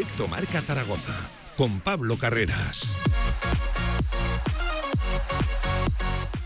[0.00, 1.12] Directo Marca Zaragoza
[1.58, 2.90] con Pablo Carreras.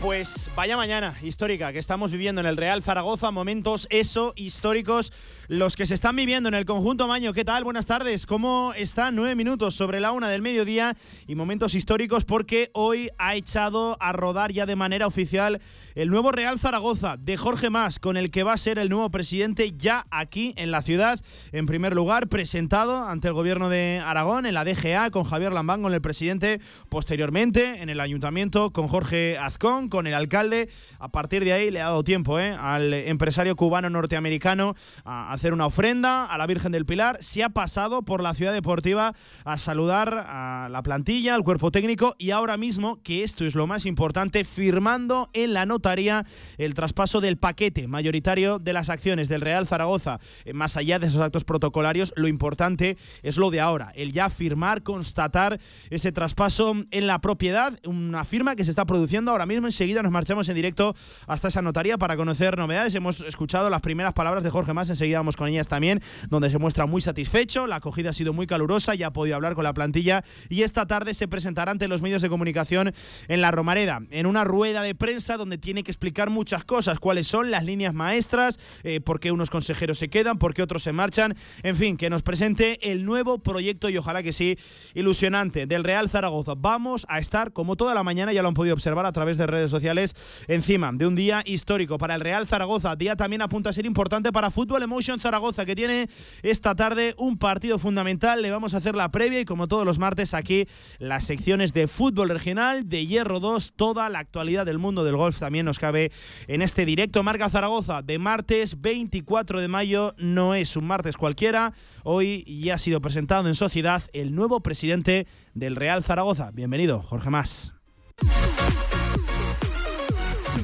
[0.01, 5.13] Pues vaya mañana histórica que estamos viviendo en el Real Zaragoza, momentos eso históricos
[5.47, 7.33] los que se están viviendo en el conjunto Maño.
[7.33, 7.63] ¿Qué tal?
[7.63, 8.25] Buenas tardes.
[8.25, 9.15] ¿Cómo están?
[9.15, 10.95] Nueve minutos sobre la una del mediodía
[11.27, 15.61] y momentos históricos porque hoy ha echado a rodar ya de manera oficial
[15.93, 19.09] el nuevo Real Zaragoza de Jorge Más, con el que va a ser el nuevo
[19.11, 21.19] presidente ya aquí en la ciudad.
[21.51, 25.81] En primer lugar, presentado ante el gobierno de Aragón en la DGA con Javier Lambán,
[25.81, 26.59] con el presidente.
[26.89, 30.69] Posteriormente, en el ayuntamiento con Jorge Azcón con el alcalde.
[30.99, 32.55] A partir de ahí le ha dado tiempo ¿eh?
[32.59, 37.17] al empresario cubano norteamericano a hacer una ofrenda a la Virgen del Pilar.
[37.21, 39.13] Se ha pasado por la ciudad deportiva
[39.43, 43.67] a saludar a la plantilla, al cuerpo técnico y ahora mismo, que esto es lo
[43.67, 46.25] más importante, firmando en la notaría
[46.57, 50.19] el traspaso del paquete mayoritario de las acciones del Real Zaragoza.
[50.45, 54.29] Eh, más allá de esos actos protocolarios, lo importante es lo de ahora, el ya
[54.29, 55.59] firmar, constatar
[55.91, 60.01] ese traspaso en la propiedad, una firma que se está produciendo ahora mismo en enseguida
[60.01, 60.95] nos marchamos en directo
[61.27, 62.95] hasta esa notaría para conocer novedades.
[62.95, 66.59] Hemos escuchado las primeras palabras de Jorge Más, enseguida vamos con ellas también, donde se
[66.59, 67.65] muestra muy satisfecho.
[67.65, 70.85] La acogida ha sido muy calurosa, ya ha podido hablar con la plantilla y esta
[70.85, 72.93] tarde se presentará ante los medios de comunicación
[73.27, 77.25] en la Romareda, en una rueda de prensa donde tiene que explicar muchas cosas, cuáles
[77.25, 80.91] son las líneas maestras, eh, por qué unos consejeros se quedan, por qué otros se
[80.91, 84.59] marchan, en fin, que nos presente el nuevo proyecto y ojalá que sí,
[84.93, 86.53] ilusionante del Real Zaragoza.
[86.55, 89.47] Vamos a estar como toda la mañana, ya lo han podido observar a través de
[89.47, 90.13] redes sociales
[90.47, 92.95] encima de un día histórico para el Real Zaragoza.
[92.95, 96.07] Día también apunta a ser importante para Fútbol Emotion Zaragoza, que tiene
[96.43, 98.41] esta tarde un partido fundamental.
[98.41, 100.65] Le vamos a hacer la previa y como todos los martes aquí
[100.99, 105.39] las secciones de fútbol regional, de Hierro 2, toda la actualidad del mundo del golf
[105.39, 106.11] también nos cabe
[106.47, 107.23] en este directo.
[107.23, 110.13] Marca Zaragoza de martes 24 de mayo.
[110.17, 111.73] No es un martes cualquiera.
[112.03, 116.51] Hoy ya ha sido presentado en sociedad el nuevo presidente del Real Zaragoza.
[116.51, 117.73] Bienvenido, Jorge Más.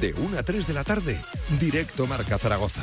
[0.00, 1.18] De 1 a 3 de la tarde,
[1.60, 2.82] directo Marca Zaragoza.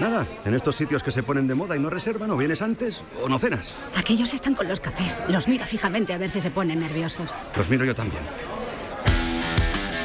[0.00, 3.02] Nada, en estos sitios que se ponen de moda y no reservan, o vienes antes
[3.22, 3.74] o no cenas.
[3.96, 5.20] Aquellos están con los cafés.
[5.28, 7.32] Los miro fijamente a ver si se ponen nerviosos.
[7.56, 8.22] Los miro yo también.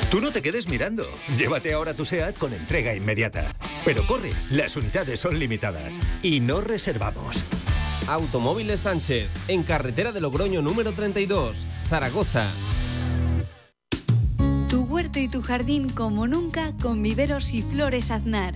[0.10, 1.04] Tú no te quedes mirando.
[1.38, 3.52] Llévate ahora tu SEAT con entrega inmediata.
[3.86, 6.00] Pero corre, las unidades son limitadas.
[6.22, 7.44] Y no reservamos.
[8.08, 12.48] Automóviles Sánchez, en carretera de Logroño número 32, Zaragoza.
[14.70, 18.56] Tu huerto y tu jardín como nunca con viveros y flores Aznar.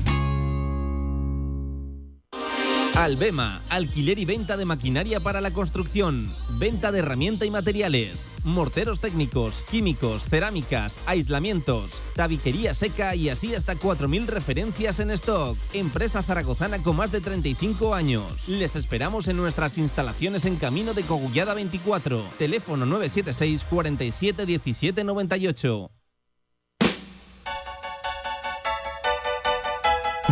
[2.95, 6.29] Albema, alquiler y venta de maquinaria para la construcción,
[6.59, 13.75] venta de herramienta y materiales, morteros técnicos, químicos, cerámicas, aislamientos, tabiquería seca y así hasta
[13.75, 15.57] 4.000 referencias en stock.
[15.73, 18.49] Empresa zaragozana con más de 35 años.
[18.49, 22.25] Les esperamos en nuestras instalaciones en Camino de Cogullada 24.
[22.37, 25.91] Teléfono 976 47 17 98.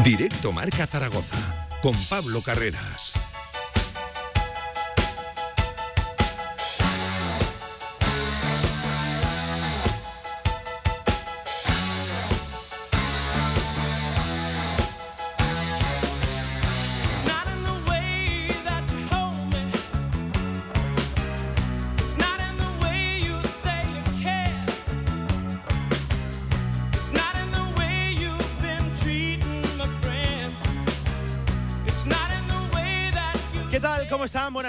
[0.03, 3.28] Directo Marca Zaragoza con Pablo Carreras.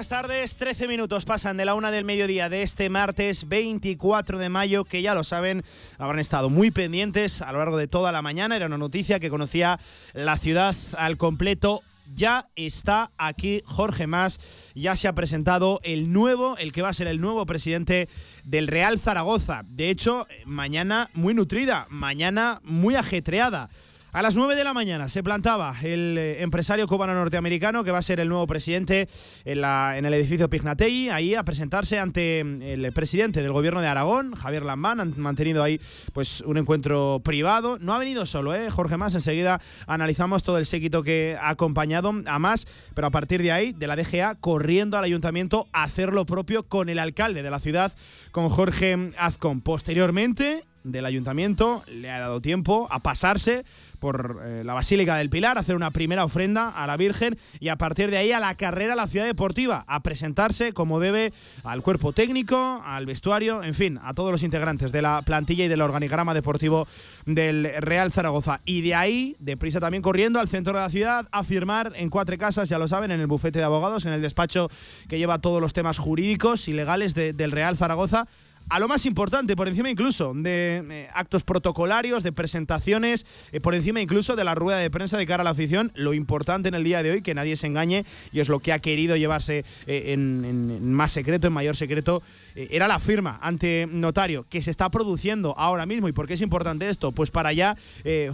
[0.00, 0.56] Buenas tardes.
[0.56, 5.02] 13 minutos pasan de la una del mediodía de este martes 24 de mayo, que
[5.02, 5.62] ya lo saben,
[5.98, 8.56] habrán estado muy pendientes a lo largo de toda la mañana.
[8.56, 9.78] Era una noticia que conocía
[10.14, 11.82] la ciudad al completo.
[12.14, 14.40] Ya está aquí Jorge Más,
[14.74, 18.08] ya se ha presentado el nuevo, el que va a ser el nuevo presidente
[18.42, 19.64] del Real Zaragoza.
[19.66, 23.68] De hecho, mañana muy nutrida, mañana muy ajetreada.
[24.12, 27.98] A las 9 de la mañana se plantaba el eh, empresario cubano norteamericano que va
[27.98, 29.08] a ser el nuevo presidente
[29.44, 33.80] en, la, en el edificio Pignatei, ahí a presentarse ante mm, el presidente del gobierno
[33.80, 34.98] de Aragón, Javier Lambán.
[34.98, 35.80] Han mantenido ahí
[36.12, 37.78] pues un encuentro privado.
[37.78, 38.68] No ha venido solo, ¿eh?
[38.68, 39.14] Jorge Más.
[39.14, 43.70] Enseguida analizamos todo el séquito que ha acompañado a Más, pero a partir de ahí,
[43.70, 47.60] de la DGA, corriendo al ayuntamiento a hacer lo propio con el alcalde de la
[47.60, 47.92] ciudad,
[48.32, 49.60] con Jorge Azcón.
[49.60, 53.64] Posteriormente, del ayuntamiento le ha dado tiempo a pasarse
[54.00, 57.76] por eh, la Basílica del Pilar, hacer una primera ofrenda a la Virgen y a
[57.76, 61.32] partir de ahí a la carrera a la ciudad deportiva, a presentarse como debe
[61.62, 65.68] al cuerpo técnico, al vestuario, en fin, a todos los integrantes de la plantilla y
[65.68, 66.88] del organigrama deportivo
[67.26, 68.60] del Real Zaragoza.
[68.64, 72.36] Y de ahí, deprisa también corriendo al centro de la ciudad a firmar en cuatro
[72.38, 74.68] casas, ya lo saben, en el bufete de abogados, en el despacho
[75.08, 78.26] que lleva todos los temas jurídicos y legales del Real Zaragoza
[78.70, 83.74] a lo más importante, por encima incluso de eh, actos protocolarios, de presentaciones, eh, por
[83.74, 85.90] encima incluso de la rueda de prensa de cara a la afición.
[85.96, 88.72] Lo importante en el día de hoy, que nadie se engañe, y es lo que
[88.72, 92.22] ha querido llevarse eh, en, más secreto, en mayor secreto,
[92.54, 96.08] era la firma ante notario, que se está produciendo ahora mismo.
[96.08, 97.10] ¿Y por qué es importante esto?
[97.10, 97.76] Pues para ya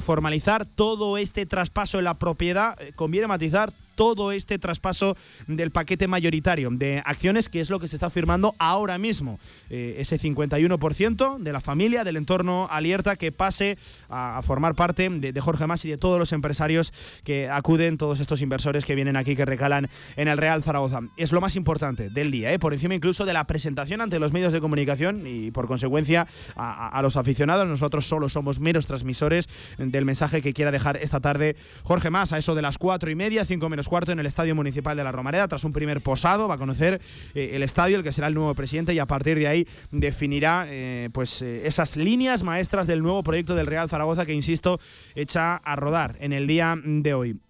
[0.00, 5.16] formalizar todo este traspaso en la propiedad, conviene matizar todo este traspaso
[5.48, 9.40] del paquete mayoritario de acciones, que es lo que se está firmando ahora mismo.
[9.70, 13.78] Eh, ese 51% de la familia, del entorno Alierta, que pase
[14.08, 16.93] a, formar parte de, Jorge Mas y de todos los empresarios
[17.25, 21.00] que acuden, todos estos inversores que vienen aquí, que recalan en el Real Zaragoza.
[21.16, 22.58] Es lo más importante del día, ¿eh?
[22.58, 26.88] por encima incluso de la presentación ante los medios de comunicación y por consecuencia a,
[26.88, 27.66] a los aficionados.
[27.66, 29.48] Nosotros solo somos meros transmisores
[29.78, 33.14] del mensaje que quiera dejar esta tarde Jorge Mas a eso de las cuatro y
[33.14, 36.49] media, cinco menos cuarto en el Estadio Municipal de la Romareda, tras un primer posado,
[36.49, 37.00] va a conocer
[37.35, 40.67] eh, el estadio, el que será el nuevo presidente, y a partir de ahí definirá
[40.69, 44.79] eh, pues eh, esas líneas maestras del nuevo proyecto del Real Zaragoza que, insisto,
[45.15, 47.41] echa a rodar en el día de hoy.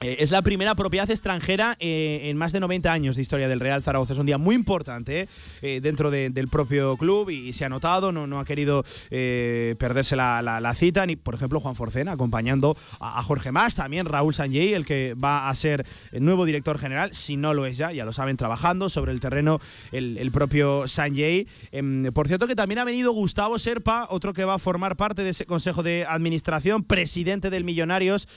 [0.00, 3.60] Eh, es la primera propiedad extranjera eh, en más de 90 años de historia del
[3.60, 4.12] Real Zaragoza.
[4.12, 5.26] Es un día muy importante
[5.62, 11.06] eh, dentro del propio club y, se ha notado, no, ha querido perderse la, cita,
[11.06, 15.48] ni por ejemplo Juan Forcena acompañando a, Jorge Más, también Raúl Sanjay, el que va
[15.48, 18.90] a ser el nuevo director general, si no lo es ya, ya lo saben, trabajando
[18.90, 19.60] sobre el terreno
[19.92, 21.46] el, propio Sanjay.
[21.72, 25.22] Em, por cierto que también ha venido Gustavo Serpa, otro que va a formar parte
[25.22, 28.28] de ese consejo de administración, presidente del Millonarios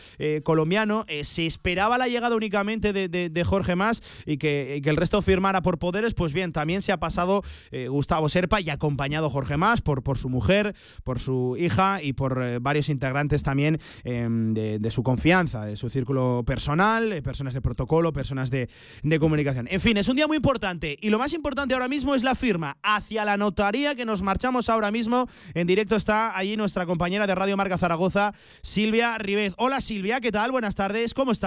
[0.44, 1.06] colombiano.
[1.24, 6.14] se esperaba la llegada únicamente de, Jorge Más y que, el resto firmara por poderes,
[6.14, 10.18] pues bien, también se ha pasado eh, Gustavo Serpa y acompañado Jorge Más por, por
[10.18, 15.66] su mujer, por su hija y por eh, varios integrantes también em, de, su confianza,
[15.66, 18.70] de su círculo personal, eh, personas de protocolo, personas de,
[19.04, 19.68] de comunicación.
[19.70, 22.36] En fin, es un día muy importante y lo más importante ahora mismo es la
[22.36, 25.28] firma hacia la notaría que nos marchamos ahora mismo.
[25.54, 29.54] En directo está allí nuestra compañera de Radio Marca Zaragoza, Silvia Ribez.
[29.58, 30.52] Hola Silvia, ¿qué tal?
[30.52, 31.39] Buenas tardes, ¿cómo estás?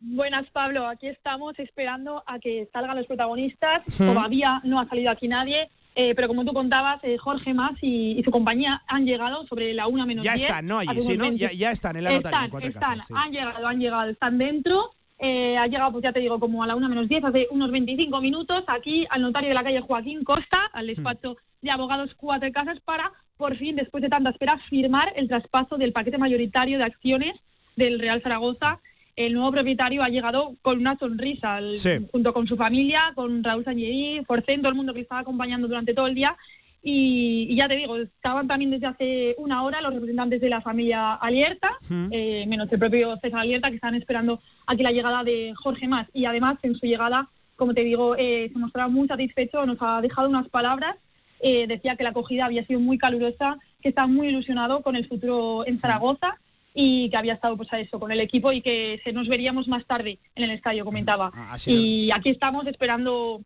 [0.00, 0.86] Buenas, Pablo.
[0.86, 3.80] Aquí estamos esperando a que salgan los protagonistas.
[3.98, 5.68] Todavía no ha salido aquí nadie.
[5.94, 9.88] Eh, pero como tú contabas, eh, Jorge Más y, su compañía han llegado sobre la
[9.88, 10.78] una menos Ya están, ¿no?
[10.78, 11.30] Allí, sí, ¿no?
[11.32, 12.44] Ya, están en la notaría.
[12.44, 13.18] Están, están.
[13.18, 14.90] Han llegado, han llegado, están dentro.
[15.18, 17.70] Eh, ha llegado, pues ya te digo, como a la una menos diez, hace unos
[17.70, 22.50] 25 minutos, aquí al notario de la calle Joaquín Costa, al despacho de abogados Cuatro
[22.52, 26.84] Casas, para, por fin, después de tanta espera, firmar el traspaso del paquete mayoritario de
[26.84, 27.34] acciones
[27.76, 28.80] del Real Zaragoza
[29.26, 31.60] el nuevo propietario ha llegado con una sonrisa,
[32.10, 35.92] junto con su familia, con Raúl Sanyerí, Forcén, todo el mundo que estaba acompañando durante
[35.92, 36.36] todo el día.
[36.82, 41.14] Y, ya te digo, estaban también desde hace una hora los representantes de la familia
[41.14, 41.76] Alierta,
[42.10, 46.08] eh, menos el propio César Alierta, que están esperando aquí la llegada de Jorge Más.
[46.14, 50.00] Y además, en su llegada, como te digo, eh, se mostraba muy satisfecho, nos ha
[50.00, 50.96] dejado unas palabras.
[51.42, 55.06] Eh, decía que la acogida había sido muy calurosa, que está muy ilusionado con el
[55.06, 56.38] futuro en Zaragoza
[56.74, 59.68] y que había estado pues a eso con el equipo y que se nos veríamos
[59.68, 61.30] más tarde en el estadio comentaba.
[61.34, 63.42] Ah, y aquí estamos esperando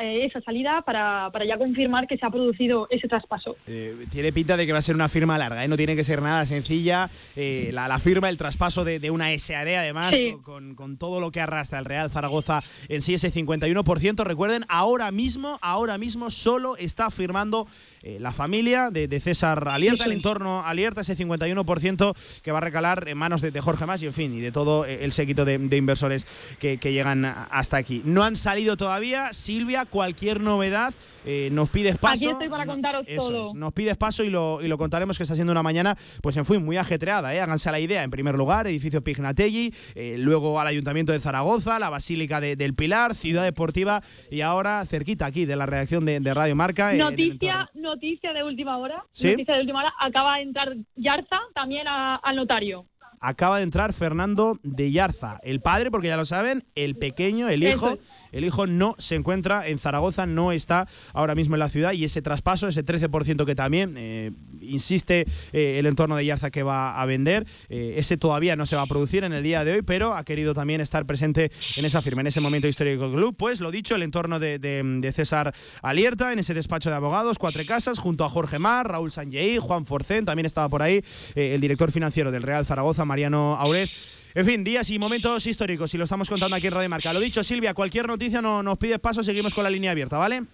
[0.00, 3.56] eh, esa salida para, para, ya confirmar que se ha producido ese traspaso.
[3.66, 5.68] Eh, tiene pinta de que va a ser una firma larga, ¿eh?
[5.68, 7.10] no tiene que ser nada sencilla.
[7.34, 11.84] La, firma, el traspaso de, una SAD, además, con, con, todo lo que arrastra el
[11.84, 14.24] Real Zaragoza en sí, ese 51%.
[14.24, 17.66] Recuerden, ahora mismo, ahora mismo solo está firmando
[18.02, 23.18] la familia de, César Alierta, el entorno Alierta, ese 51% que va a recalar en
[23.18, 26.26] manos de, Jorge Más y, en fin, y de todo el séquito de, inversores
[26.58, 28.02] que, que llegan hasta aquí.
[28.04, 32.24] No han salido todavía, Silvia cualquier novedad, eh, nos pides paso.
[32.24, 33.54] Aquí estoy para contaros todo.
[33.54, 36.44] nos pides paso y lo, y lo contaremos que está siendo una mañana, pues en
[36.44, 37.34] fin, muy ajetreada.
[37.34, 37.40] ¿eh?
[37.40, 41.90] Háganse la idea, en primer lugar, edificio Pignatelli, eh, luego al Ayuntamiento de Zaragoza, la
[41.90, 46.92] Basílica del Pilar, Ciudad Deportiva y ahora cerquita aquí de la redacción de, Radio Marca.
[46.92, 49.04] Noticia, noticia de última hora.
[49.22, 49.94] Noticia de última hora.
[49.98, 52.86] Acaba de entrar Yarza también al notario
[53.20, 57.64] acaba de entrar Fernando de Yarza, el padre, porque ya lo saben, el pequeño, el
[57.64, 57.98] hijo,
[58.32, 62.04] el hijo no se encuentra en Zaragoza, no está ahora mismo en la ciudad y
[62.04, 67.00] ese traspaso, ese 13% que también eh, insiste eh, el entorno de Yarza que va
[67.00, 69.82] a vender, eh, ese todavía no se va a producir en el día de hoy,
[69.82, 73.36] pero ha querido también estar presente en esa firma, en ese momento histórico del club.
[73.36, 77.98] Pues lo dicho, el entorno de, César Alierta, en ese despacho de abogados, Cuatro Casas,
[77.98, 81.02] junto a Jorge Mar, Raúl Sanjei, Juan Forcén, también estaba por ahí
[81.34, 83.90] el director financiero del Real Zaragoza, Mariano Auret.
[84.38, 87.12] En fin, días y momentos históricos y lo estamos contando aquí en Radio Marca.
[87.12, 90.44] Lo dicho, Silvia, cualquier noticia no, nos pides paso, seguimos con la línea abierta, ¿vale?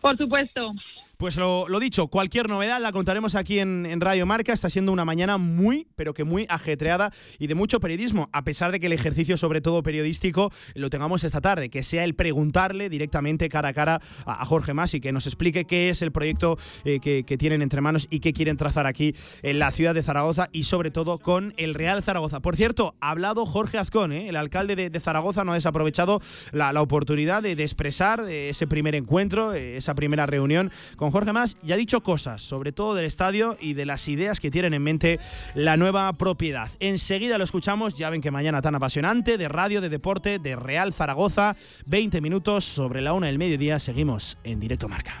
[0.00, 0.72] Por supuesto.
[1.18, 4.52] Pues lo, dicho, cualquier novedad la contaremos aquí en, Radio Marca.
[4.52, 7.10] Está siendo una mañana muy, pero que muy ajetreada
[7.40, 11.24] y de mucho periodismo, a pesar de que el ejercicio, sobre todo periodístico, lo tengamos
[11.24, 15.10] esta tarde, que sea el preguntarle directamente cara a cara a, Jorge Mas y que
[15.10, 18.86] nos explique qué es el proyecto eh, que, tienen entre manos y qué quieren trazar
[18.86, 22.38] aquí en la ciudad de Zaragoza y sobre todo con el Real Zaragoza.
[22.38, 26.20] Por cierto, ha hablado Jorge Azcón, eh, el alcalde de, Zaragoza, no ha desaprovechado
[26.52, 31.74] la, oportunidad de, expresar eh, ese primer encuentro, esa primera reunión con Jorge Más ya
[31.74, 35.18] ha dicho cosas, sobre todo del estadio y de las ideas que tienen en mente
[35.54, 36.70] la nueva propiedad.
[36.80, 40.92] Enseguida lo escuchamos, ya ven que mañana tan apasionante, de radio, de deporte, de Real
[40.92, 45.20] Zaragoza, 20 minutos sobre la una del mediodía, seguimos en directo marca.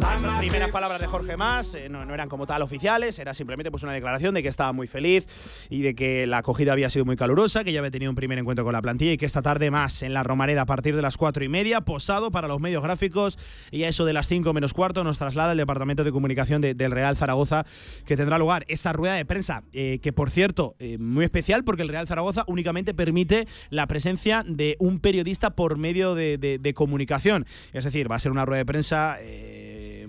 [0.00, 3.82] Las primeras palabras de Jorge Más eh, no, eran como tal oficiales, era simplemente pues
[3.82, 5.26] una declaración de que estaba muy feliz
[5.68, 8.38] y de que la acogida había sido muy calurosa, que ya había tenido un primer
[8.38, 11.02] encuentro con la plantilla y que esta tarde más en la Romareda a partir de
[11.02, 13.38] las cuatro y media, posado para los medios gráficos
[13.70, 16.90] y a eso de las cinco menos cuarto nos traslada el Departamento de Comunicación del
[16.90, 17.66] Real Zaragoza
[18.06, 21.82] que tendrá lugar esa rueda de prensa, eh, que por cierto, eh, muy especial porque
[21.82, 27.44] el Real Zaragoza únicamente permite la presencia de un periodista por medio de, comunicación.
[27.72, 29.18] Es decir, va a ser una rueda de prensa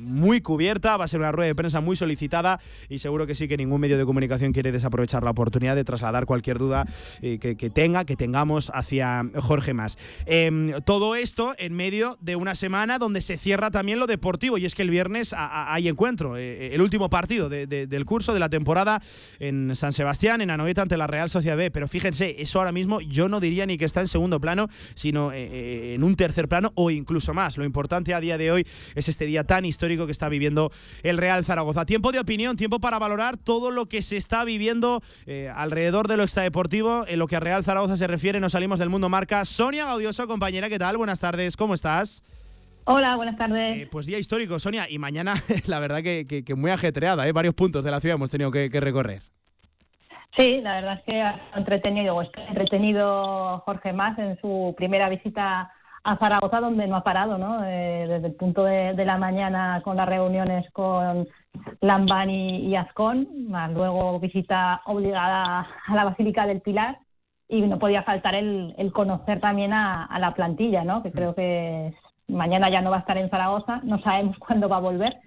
[0.01, 3.47] muy cubierta, va a ser una rueda de prensa muy solicitada y seguro que sí
[3.47, 6.85] que ningún medio de comunicación quiere desaprovechar la oportunidad de trasladar cualquier duda
[7.21, 9.97] eh, que, tenga, que tengamos hacia Jorge Más.
[10.25, 14.65] Em, todo esto en medio de una semana donde se cierra también lo deportivo y
[14.65, 18.49] es que el viernes hay encuentro, eh, eh, el último partido del curso de la
[18.49, 19.01] temporada
[19.39, 23.01] en San Sebastián, en Anoeta ante la Real Sociedad B, pero fíjense, eso ahora mismo
[23.01, 26.91] yo no diría ni que está en segundo plano, sino en un tercer plano o
[26.91, 27.57] incluso más.
[27.57, 30.71] Lo importante a día de hoy es este día tan histórico que está viviendo
[31.03, 31.85] el Real Zaragoza.
[31.85, 36.17] Tiempo de opinión, tiempo para valorar todo lo que se está viviendo eh, alrededor de
[36.17, 37.05] lo extradeportivo.
[37.07, 39.45] En lo que a Real Zaragoza se refiere, nos salimos del mundo marca.
[39.45, 40.97] Sonia Gaudioso, compañera, ¿qué tal?
[40.97, 42.23] Buenas tardes, ¿cómo estás?
[42.85, 43.77] Hola, buenas tardes.
[43.77, 45.35] Eh, pues día histórico, Sonia, y mañana
[45.67, 47.31] la verdad que, muy ajetreada, ¿eh?
[47.31, 49.21] varios puntos de la ciudad hemos tenido que, recorrer.
[50.37, 55.09] Sí, la verdad es que ha entretenido, o está entretenido Jorge Más en su primera
[55.09, 55.71] visita
[56.03, 57.63] a Zaragoza, donde no ha parado, ¿no?
[57.63, 61.27] Eh, desde el punto de, la mañana con las reuniones con
[61.81, 66.99] Lambán y, Azcón, más luego visita obligada a la Basílica del Pilar
[67.47, 71.03] y no podía faltar el, conocer también a, la plantilla, ¿no?
[71.03, 71.93] Que creo que
[72.27, 75.17] mañana ya no va a estar en Zaragoza, no sabemos cuándo va a volver.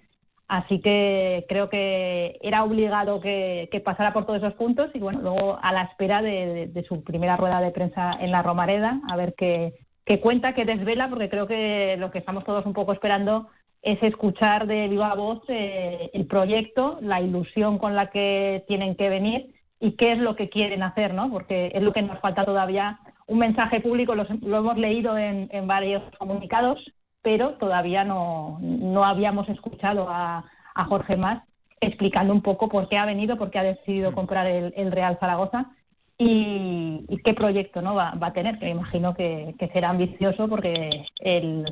[0.47, 5.59] Así que creo que era obligado que, pasara por todos esos puntos y bueno, luego
[5.63, 9.73] a la espera de, su primera rueda de prensa en la Romareda, a ver qué,
[10.05, 13.49] que cuenta, que desvela, porque creo que lo que estamos todos un poco esperando
[13.83, 19.09] es escuchar de viva voz eh, el proyecto, la ilusión con la que tienen que
[19.09, 21.31] venir y qué es lo que quieren hacer, ¿no?
[21.31, 23.01] Porque es lo que nos falta todavía.
[23.27, 26.79] Un mensaje público lo, hemos leído en, varios comunicados,
[27.21, 30.45] pero todavía no, no habíamos escuchado a,
[30.89, 31.43] Jorge Más
[31.81, 35.71] explicando un poco por qué ha venido, por qué ha decidido comprar el Real Zaragoza
[36.19, 40.91] y, qué proyecto no va, a tener, que me imagino que, será ambicioso porque
[41.21, 41.65] el,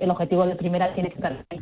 [0.00, 1.58] el objetivo de primera tiene que estar ahí.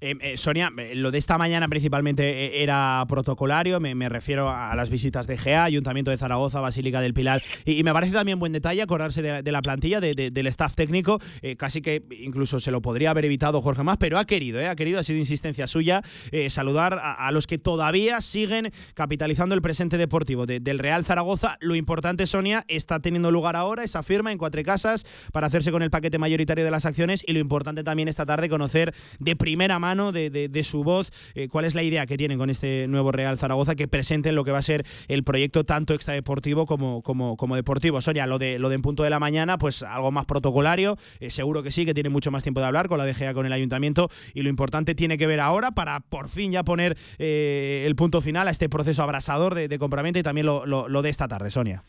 [0.00, 4.90] Eh, eh, Sonia, eh, lo de esta mañana principalmente era protocolario, me, refiero a las
[4.90, 8.82] visitas de GEA, Ayuntamiento de Zaragoza, Basílica del Pilar, y, me parece también buen detalle
[8.82, 11.18] acordarse de, la plantilla, del staff técnico,
[11.56, 15.00] casi que incluso se lo podría haber evitado Jorge Más, pero ha querido, ha querido,
[15.00, 16.02] ha sido insistencia suya,
[16.48, 21.56] saludar a, los que todavía siguen capitalizando el presente deportivo del Real Zaragoza.
[21.60, 25.82] Lo importante, Sonia, está teniendo lugar ahora esa firma en Cuatro Casas para hacerse con
[25.82, 29.78] el paquete mayoritario de las acciones y lo importante también esta tarde conocer de primera
[29.78, 33.38] mano, de, su voz, eh, cuál es la idea que tienen con este nuevo Real
[33.38, 37.56] Zaragoza que presenten lo que va a ser el proyecto tanto extradeportivo como, como, como
[37.56, 38.00] deportivo.
[38.00, 41.30] Sonia, lo de, lo de en punto de la mañana, pues algo más protocolario, eh,
[41.30, 43.52] seguro que sí, que tiene mucho más tiempo de hablar con la DGA, con el
[43.52, 47.96] ayuntamiento y lo importante tiene que ver ahora para por fin ya poner eh, el
[47.96, 51.28] punto final a este proceso abrasador de, de compraventa y también lo, lo de esta
[51.28, 51.84] tarde, Sonia.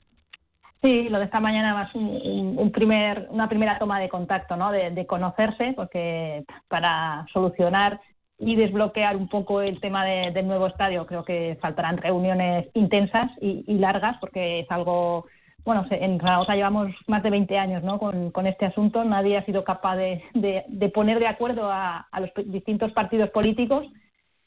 [0.83, 4.69] Sí, lo de esta mañana más un, primer, una primera toma de contacto, ¿no?
[4.69, 8.01] De, conocerse, porque para solucionar
[8.37, 13.63] y desbloquear un poco el tema del nuevo estadio, creo que faltarán reuniones intensas y,
[13.77, 15.25] largas, porque es algo,
[15.63, 17.97] bueno, en Zaragoza llevamos más de 20 años ¿no?
[17.97, 22.91] con, este asunto, nadie ha sido capaz de, poner de acuerdo a, a los distintos
[22.91, 23.87] partidos políticos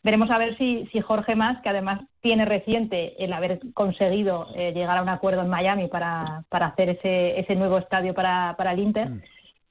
[0.06, 4.70] Veremos a ver si, si Jorge Más, que además tiene reciente el haber conseguido eh,
[4.72, 8.70] llegar a un acuerdo en Miami para, para hacer ese, ese nuevo estadio para, para
[8.70, 9.22] el Inter, mm.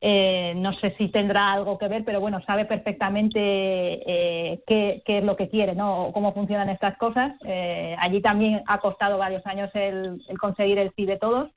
[0.02, 5.20] eh, no sé si tendrá algo que ver, pero bueno, sabe perfectamente eh, qué, qué,
[5.20, 6.08] es lo que quiere, ¿no?
[6.08, 7.32] O cómo funcionan estas cosas.
[8.00, 11.50] allí también ha costado varios años el, el conseguir el sí de todos.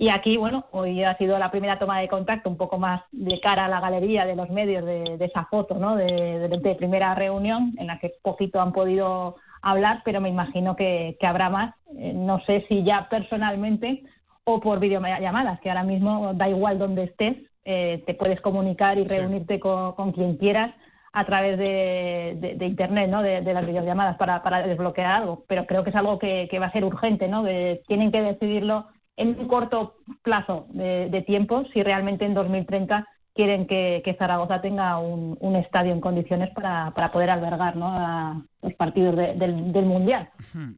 [0.00, 3.40] Y aquí, bueno, hoy ha sido la primera toma de contacto un poco más de
[3.40, 5.96] cara a la galería de los medios de, esa foto, ¿no?
[5.96, 11.50] De, primera reunión en la que poquito han podido hablar, pero me imagino que, habrá
[11.50, 11.74] más.
[11.96, 14.04] Eh, no sé si ya personalmente
[14.44, 19.04] o por videollamadas, que ahora mismo da igual donde estés, eh, te puedes comunicar y
[19.04, 20.70] reunirte con, quien quieras
[21.12, 23.20] a través de, Internet, ¿no?
[23.20, 25.44] de, las videollamadas para, para, desbloquear algo.
[25.48, 27.42] Pero creo que es algo que, que va a ser urgente, ¿no?
[27.42, 28.86] que tienen que decidirlo
[29.18, 35.56] en un corto plazo de, tiempo si realmente en 2030 quieren que, Zaragoza tenga un,
[35.56, 37.88] estadio en condiciones para, poder albergar ¿no?
[37.88, 40.30] a los partidos del, del, Mundial.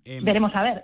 [0.05, 0.83] Em, Veremos a ver.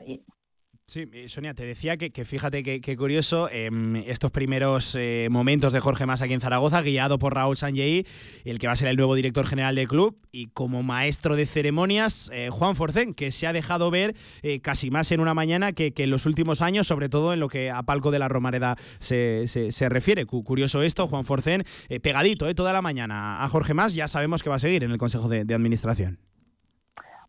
[0.89, 5.81] Sí, eh, Sonia, te decía que, fíjate que, curioso em, estos primeros eh, momentos de
[5.81, 8.05] Jorge Más aquí en Zaragoza, guiado por Raúl Sanjei,
[8.45, 11.47] el que va a ser el nuevo director general del club, y como maestro de
[11.47, 14.15] ceremonias, eh, Juan Forcén, que se ha dejado ver
[14.63, 17.69] casi más en una mañana que, en los últimos años, sobre todo en lo que
[17.69, 20.25] a Palco de la Romareda se, se, refiere.
[20.25, 21.65] Curioso esto, Juan Forcén,
[22.01, 24.99] pegadito toda la mañana a Jorge Más, ya sabemos que va a seguir en el
[24.99, 26.21] Consejo de, Administración.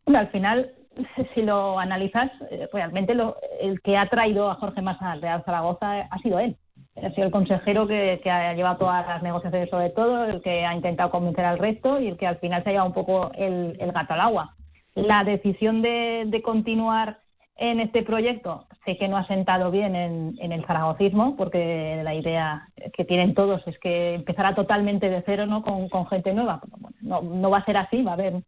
[0.05, 0.76] Bueno, al final
[1.33, 5.43] si lo analizas, eh, realmente lo, el que ha traído a Jorge Massa al Real
[5.45, 6.57] Zaragoza ha sido él.
[6.95, 10.73] Ha sido el consejero que, ha llevado todas las negociaciones sobre todo, el que ha
[10.73, 13.77] intentado convencer al resto y el que al final se ha llevado un poco el,
[13.93, 14.55] gato al agua.
[14.95, 17.19] La decisión de, continuar
[17.55, 22.67] en este proyecto sé que no ha sentado bien en, el zaragocismo, porque la idea
[22.93, 25.62] que tienen todos es que empezará totalmente de cero ¿no?
[25.62, 26.62] con, gente nueva.
[27.01, 28.41] no, no, va a ser así, va a haber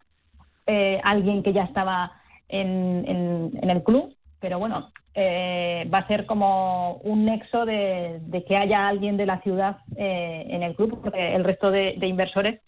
[0.65, 2.18] eh, alguien que ya estaba
[2.49, 8.87] en, el club, pero bueno, eh, va a ser como un nexo de, que haya
[8.87, 12.61] alguien de la ciudad eh, en el club, porque el resto de, inversores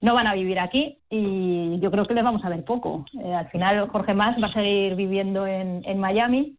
[0.00, 3.06] no van a vivir aquí y yo creo que les vamos a ver poco.
[3.24, 6.56] Eh, al final Jorge Más va a seguir viviendo en, Miami.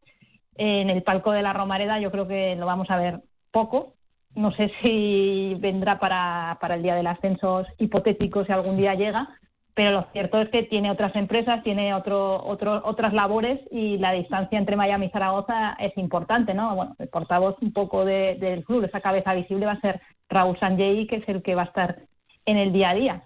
[0.56, 3.94] En el palco de la Romareda yo creo que lo vamos a ver poco.
[4.34, 9.30] No sé si vendrá para, para el día del ascenso hipotético si algún día llega,
[9.78, 14.12] pero lo cierto es que tiene otras empresas, tiene otro, otro, otras labores y la
[14.12, 16.76] distancia entre Miami y Zaragoza es importante, ¿no?
[16.76, 21.06] Bueno, el portavoz un poco del club, esa cabeza visible va a ser Raúl Sanjay,
[21.06, 22.00] que es el que va a estar
[22.48, 23.24] en el día a día.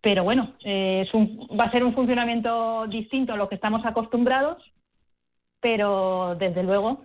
[0.00, 3.84] Pero bueno, eh, es un, va a ser un funcionamiento distinto a lo que estamos
[3.84, 4.62] acostumbrados,
[5.58, 7.02] pero desde luego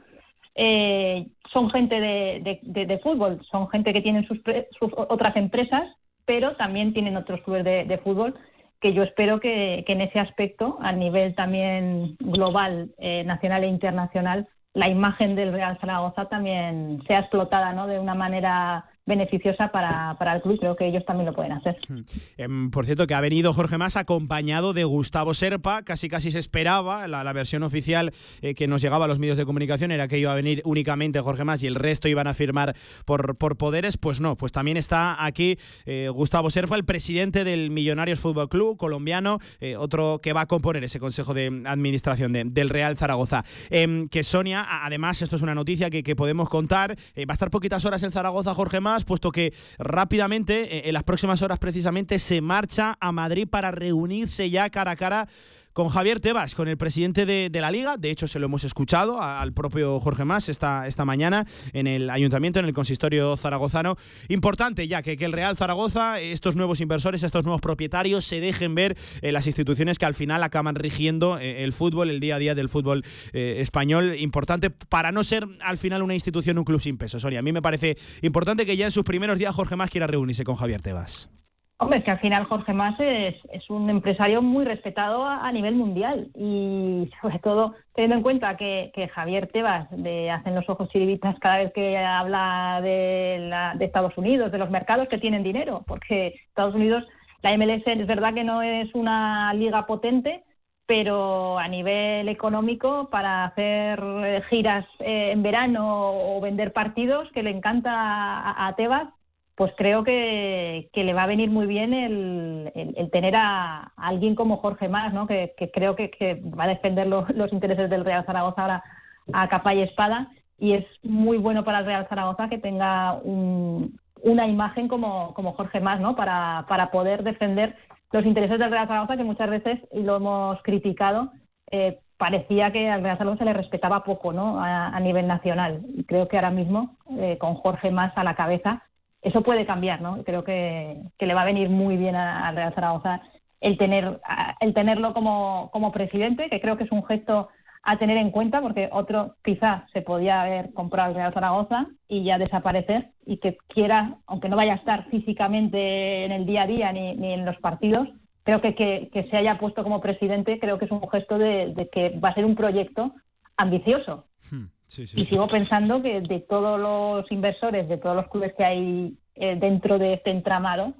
[0.54, 4.38] eh, son gente de, de, fútbol, son gente que tienen sus,
[4.78, 5.82] sus, otras empresas,
[6.26, 8.36] pero también tienen otros clubes de, fútbol
[8.84, 14.50] que yo espero que, en ese aspecto, a nivel también global, eh, nacional e internacional,
[14.74, 17.88] la imagen del Real Zaragoza también sea explotada ¿no?
[17.88, 20.60] de una manera beneficiosa para, para, el club.
[20.60, 21.78] Creo que ellos también lo pueden hacer.
[21.90, 22.02] Hmm.
[22.38, 25.84] Em, por cierto, que ha venido Jorge Más acompañado de Gustavo Serpa.
[25.84, 27.08] Casi casi se esperaba.
[27.08, 28.12] La, versión oficial
[28.42, 31.20] eh, que nos llegaba a los medios de comunicación era que iba a venir únicamente
[31.20, 33.98] Jorge Más y el resto iban a firmar por, por poderes.
[33.98, 38.78] Pues no, pues también está aquí eh, Gustavo Serpa, el presidente del Millonarios Fútbol Club
[38.78, 43.44] colombiano, eh, otro que va a componer ese consejo de administración del Real Zaragoza.
[43.72, 47.50] Em, que Sonia, además, esto es una noticia que, que podemos contar, va a estar
[47.50, 52.20] poquitas horas en Zaragoza Jorge Más puesto que rápidamente, eh, en las próximas horas precisamente,
[52.20, 55.28] se marcha a Madrid para reunirse ya cara a cara
[55.74, 57.98] con Javier Tebas, con el presidente de, la liga.
[57.98, 62.10] De hecho, se lo hemos escuchado al propio Jorge Más esta, esta mañana en el
[62.10, 63.96] ayuntamiento, en el consistorio zaragozano.
[64.30, 68.76] Importante ya que, que el Real Zaragoza, estos nuevos inversores, estos nuevos propietarios se dejen
[68.76, 72.40] ver en las instituciones que al final acaban rigiendo eh, el fútbol, el día a
[72.40, 74.16] día del fútbol eh, español.
[74.18, 77.20] Importante para no ser al final una institución, un club sin peso.
[77.20, 80.08] Sonia, a mí me parece importante que ya en sus primeros días Jorge Más quiera
[80.08, 81.30] reunirse con Javier Tebas.
[81.78, 83.36] Hombre, que al final Jorge Mas es,
[83.70, 89.48] un empresario muy respetado a, nivel mundial y sobre todo teniendo en cuenta que, Javier
[89.48, 94.60] Tebas de Hacen los Ojos Chiribitas cada vez que habla de, de Estados Unidos, de
[94.60, 97.06] los mercados que tienen dinero, porque Estados Unidos,
[97.42, 100.44] la MLS es verdad que no es una liga potente,
[100.86, 107.50] pero a nivel económico para hacer giras eh, en verano o vender partidos que le
[107.50, 109.10] encanta a Tebas
[109.56, 114.90] pues creo que, le va a venir muy bien el, tener a, alguien como Jorge
[114.90, 115.28] Más, ¿no?
[115.28, 118.84] que, creo que, va a defender los intereses del Real Zaragoza ahora
[119.32, 124.48] a capa y espada y es muy bueno para el Real Zaragoza que tenga una
[124.48, 126.16] imagen como, Jorge Más ¿no?
[126.16, 127.76] para, para poder defender
[128.12, 131.32] los intereses del Real Zaragoza que muchas veces, y lo hemos criticado,
[131.72, 134.62] eh, parecía que al Real Zaragoza se le respetaba poco ¿no?
[134.64, 135.82] a, nivel nacional.
[135.96, 138.84] Y creo que ahora mismo, eh, con Jorge Más a la cabeza,
[139.24, 140.24] eso puede cambiar, ¿no?
[140.24, 143.22] Creo que, le va a venir muy bien al Real Zaragoza
[143.62, 144.20] el tener
[144.60, 147.48] el tenerlo como, como presidente, que creo que es un gesto
[147.82, 152.24] a tener en cuenta, porque otro quizás se podía haber comprado el Real Zaragoza y
[152.24, 156.68] ya desaparecer, y que quiera, aunque no vaya a estar físicamente en el día a
[156.68, 158.10] día ni, en los partidos,
[158.44, 162.18] creo que, que, se haya puesto como presidente, creo que es un gesto de, que
[162.20, 163.14] va a ser un proyecto
[163.56, 164.26] ambicioso.
[164.50, 169.18] Hmm y sigo pensando que de todos los inversores, de todos los clubes que hay
[169.36, 170.94] eh, dentro de este entramado,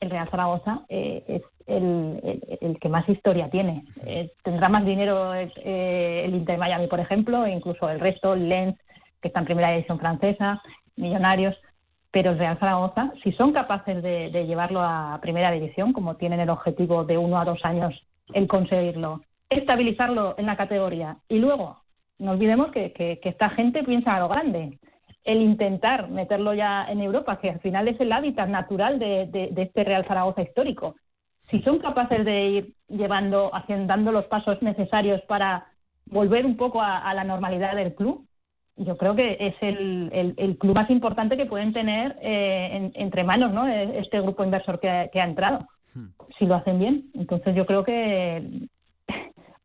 [0.00, 3.84] el Real Zaragoza eh, es el, que más historia tiene.
[4.04, 8.76] Eh, tendrá más dinero el Inter Miami, por ejemplo, e incluso el resto, el Lens,
[9.20, 10.62] que está en primera división francesa,
[10.96, 11.56] Millonarios,
[12.10, 16.40] pero el Real Zaragoza, si son capaces de, de llevarlo a primera división, como tienen
[16.40, 17.94] el objetivo de uno a dos años
[18.32, 21.80] el conseguirlo, estabilizarlo en la categoría y luego
[22.18, 24.78] no olvidemos que, esta gente piensa a lo grande.
[25.24, 29.84] El intentar meterlo ya en Europa, que al final es el hábitat natural de, este
[29.84, 30.96] Real Zaragoza histórico.
[31.42, 35.66] Si son capaces de ir llevando, haciendo, dando los pasos necesarios para
[36.06, 38.26] volver un poco a, la normalidad del club,
[38.76, 43.66] yo creo que es el, club más importante que pueden tener eh, entre manos, ¿no?
[43.68, 45.66] E, este grupo inversor que, ha entrado.
[45.94, 46.08] Hmm.
[46.38, 47.10] Si lo hacen bien.
[47.14, 48.68] Entonces yo creo que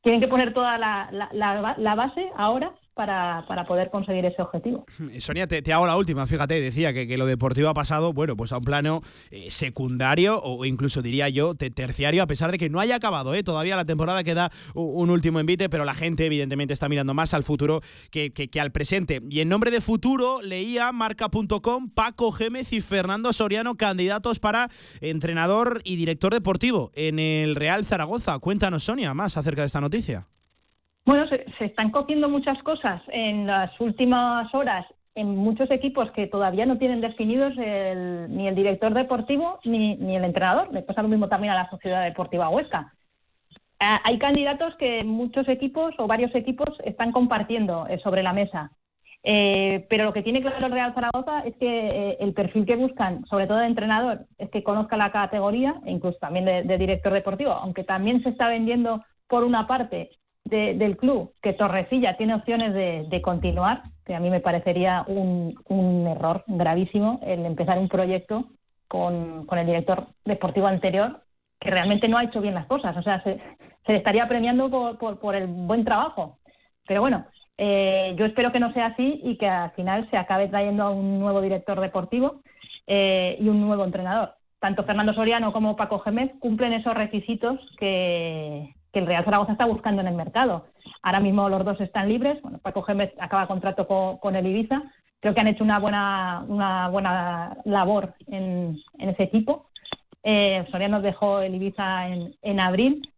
[0.03, 4.85] tienen que poner toda la, la, base ahora para, para, poder conseguir ese objetivo.
[5.19, 6.27] Sonia, te, hago la última.
[6.27, 9.01] Fíjate, decía que, que, lo deportivo ha pasado, bueno, pues a un plano
[9.31, 13.43] eh, secundario o incluso diría yo terciario, a pesar de que no haya acabado, ¿eh?
[13.43, 17.43] Todavía la temporada queda un, último envite, pero la gente evidentemente está mirando más al
[17.43, 19.21] futuro que, que, al presente.
[19.29, 24.69] Y en nombre de futuro leía marca.com Paco Gémez y Fernando Soriano, candidatos para
[25.01, 28.39] entrenador y director deportivo en el Real Zaragoza.
[28.39, 30.27] Cuéntanos, Sonia, más acerca de esta noticia.
[31.05, 34.85] Bueno, se, están cogiendo muchas cosas en las últimas horas
[35.15, 40.73] en muchos equipos que todavía no tienen definidos ni el director deportivo ni, el entrenador.
[40.73, 42.93] Le pasa lo mismo también a la Sociedad Deportiva Huesca.
[43.79, 48.71] hay candidatos que muchos equipos o varios equipos están compartiendo eh, sobre la mesa.
[49.25, 52.75] Eh, pero lo que tiene claro el Real Zaragoza es que eh, el perfil que
[52.75, 57.51] buscan, sobre todo de entrenador, es que conozca la categoría, incluso también de director deportivo,
[57.51, 60.09] aunque también se está vendiendo por una parte
[60.45, 66.43] del club que Torrecilla tiene opciones de, continuar, que a mí me parecería un, error
[66.47, 68.49] gravísimo el empezar un proyecto
[68.87, 71.21] con, el director deportivo anterior
[71.59, 72.95] que realmente no ha hecho bien las cosas.
[72.97, 73.39] O sea, se,
[73.87, 76.39] le estaría premiando por, el buen trabajo.
[76.85, 77.25] Pero bueno,
[77.57, 80.91] eh, yo espero que no sea así y que al final se acabe trayendo a
[80.91, 82.41] un nuevo director deportivo
[82.85, 84.35] eh, y un nuevo entrenador.
[84.59, 89.65] Tanto Fernando Soriano como Paco Gémez cumplen esos requisitos que, que el Real Zaragoza está
[89.65, 90.67] buscando en el mercado.
[91.01, 92.39] Ahora mismo los dos están libres.
[92.43, 94.83] Bueno, Paco Gémez acaba contrato con, el Ibiza.
[95.19, 99.69] Creo que han hecho una buena, una buena labor en, ese equipo.
[100.21, 103.11] Eh, Soriano dejó el Ibiza en, abril.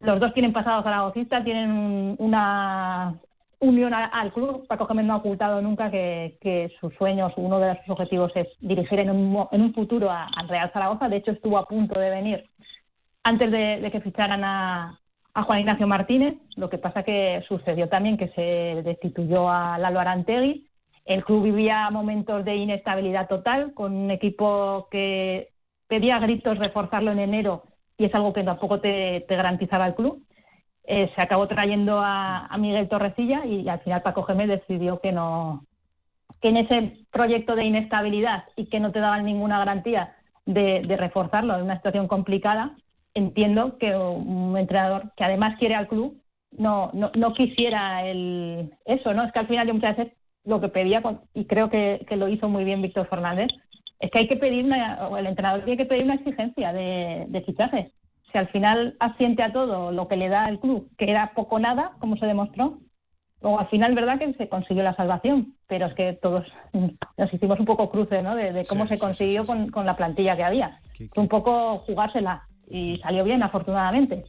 [0.00, 3.14] Los dos tienen pasado zaragocista, tienen una
[3.60, 4.66] unión al club.
[4.66, 8.98] Paco Gémez no ha ocultado nunca que, sus sueños, uno de sus objetivos es dirigir
[8.98, 11.08] en un, en un futuro al Real Zaragoza.
[11.08, 12.50] De hecho, estuvo a punto de venir
[13.22, 15.00] antes de que ficharan a,
[15.34, 20.00] a Juan Ignacio Martínez, lo que pasa que sucedió también que se destituyó a Lalo
[20.00, 20.68] Arantegui
[21.04, 25.50] El club vivía momentos de inestabilidad total, con un equipo que
[25.88, 27.64] pedía gritos reforzarlo en enero
[27.96, 30.24] y es algo que tampoco te, garantizaba el club.
[30.84, 35.64] Eh, se acabó trayendo a, Miguel Torrecilla y, al final Paco Gémez decidió que no
[36.40, 41.56] que en ese proyecto de inestabilidad y que no te daban ninguna garantía de, reforzarlo
[41.56, 42.76] en una situación complicada,
[43.14, 46.20] entiendo que un entrenador que además quiere al club
[46.58, 49.24] no, no, no quisiera el, eso, ¿no?
[49.24, 50.12] Es que al final yo muchas veces
[50.44, 53.48] lo que pedía, y creo que, lo hizo muy bien Víctor Fernández,
[53.98, 57.24] es que hay que pedir, una, o el entrenador tiene que pedir una exigencia de,
[57.28, 57.92] de fichajes.
[58.30, 61.58] Si al final asiente a todo lo que le da el club, que era poco
[61.58, 62.78] nada, como se demostró,
[63.40, 66.46] o al final, verdad que se consiguió la salvación, pero es que todos
[67.16, 68.34] nos hicimos un poco cruce, ¿no?
[68.34, 70.80] De, cómo se consiguió con, con, la plantilla que había.
[71.16, 74.24] Un poco jugársela y salió bien, afortunadamente.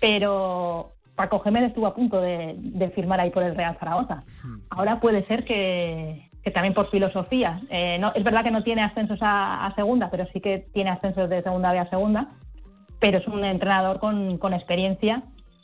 [0.00, 4.24] Pero Paco Gémez estuvo a punto de, firmar ahí por el Real Zaragoza.
[4.70, 7.60] Ahora puede ser que, también por filosofía.
[7.70, 11.28] Eh, no, es verdad que no tiene ascensos a, segunda, pero sí que tiene ascensos
[11.28, 12.28] de segunda B a segunda.
[13.00, 15.22] Pero es un entrenador con, con experiencia,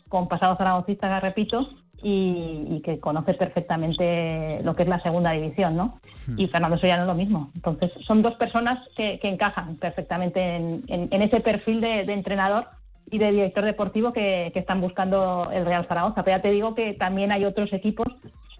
[0.08, 1.68] con pasado zaragocista, repito,
[2.08, 5.98] y, que conoce perfectamente lo que es la segunda división, ¿no?
[6.28, 6.38] Hmm.
[6.38, 7.50] Y Fernando Soya no es lo mismo.
[7.56, 12.68] Entonces, son dos personas que, encajan perfectamente en, ese perfil de, entrenador
[13.10, 16.22] y de director deportivo que, están buscando el Real Zaragoza.
[16.22, 18.06] Pero ya te digo que también hay otros equipos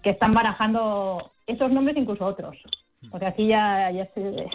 [0.03, 2.57] que están barajando esos nombres, incluso otros.
[3.09, 4.47] Porque aquí ya, ya se,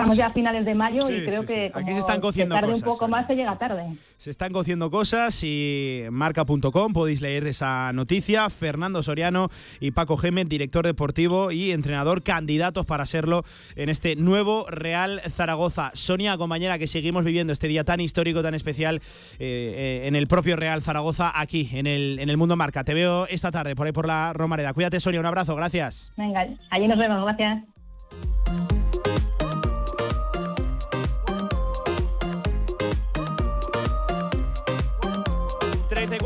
[0.00, 2.86] Estamos ya a finales de mayo y creo que aquí se están cociendo tarde cosas,
[2.86, 3.84] un poco más se llega tarde.
[4.16, 8.48] Se están cociendo cosas y marca.com podéis leer esa noticia.
[8.50, 13.44] Fernando Soriano y Paco Gémez, director deportivo y entrenador, candidatos para serlo
[13.76, 15.90] en este nuevo Real Zaragoza.
[15.94, 19.00] Sonia, compañera, que seguimos viviendo este día tan histórico, tan especial eh,
[19.38, 22.84] eh, en el propio Real Zaragoza, aquí en el, en el Mundo Marca.
[22.84, 24.72] Te veo esta tarde por ahí por la Romareda.
[24.72, 26.12] Cuídate, Sonia, un abrazo, gracias.
[26.16, 28.79] Venga, allí nos vemos, gracias.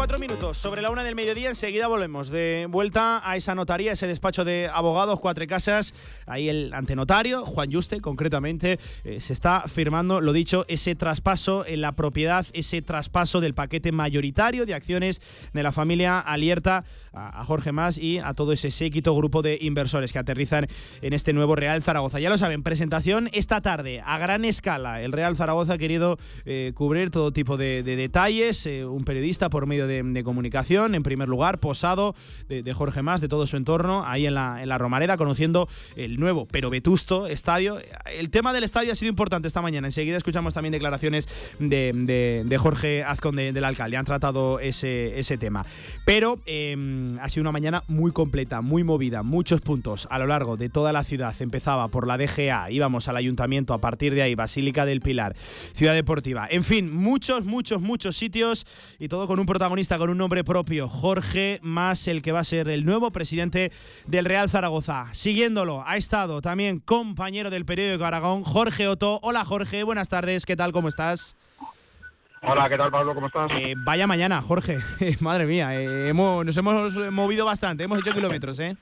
[0.07, 1.49] 34 minutos sobre la una del mediodía.
[1.49, 5.95] Enseguida volvemos de vuelta a esa notaría, ese despacho de abogados, cuatro casas.
[6.27, 11.81] Ahí el antenotario, Juan Juste, concretamente, eh, se está firmando, lo dicho, ese traspaso en
[11.81, 15.23] la propiedad, ese traspaso del paquete mayoritario de acciones
[15.55, 20.13] de la familia Alierta a, Jorge Más y a todo ese séquito grupo de inversores
[20.13, 20.67] que aterrizan
[21.01, 22.21] en este nuevo Real Zaragoza.
[22.21, 25.01] Ya lo saben, presentación esta tarde a gran escala.
[25.01, 28.67] El Real Zaragoza ha querido eh, cubrir todo tipo de, detalles.
[28.67, 29.94] Eh, un periodista por medio de,
[30.25, 32.15] comunicación, en primer lugar, posado
[32.49, 36.19] de, Jorge Más, de todo su entorno, ahí en la, en la Romareda, conociendo el
[36.19, 37.79] nuevo pero vetusto estadio.
[38.13, 39.89] El tema del estadio ha sido importante esta mañana.
[39.89, 41.29] Enseguida escuchamos también declaraciones
[41.59, 43.97] de, Jorge Azcón del alcalde.
[43.97, 45.67] Han tratado ese, ese tema.
[46.05, 50.57] Pero em, ha sido una mañana muy completa, muy movida, muchos puntos a lo largo
[50.57, 51.35] de toda la ciudad.
[51.41, 55.35] Empezaba por la DGA, íbamos al ayuntamiento, a partir de ahí, Basílica del Pilar,
[55.75, 56.47] Ciudad Deportiva.
[56.51, 58.67] En fin, muchos, muchos, muchos sitios
[58.99, 62.45] y todo con un protagonista con un nombre propio, Jorge Más, el que va a
[62.45, 63.71] ser el nuevo presidente
[64.07, 65.05] del Real Zaragoza.
[65.13, 69.21] Siguiéndolo, ha estado también compañero del periódico Aragón, Jorge Otto.
[69.23, 70.73] Hola Jorge, buenas tardes, ¿qué tal?
[70.73, 71.37] ¿Cómo estás?
[72.41, 73.15] Hola, ¿qué tal Pablo?
[73.15, 73.51] ¿Cómo estás?
[73.53, 74.79] Eh, vaya mañana, Jorge.
[75.21, 78.77] Madre mía, eh, hemos, nos hemos movido bastante, hemos hecho kilómetros, ¿eh?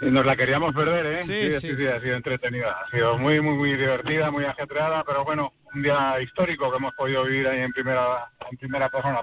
[0.00, 1.22] Nos la queríamos perder, ¿eh?
[1.22, 2.76] Sí, sí, sí, ha sido entretenida.
[2.84, 6.94] Ha sido muy, muy, muy divertida, muy ajetreada, pero bueno, un día histórico que hemos
[6.94, 9.20] podido vivir ahí en primera en primera persona,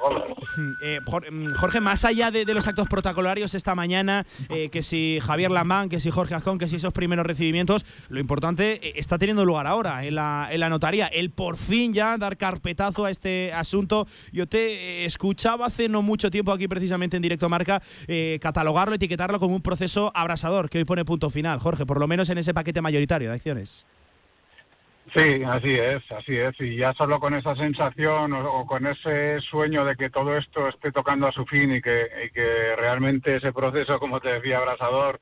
[0.84, 5.52] eh, mm, Jorge, más allá de, los actos protocolarios esta mañana, eh, que si Javier
[5.52, 9.46] Lambán, que si Jorge Azcón, que si esos primeros recibimientos, lo importante eh, está teniendo
[9.46, 11.08] lugar ahora en la, en la notaría.
[11.08, 14.06] El por fin ya dar carpetazo a este asunto.
[14.32, 17.82] Yo te escuchaba hace no mucho tiempo aquí precisamente en Directo Marca
[18.40, 22.30] catalogarlo, etiquetarlo como un proceso abrasador que hoy pone punto final, Jorge, por lo menos
[22.30, 23.86] en ese paquete mayoritario de acciones.
[25.14, 26.60] Sí, así es, así es.
[26.60, 30.92] Y ya solo con esa sensación o, con ese sueño de que todo esto esté
[30.92, 35.20] tocando a su fin y que, realmente ese proceso, como te decía, abrasador,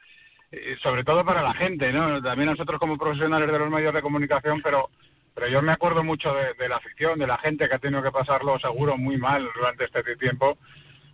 [0.82, 2.22] sobre todo para la gente, ¿no?
[2.22, 4.90] También nosotros como profesionales de los medios de comunicación, pero
[5.34, 8.12] pero yo me acuerdo mucho de, la afición, de la gente que ha tenido que
[8.12, 10.58] pasarlo seguro muy mal durante este tiempo.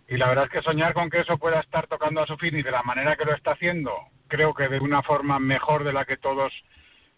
[0.08, 2.56] Y la verdad es que soñar con que eso pueda estar tocando a su fin
[2.56, 3.92] y de la manera que lo está haciendo,
[4.28, 6.52] creo que de una forma mejor de la que todos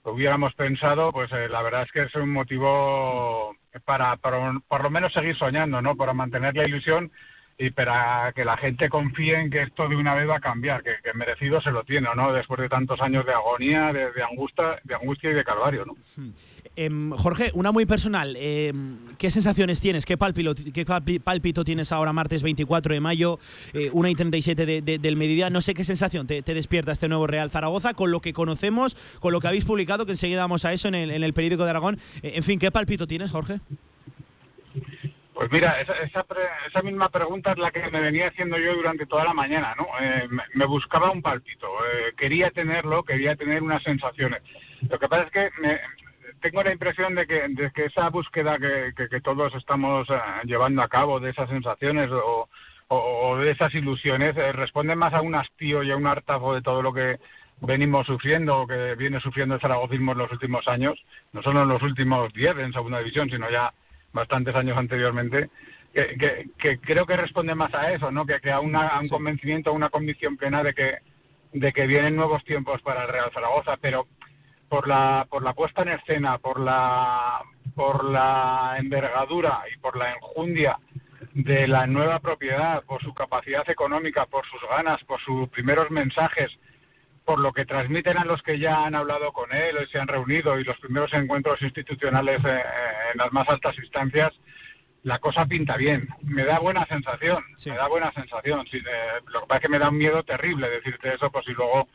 [0.04, 5.12] hubiéramos pensado, pues eh, la verdad es que es un motivo para, por lo menos
[5.12, 5.96] seguir soñando, ¿no?
[5.96, 7.10] Para mantener la ilusión
[7.58, 10.82] y para que la gente confíe en que esto de una vez va a cambiar,
[10.82, 12.32] que, que merecido se lo tiene, ¿no?
[12.32, 15.94] Después de tantos años de agonía, de, angustia, de angustia y de calvario, ¿no?
[16.74, 18.34] Em, Jorge, una muy personal.
[18.38, 20.04] em, ¿Qué sensaciones tienes?
[20.06, 20.84] ¿Qué pálpito, qué
[21.22, 23.38] pálpito tienes ahora, martes 24 de mayo,
[23.74, 25.50] eh, 1 y 37 de- de- del mediodía?
[25.50, 28.94] No sé qué sensación te, te despierta este nuevo Real Zaragoza con lo que conocemos,
[29.20, 31.64] con lo que habéis publicado, que enseguida vamos a eso en el, en el periódico
[31.64, 31.98] de Aragón.
[32.22, 33.60] Eh, en fin, ¿qué pálpito tienes, Jorge?
[35.34, 38.74] Pues mira, esa, esa, pre- esa misma pregunta es la que me venía haciendo yo
[38.74, 39.86] durante toda la mañana, ¿no?
[40.00, 44.42] Eh, me, buscaba un palpito, eh, quería tenerlo, quería tener unas sensaciones.
[44.88, 45.80] Lo que pasa es que me-
[46.40, 50.14] tengo la impresión de que, de que esa búsqueda que, que- que todos estamos eh,
[50.44, 52.48] llevando a cabo de esas sensaciones o,
[52.88, 56.62] o- de esas ilusiones eh, responde más a un hastío y a un hartazgo de
[56.62, 57.18] todo lo que
[57.60, 61.68] venimos sufriendo o que viene sufriendo el zaragocismo en los últimos años, no solo en
[61.68, 63.72] los últimos 10 en segunda división, sino ya
[64.12, 65.50] bastantes años anteriormente,
[65.92, 68.24] que, que- que creo que responde más a eso, ¿no?
[68.24, 70.98] Que, que a, una- a un convencimiento, a una convicción plena de que,
[71.52, 74.06] de que vienen nuevos tiempos para el Real Zaragoza, pero
[74.68, 77.42] por la, por la puesta en escena, por la,
[77.74, 80.78] por la envergadura y por la enjundia
[81.34, 86.50] de la nueva propiedad, por su capacidad económica, por sus ganas, por sus primeros mensajes,
[87.24, 90.08] por lo que transmiten a los que ya han hablado con él y se han
[90.08, 92.62] reunido y los primeros encuentros institucionales eh,
[93.12, 94.30] en las más altas instancias,
[95.04, 96.08] la cosa pinta bien.
[96.22, 98.66] Me da buena sensación, me da buena sensación.
[98.70, 101.44] Sí, eh, lo que pasa es que me da un miedo terrible decirte eso, pues
[101.44, 101.88] si luego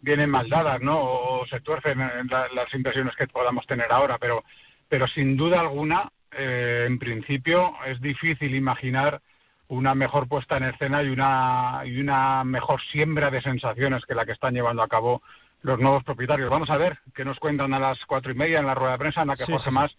[0.00, 0.98] vienen mal dadas, ¿no?
[1.00, 4.44] O se tuercen en la- las impresiones que podamos tener ahora, pero,
[4.88, 9.20] pero sin duda alguna, eh, en principio, es difícil imaginar
[9.68, 14.24] una mejor puesta en escena y una, y una mejor siembra de sensaciones que la
[14.24, 15.22] que están llevando a cabo
[15.62, 16.50] los nuevos propietarios.
[16.50, 18.98] Vamos a ver qué nos cuentan a las cuatro y media en la rueda de
[18.98, 19.74] prensa en la que Sí, Jorge sí, sí.
[19.74, 19.90] Más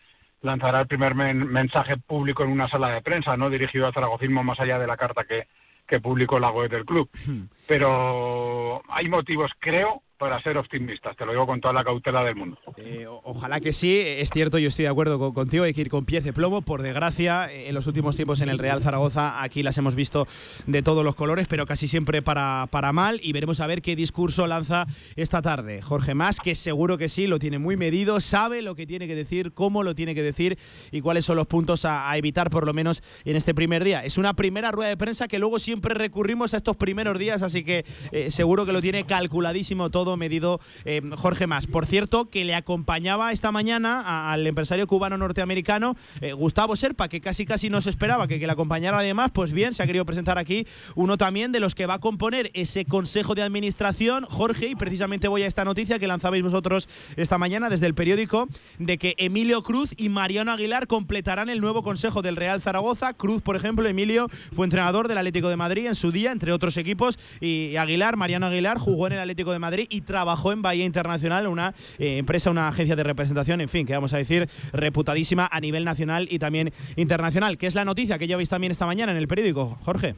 [0.41, 4.43] lanzará el primer men- mensaje público en una sala de prensa, no dirigido al zaragocismo
[4.43, 5.47] más allá de la carta que,
[5.85, 7.09] que publicó la web del club.
[7.67, 11.15] Pero hay motivos, creo, para ser optimistas.
[11.15, 12.57] Te lo digo con toda la cautela del mundo.
[12.77, 15.89] Eh, ojalá que sí, es cierto, yo estoy de acuerdo con- contigo, hay que ir
[15.89, 16.61] con pies de plomo.
[16.61, 20.27] Por desgracia, en los últimos tiempos en el Real Zaragoza, aquí las hemos visto
[20.65, 23.19] de todos los colores, pero casi siempre para, para mal.
[23.23, 27.27] Y veremos a ver qué discurso lanza esta tarde Jorge Más, que seguro que sí,
[27.27, 30.57] lo tiene muy medido, sabe lo que tiene que decir, cómo lo tiene que decir
[30.91, 34.01] y cuáles son los puntos a, a evitar, por lo menos en este primer día.
[34.03, 37.63] Es una primera rueda de prensa que luego siempre recurrimos a estos primeros días, así
[37.63, 41.67] que eh, seguro que lo tiene calculadísimo todo, medido eh, Jorge Más.
[41.67, 47.19] Por cierto, que le acompañaba esta mañana al empresario cubano norteamericano eh, Gustavo Serpa, que
[47.19, 50.05] casi casi no se esperaba que, que le acompañara además, pues bien, se ha querido
[50.05, 50.65] presentar aquí
[50.95, 55.27] uno también de los que va a componer ese consejo de administración, Jorge, y precisamente
[55.27, 59.63] voy a esta noticia que lanzabais vosotros esta mañana desde el periódico, de que Emilio
[59.63, 63.13] Cruz y Mariano Aguilar completarán el nuevo consejo del Real Zaragoza.
[63.13, 66.77] Cruz, por ejemplo, Emilio fue entrenador del Atlético de Madrid en su día, entre otros
[66.77, 71.47] equipos, y Aguilar, Mariano Aguilar, jugó en el Atlético de Madrid trabajó en Bahía Internacional,
[71.47, 75.59] una eh, empresa, una agencia de representación, en fin, que vamos a decir, reputadísima a
[75.59, 79.17] nivel nacional y también internacional, que es la noticia que lleváis también esta mañana en
[79.17, 80.15] el periódico, Jorge.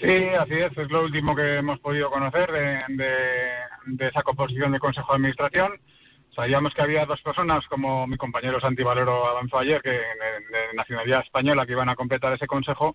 [0.00, 5.12] Sí, así es, es lo último que hemos podido conocer de esa composición del Consejo
[5.12, 5.72] de Administración.
[6.34, 10.74] Sabíamos que había dos personas, como mi compañero Santi Valero avanzó ayer, que de, de
[10.74, 12.94] nacionalidad española, que iban a completar ese consejo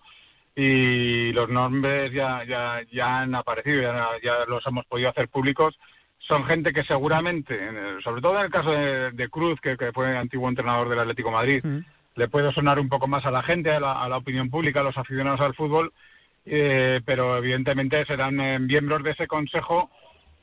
[0.56, 5.78] y los nombres ya, ya, ya han aparecido, ya, ya los hemos podido hacer públicos.
[6.18, 7.60] Son gente que seguramente,
[8.02, 11.28] sobre todo en el caso de, de Cruz, que, que fue antiguo entrenador del Atlético
[11.28, 11.64] de Madrid,
[12.14, 14.80] le puede sonar un poco más a la gente, a la, a la opinión pública,
[14.80, 15.92] a los aficionados al fútbol,
[16.46, 19.90] eh, pero evidentemente serán eh, miembros de ese consejo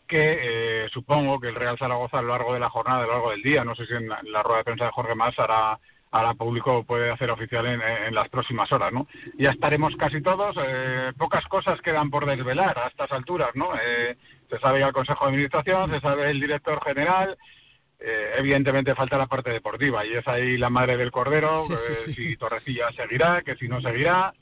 [0.08, 0.38] que
[0.84, 3.32] eh, supongo que el Real Zaragoza a lo largo de la jornada, a lo largo
[3.32, 5.38] del día, no sé si en la, en la rueda de prensa de Jorge Más
[5.39, 5.80] hará,
[6.13, 9.08] hará público puede hacer oficial en, en las próximas horas, ¿no?
[9.38, 13.69] Ya estaremos casi todos, eh, pocas cosas quedan por desvelar a estas alturas, ¿no?
[13.84, 14.15] Eh,
[14.49, 17.36] se sabe ya el Consejo de Administración, se sabe el director general,
[17.99, 21.93] eh, evidentemente falta la parte deportiva y es ahí la madre del cordero, Sí, sí,
[21.93, 22.13] eh, sí.
[22.13, 24.34] si Torrecilla seguirá, que si no seguirá.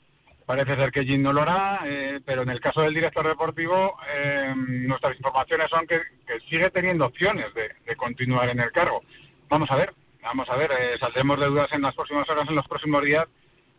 [0.44, 3.96] Parece ser que Jim no lo hará, eh, pero en el caso del director deportivo,
[4.12, 9.02] eh, nuestras informaciones son que, que sigue teniendo opciones de, de continuar en el cargo.
[9.48, 12.56] Vamos a ver, vamos a ver, eh, saldremos de dudas en las próximas horas, en
[12.56, 13.26] los próximos días,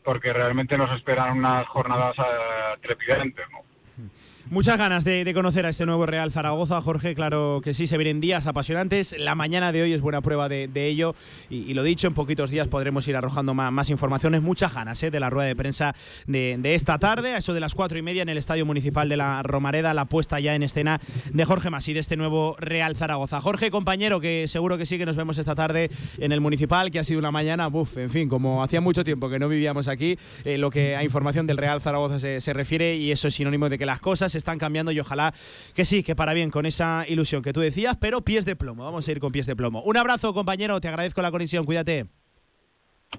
[0.03, 3.45] porque realmente nos esperan unas jornadas eh, trepidantes.
[3.51, 3.59] ¿no?
[4.49, 7.15] Muchas ganas de, conocer a este nuevo Real Zaragoza, Jorge.
[7.15, 9.15] Claro que sí, se vienen días apasionantes.
[9.17, 11.15] La mañana de hoy es buena prueba de, ello.
[11.49, 14.41] Y, lo dicho, en poquitos días podremos ir arrojando más, informaciones.
[14.41, 15.11] Muchas ganas ¿eh?
[15.11, 15.95] de la rueda de prensa
[16.27, 19.15] de, esta tarde, a eso de las cuatro y media en el Estadio Municipal de
[19.15, 20.99] la Romareda, la puesta ya en escena
[21.31, 23.39] de Jorge Masí, de este nuevo Real Zaragoza.
[23.39, 26.99] Jorge, compañero, que seguro que sí que nos vemos esta tarde en el Municipal, que
[26.99, 30.17] ha sido una mañana, buf, en fin, como hacía mucho tiempo que no vivíamos aquí,
[30.43, 33.77] eh, lo que a información del Real Zaragoza se refiere, y eso es sinónimo de
[33.77, 35.33] que las cosas se están cambiando y ojalá
[35.73, 38.83] que sí, que para bien con esa ilusión que tú decías, pero pies de plomo.
[38.83, 39.81] Vamos a ir con pies de plomo.
[39.83, 42.22] Un abrazo, compañero, te agradezco la conexión, cuídate.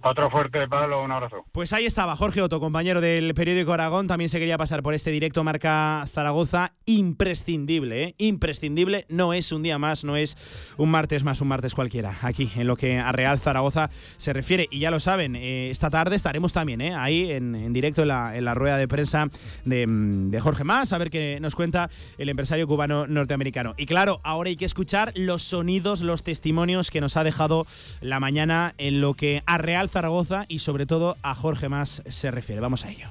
[0.02, 1.44] Otro fuerte, Pablo, un abrazo.
[1.52, 4.06] Pues ahí estaba Jorge Otto, compañero del periódico Aragón.
[4.06, 6.72] También se quería pasar por este directo marca Zaragoza.
[6.86, 8.14] Imprescindible, ¿eh?
[8.18, 9.06] Imprescindible.
[9.08, 10.36] No es un día más, no es
[10.76, 12.14] un martes más, un martes cualquiera.
[12.22, 14.68] Aquí, en lo que a Real Zaragoza se refiere.
[14.70, 16.94] Y ya lo saben, eh, esta tarde estaremos también ¿eh?
[16.94, 19.28] ahí en, directo en la, rueda de prensa
[19.64, 23.74] de, de, Jorge Más, a ver qué nos cuenta el empresario cubano norteamericano.
[23.76, 27.66] Y claro, ahora hay que escuchar los sonidos, los testimonios que nos ha dejado
[28.00, 32.30] la mañana en lo que a Real Zaragoza y sobre todo a Jorge Más se
[32.30, 32.60] refiere.
[32.60, 33.08] Vamos a ello.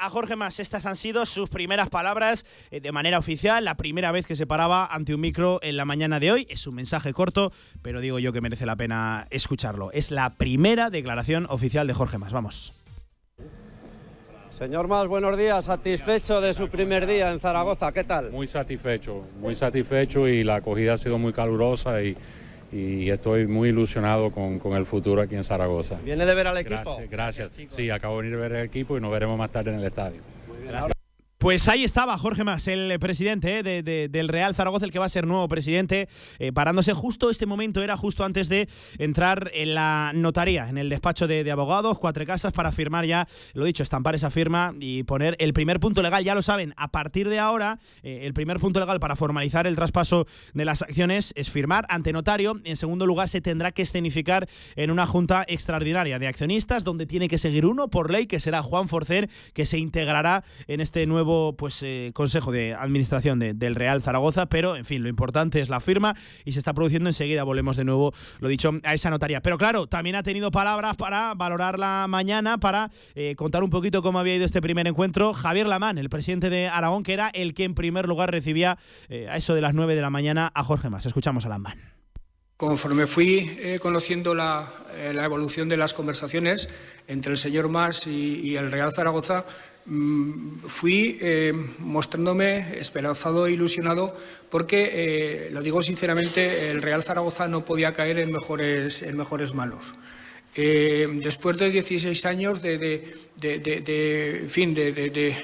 [0.00, 0.58] A Jorge Más.
[0.58, 4.46] Estas han sido sus primeras palabras eh, de manera oficial, la primera vez que se
[4.46, 6.46] paraba ante un micro en la mañana de hoy.
[6.50, 9.92] Es un mensaje corto, pero digo yo que merece la pena escucharlo.
[9.92, 12.32] Es la primera declaración oficial de Jorge Más.
[12.32, 12.72] Vamos.
[14.50, 15.66] Señor Más, buenos días.
[15.66, 17.92] ¿Satisfecho de su primer día en Zaragoza?
[17.92, 18.30] ¿Qué tal?
[18.30, 22.16] Muy satisfecho, muy satisfecho y la acogida ha sido muy calurosa y
[22.72, 25.98] y estoy muy ilusionado con, el futuro aquí en Zaragoza.
[26.04, 26.76] ¿Viene de ver al equipo?
[27.08, 27.50] Gracias, gracias.
[27.68, 29.84] Sí, acabo de venir a ver el equipo y nos veremos más tarde en el
[29.84, 30.20] estadio.
[31.40, 35.08] Pues ahí estaba Jorge Mas, el presidente eh, del Real Zaragoza, el que va a
[35.08, 36.06] ser nuevo presidente,
[36.38, 38.68] eh, parándose justo este momento, era justo antes de
[38.98, 43.64] entrar en la notaría, en el despacho de, abogados, cuatro casas, para firmar ya, lo
[43.64, 46.22] dicho, estampar esa firma y poner el primer punto legal.
[46.22, 49.76] Ya lo saben, a partir de ahora, eh, el primer punto legal para formalizar el
[49.76, 52.60] traspaso de las acciones es firmar ante notario.
[52.64, 57.28] En segundo lugar, se tendrá que escenificar en una junta extraordinaria de accionistas, donde tiene
[57.28, 61.29] que seguir uno por ley, que será Juan Forcer, que se integrará en este nuevo
[61.56, 65.80] pues eh, consejo de administración del Real Zaragoza, pero en fin, lo importante es la
[65.80, 69.40] firma y se está produciendo enseguida, volvemos de nuevo, lo dicho, a esa notaría.
[69.40, 74.02] Pero claro, también ha tenido palabras para valorar la mañana, para eh, contar un poquito
[74.02, 75.32] cómo había ido este primer encuentro.
[75.32, 78.78] Javier Lamán, el presidente de Aragón, que era el que en primer lugar recibía
[79.08, 81.06] eh, a eso de las 9 de la mañana a Jorge Más.
[81.06, 81.78] Escuchamos a Lamán.
[82.56, 86.68] Conforme fui conociendo la, evolución de las conversaciones
[87.08, 89.46] entre el señor Mas y el Real Zaragoza,
[89.86, 94.14] fui eh, mostrándome esperanzado e ilusionado
[94.50, 99.54] porque, eh, lo digo sinceramente, el Real Zaragoza no podía caer en mejores, en mejores
[99.54, 99.84] manos.
[100.56, 103.14] Eh, después de 16 años de,
[104.48, 105.36] fin, de,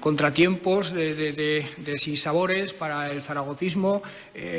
[0.00, 1.64] contratiempos, de,
[1.96, 4.02] sinsabores para el zaragocismo,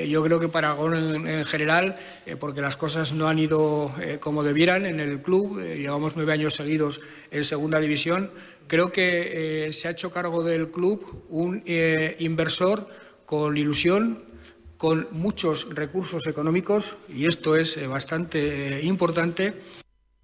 [0.08, 1.98] yo creo que para Aragón en, general,
[2.40, 7.02] porque las cosas no han ido como debieran en el club, llevamos nueve años seguidos
[7.30, 8.32] en segunda división,
[8.74, 11.62] creo que se ha hecho cargo del club un
[12.18, 12.88] inversor
[13.28, 14.24] con ilusión,
[14.84, 19.54] con muchos recursos económicos, y esto es eh, bastante eh, importante,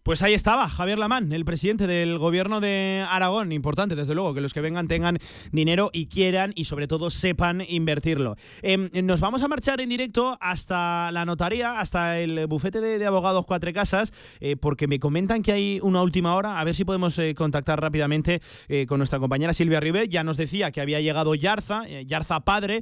[0.09, 3.51] pues ahí estaba Javier Lamán, el presidente del gobierno de Aragón.
[3.51, 5.19] Importante, desde luego, que los que vengan tengan
[5.51, 8.35] dinero y quieran y sobre todo sepan invertirlo.
[8.63, 13.45] Em, nos vamos a marchar en directo hasta la notaría, hasta el bufete de, abogados
[13.45, 16.59] Cuatro Casas, eh, porque me comentan que hay una última hora.
[16.59, 20.07] A ver si podemos eh, contactar rápidamente eh, con nuestra compañera Silvia Ribe.
[20.07, 22.81] Ya nos decía que había llegado Yarza, Yarza padre,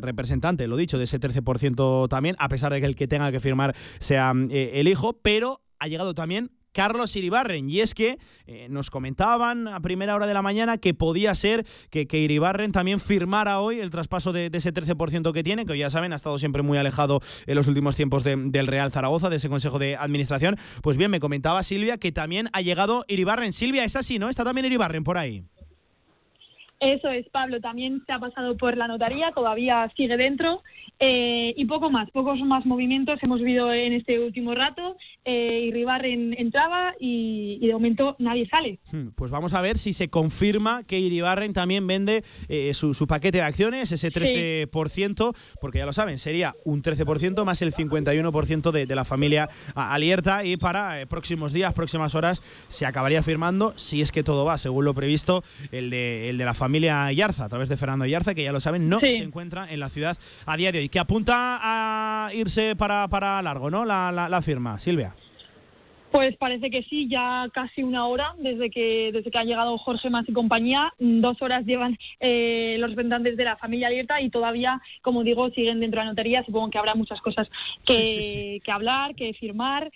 [0.00, 3.40] representante, lo dicho, de ese 13% también, a pesar de que el que tenga que
[3.40, 7.68] firmar sea el hijo, pero ha llegado también Carlos Iribarren.
[7.70, 11.64] Y es que eh, nos comentaban a primera hora de la mañana que podía ser
[11.90, 16.12] que, Iribarren también firmara hoy el traspaso de, ese 13% que tiene, que ya saben,
[16.12, 19.78] ha estado siempre muy alejado en los últimos tiempos del Real Zaragoza, de ese consejo
[19.78, 20.56] de administración.
[20.82, 23.52] Pues bien, me comentaba Silvia que también ha llegado Iribarren.
[23.52, 24.28] Silvia, es así, ¿no?
[24.28, 25.44] Está también Iribarren por ahí.
[26.82, 27.60] Eso es, Pablo.
[27.60, 30.62] También se ha pasado por la notaría, todavía sigue dentro.
[30.98, 34.96] Eh, y poco más, pocos más movimientos hemos visto en este último rato.
[35.24, 38.80] Eh, Iribarren entraba y, de momento nadie sale.
[38.90, 43.38] Hmm, pues vamos a ver si se confirma que Iribarren también vende eh, su, paquete
[43.38, 48.86] de acciones, ese 13%, porque ya lo saben, sería un 13% más el 51% de,
[48.86, 54.02] de, la familia Alierta y para eh, próximos días, próximas horas, se acabaría firmando, si
[54.02, 57.44] es que todo va según lo previsto, el de, el de la familia familia Yarza,
[57.44, 60.16] a través de Fernando Yarza, que ya lo saben, no se encuentra en la ciudad
[60.46, 63.84] a día de hoy, que apunta a irse para, para largo, ¿no?
[63.84, 65.14] La, la, firma, Silvia.
[66.10, 70.08] Pues parece que sí, ya casi una hora desde que desde que ha llegado Jorge
[70.08, 70.94] Más y compañía.
[70.98, 75.78] Dos horas llevan eh, los representantes de la familia abierta y todavía, como digo, siguen
[75.78, 76.42] dentro de la notaría.
[76.42, 77.50] Supongo que habrá muchas cosas
[77.84, 79.92] que, que hablar, que firmar.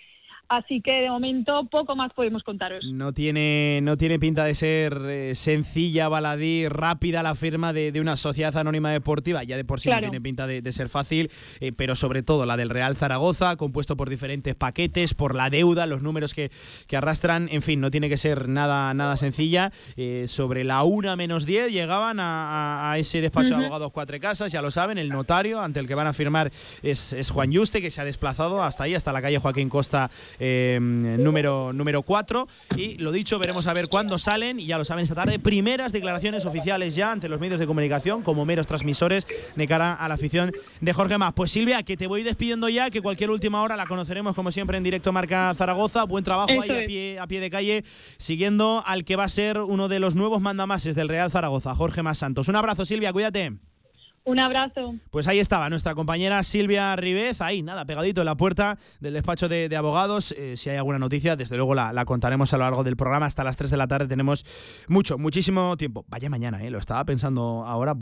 [0.49, 2.85] Así que de momento poco más podemos contaros.
[2.85, 8.15] No tiene, no tiene pinta de ser eh, sencilla, baladí, rápida la firma de, una
[8.15, 9.43] sociedad anónima deportiva.
[9.43, 11.29] Ya de por sí no tiene pinta de, ser fácil,
[11.59, 15.85] eh, pero sobre todo la del Real Zaragoza, compuesto por diferentes paquetes, por la deuda,
[15.85, 16.49] los números que,
[16.95, 17.49] arrastran.
[17.51, 19.71] En fin, no tiene que ser nada, nada sencilla.
[19.97, 24.61] Eh, sobre la una menos 10 llegaban a, ese despacho de abogados Cuatro Casas, ya
[24.61, 27.91] lo saben, el notario ante el que van a firmar es, es Juan Yuste, que
[27.91, 30.09] se ha desplazado hasta ahí, hasta la calle Joaquín Costa
[30.39, 32.47] eh, número, número 4.
[32.75, 34.59] Y lo dicho, veremos a ver cuándo salen.
[34.59, 38.21] Y ya lo saben esta tarde, primeras declaraciones oficiales ya ante los medios de comunicación
[38.21, 39.25] como meros transmisores
[39.55, 41.33] de cara a la afición de Jorge Más.
[41.33, 44.77] Pues Silvia, que te voy despidiendo ya, que cualquier última hora la conoceremos como siempre
[44.77, 46.03] en directo Marca Zaragoza.
[46.03, 47.83] Buen trabajo ahí a pie, a pie de calle,
[48.17, 52.03] siguiendo al que va a ser uno de los nuevos mandamases del Real Zaragoza, Jorge
[52.03, 52.47] Más Santos.
[52.47, 53.66] Un abrazo, Silvia, cuídate.
[54.27, 54.93] Un abrazo.
[55.09, 59.47] Pues ahí estaba nuestra compañera Silvia Ribez, ahí nada, pegadito en la puerta del despacho
[59.47, 60.33] de, abogados.
[60.37, 63.25] Eh, si hay alguna noticia, desde luego la, contaremos a lo largo del programa.
[63.25, 64.45] Hasta las 3 de la tarde tenemos
[64.89, 66.03] mucho, muchísimo tiempo.
[66.09, 66.69] Vaya mañana, ¿eh?
[66.69, 67.93] lo estaba pensando ahora.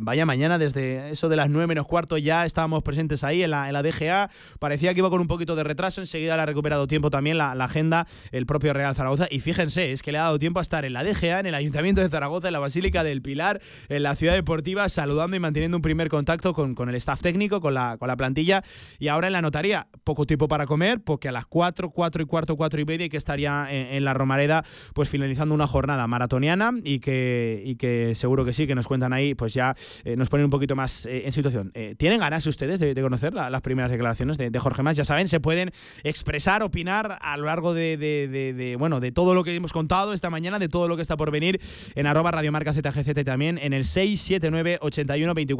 [0.00, 3.68] vaya mañana, desde eso de las 9 menos cuarto ya estábamos presentes ahí en la,
[3.68, 4.30] en la DGA.
[4.58, 7.54] Parecía que iba con un poquito de retraso, enseguida le ha recuperado tiempo también la,
[7.54, 9.28] la agenda, el propio Real Zaragoza.
[9.30, 11.54] Y fíjense, es que le ha dado tiempo a estar en la DGA, en el
[11.54, 15.67] Ayuntamiento de Zaragoza, en la Basílica del Pilar, en la Ciudad Deportiva, saludando y manteniendo
[15.76, 18.62] un primer contacto con, con el staff técnico, con la, con la plantilla.
[18.98, 22.26] Y ahora en la notaría, poco tiempo para comer, porque a las 4, 4 y
[22.26, 24.64] cuarto, 4 y media que estaría en, la Romareda,
[24.94, 29.12] pues finalizando una jornada maratoniana y que, y que seguro que sí, que nos cuentan
[29.12, 31.70] ahí, pues ya eh, nos ponen un poquito más eh, en situación.
[31.74, 34.96] Eh, ¿Tienen ganas ustedes de, conocer las primeras declaraciones de, Jorge Más?
[34.96, 35.70] Ya saben, se pueden
[36.02, 40.30] expresar, opinar a lo largo de, de, bueno, de todo lo que hemos contado esta
[40.30, 41.60] mañana, de todo lo que está por venir
[41.94, 45.57] en arroba radiomarca ZGZ también en el 679 81 24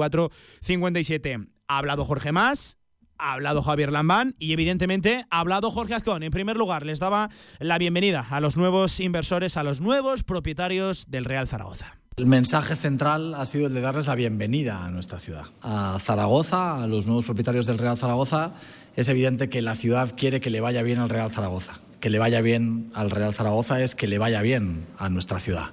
[0.62, 1.38] 57.
[1.68, 2.78] Ha hablado Jorge Más,
[3.18, 6.22] ha hablado Javier Lambán y evidentemente ha hablado Jorge Azcón.
[6.22, 11.10] En primer lugar, les daba la bienvenida a los nuevos inversores, a los nuevos propietarios
[11.10, 11.98] del Real Zaragoza.
[12.16, 15.44] El mensaje central ha sido el de darles la bienvenida a nuestra ciudad.
[15.62, 18.54] A Zaragoza, a los nuevos propietarios del Real Zaragoza,
[18.96, 21.74] es evidente que la ciudad quiere que le vaya bien al Real Zaragoza.
[22.00, 25.70] Que le vaya bien al Real Zaragoza es que le vaya bien a nuestra ciudad.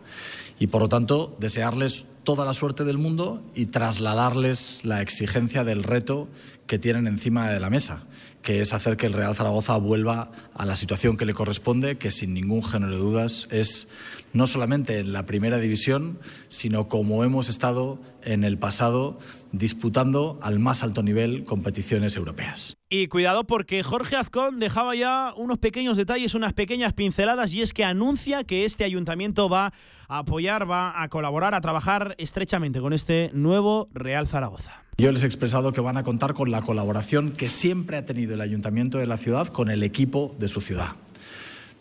[0.60, 5.84] Y por lo tanto, desearles toda la suerte del mundo y trasladarles la exigencia del
[5.84, 6.28] reto
[6.68, 8.04] que tienen encima de la mesa,
[8.46, 12.12] que es hacer que el Real Zaragoza vuelva a la situación que le corresponde, que
[12.12, 13.88] sin ningún género de dudas es
[14.34, 19.18] no solamente en la primera división, sino como hemos estado en el pasado
[19.52, 22.78] disputando al más alto nivel competiciones europeas.
[22.88, 27.74] Y cuidado porque Jorge Azcón dejaba ya unos pequeños detalles, unas pequeñas pinceladas y es
[27.74, 29.74] que anuncia que este ayuntamiento va
[30.08, 34.85] a apoyar, va a colaborar, a trabajar estrechamente con este nuevo Real Zaragoza.
[34.98, 38.34] Yo les he expresado que van a contar con la colaboración que siempre ha tenido
[38.34, 40.94] el ayuntamiento de la ciudad con el equipo de su ciudad.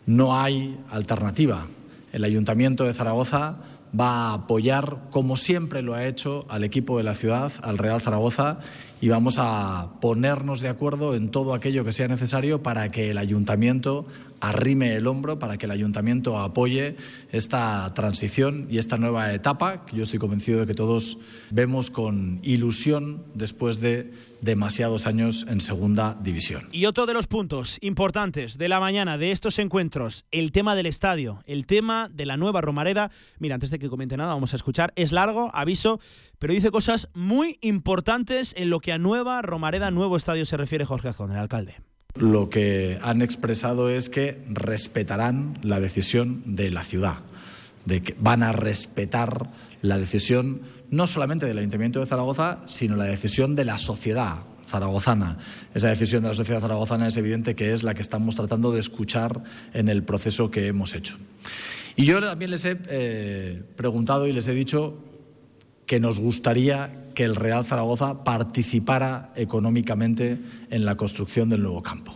[0.06, 1.66] No hay alternativa
[2.14, 3.56] el Ayuntamiento de Zaragoza
[3.98, 8.00] va a apoyar, como siempre lo ha hecho, al equipo de la ciudad, al Real
[8.00, 8.58] Zaragoza,
[9.00, 13.18] y vamos a ponernos de acuerdo en todo aquello que sea necesario para que el
[13.18, 14.06] ayuntamiento
[14.48, 16.96] arrime el hombro, para que el ayuntamiento apoye
[17.32, 21.18] esta transición y esta nueva etapa, que yo estoy convencido de que todos
[21.50, 26.68] vemos con ilusión después de demasiados años en segunda división.
[26.70, 30.86] Y otro de los puntos importantes de la mañana de estos encuentros, el tema del
[30.86, 33.10] estadio, el tema de la nueva Romareda.
[33.38, 34.92] Mira, antes de que comente nada, vamos a escuchar.
[34.96, 35.98] Es largo, aviso,
[36.38, 40.84] pero dice cosas muy importantes en lo que a nueva Romareda, nuevo estadio se refiere
[40.84, 41.76] Jorge Azcón, el alcalde.
[42.16, 47.18] Lo que han expresado es que respetarán la decisión de la ciudad,
[47.86, 49.50] de que van a respetar
[49.82, 55.38] la decisión no solamente del Ayuntamiento de Zaragoza, sino la decisión de la sociedad zaragozana.
[55.74, 58.80] Esa decisión de la sociedad zaragozana es evidente que es la que estamos tratando de
[58.80, 59.42] escuchar
[59.72, 61.16] en el proceso que hemos hecho.
[61.96, 64.98] Y yo también les he eh, preguntado y les he dicho
[65.86, 70.38] que nos gustaría que el Real Zaragoza participara económicamente
[70.70, 72.12] en la construcción del nuevo campo.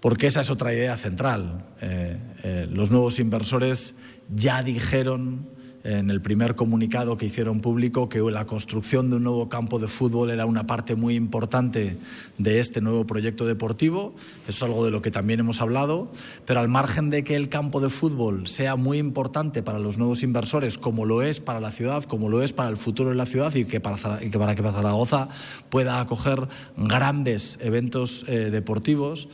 [0.00, 1.64] Porque esa es otra idea central.
[1.80, 3.94] Eh, eh, los nuevos inversores
[4.34, 5.48] ya dijeron
[5.86, 9.86] en el primer comunicado que hicieron público que la construcción de un nuevo campo de
[9.86, 11.96] fútbol era una parte muy importante
[12.38, 14.14] de este nuevo proyecto deportivo.
[14.48, 16.10] Eso es algo de lo que también hemos hablado.
[16.44, 20.24] Pero al margen de que el campo de fútbol sea muy importante para los nuevos
[20.24, 23.26] inversores, como lo es para la ciudad, como lo es para el futuro de la
[23.26, 25.28] ciudad y que para, que para Zaragoza
[25.70, 29.28] pueda acoger grandes eventos eh, deportivos,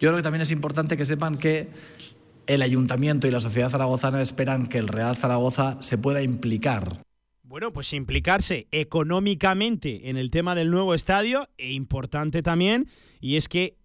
[0.00, 1.68] yo creo que también es importante que sepan que
[2.46, 7.02] el ayuntamiento y la sociedad zaragozana esperan que el Real Zaragoza se pueda implicar.
[7.42, 12.88] Bueno, pues implicarse económicamente en el tema del nuevo estadio e importante también,
[13.20, 13.76] y es que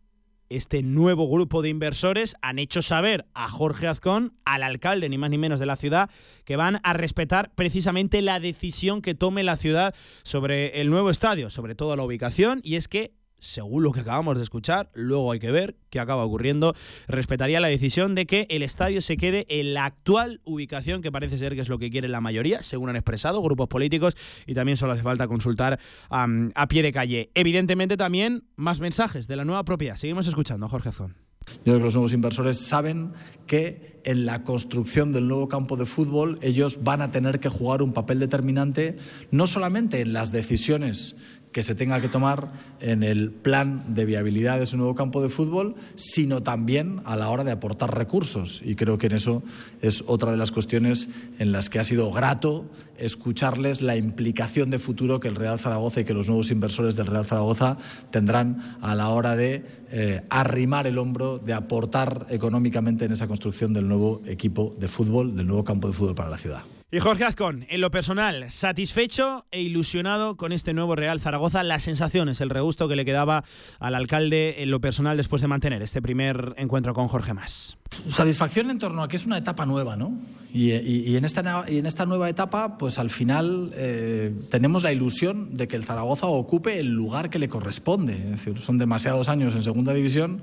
[0.50, 5.30] este nuevo grupo de inversores han hecho saber a Jorge Azcón, al alcalde ni más
[5.30, 6.10] ni menos de la ciudad,
[6.46, 9.94] que van a respetar precisamente la decisión que tome la ciudad
[10.24, 14.38] sobre el nuevo estadio, sobre todo la ubicación, y es que según lo que acabamos
[14.38, 16.76] de escuchar, luego hay que ver qué acaba ocurriendo,
[17.08, 21.38] respetaría la decisión de que el estadio se quede en la actual ubicación, que parece
[21.38, 24.16] ser que es lo que quiere la mayoría, según han expresado grupos políticos,
[24.46, 25.80] y también solo hace falta consultar
[26.10, 27.32] a pie de calle.
[27.34, 29.96] Evidentemente también más mensajes de la nueva propiedad.
[29.96, 31.16] Seguimos escuchando Jorge Zón.
[31.50, 33.14] Yo creo que los nuevos inversores saben
[33.48, 37.82] que en la construcción del nuevo campo de fútbol ellos van a tener que jugar
[37.82, 38.98] un papel determinante,
[39.32, 41.16] no solamente en las decisiones
[41.52, 45.30] que se tenga que tomar en el plan de viabilidad de ese nuevo campo de
[45.30, 48.62] fútbol, sino también a la hora de aportar recursos.
[48.64, 49.44] Y creo que en eso
[49.82, 52.66] es otra de las cuestiones en las que ha sido grato
[52.98, 57.08] escucharles la implicación de futuro que el Real Zaragoza y que los nuevos inversores del
[57.08, 57.78] Real Zaragoza
[58.12, 63.74] tendrán a la hora de eh, arrimar el hombro, de aportar económicamente en esa construcción
[63.74, 66.64] del nuevo equipo de fútbol, del nuevo campo de fútbol para la ciudad.
[66.92, 71.84] Y Jorge Azcón, en lo personal, satisfecho e ilusionado con este nuevo Real Zaragoza, las
[71.84, 73.44] sensaciones, el regusto que le quedaba
[73.80, 77.78] al alcalde en lo personal después de mantener este primer encuentro con Jorge Más.
[77.92, 80.18] Satisfacción en torno a que es una etapa nueva, ¿no?
[80.52, 80.72] Y,
[81.16, 85.68] en, esta, y en esta nueva etapa, pues al final eh, tenemos la ilusión de
[85.68, 88.14] que el Zaragoza ocupe el lugar que le corresponde.
[88.14, 90.42] Es decir, son demasiados años en segunda división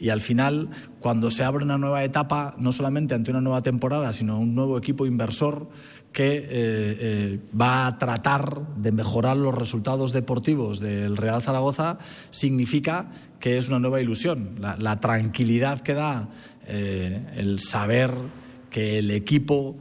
[0.00, 4.14] y al final, cuando se abre una nueva etapa, no solamente ante una nueva temporada,
[4.14, 5.68] sino un nuevo equipo inversor
[6.10, 11.98] que eh, eh, va a tratar de mejorar los resultados deportivos del Real Zaragoza,
[12.30, 14.56] significa que es una nueva ilusión.
[14.58, 16.30] La, tranquilidad que da
[16.66, 18.10] eh, el saber
[18.70, 19.76] que el equipo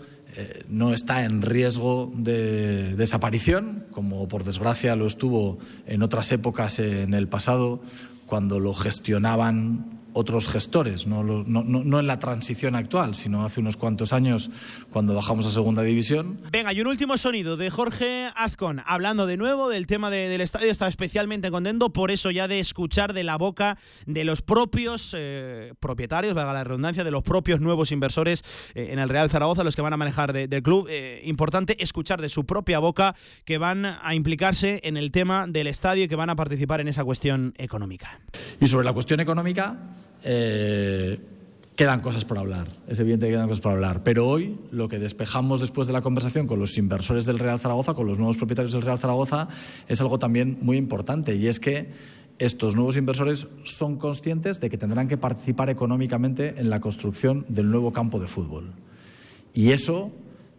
[0.69, 7.13] no está en riesgo de desaparición, como por desgracia lo estuvo en otras épocas en
[7.13, 7.81] el pasado,
[8.25, 14.13] cuando lo gestionaban otros gestores, no, no, en la transición actual, sino hace unos cuantos
[14.13, 14.49] años
[14.89, 16.41] cuando bajamos a segunda división.
[16.51, 20.71] Venga, y un último sonido de Jorge Azcon, hablando de nuevo del tema del estadio,
[20.71, 25.73] está especialmente contento por eso ya de escuchar de la boca de los propios eh,
[25.79, 28.43] propietarios, valga la redundancia, de los propios nuevos inversores
[28.75, 30.87] eh, en el Real Zaragoza, los que van a manejar del club.
[30.89, 35.67] Eh, importante escuchar de su propia boca que van a implicarse en el tema del
[35.67, 38.19] estadio y que van a participar en esa cuestión económica.
[38.59, 39.77] Y sobre la cuestión económica,
[40.23, 41.19] eh,
[41.75, 42.67] quedan cosas por hablar.
[42.87, 44.03] Es evidente que quedan cosas por hablar.
[44.03, 47.93] Pero hoy lo que despejamos después de la conversación con los inversores del Real Zaragoza,
[47.93, 49.47] con los nuevos propietarios del Real Zaragoza,
[49.87, 51.35] es algo también muy importante.
[51.35, 51.89] Y es que
[52.37, 57.71] estos nuevos inversores son conscientes de que tendrán que participar económicamente en la construcción del
[57.71, 58.73] nuevo campo de fútbol.
[59.53, 60.11] Y eso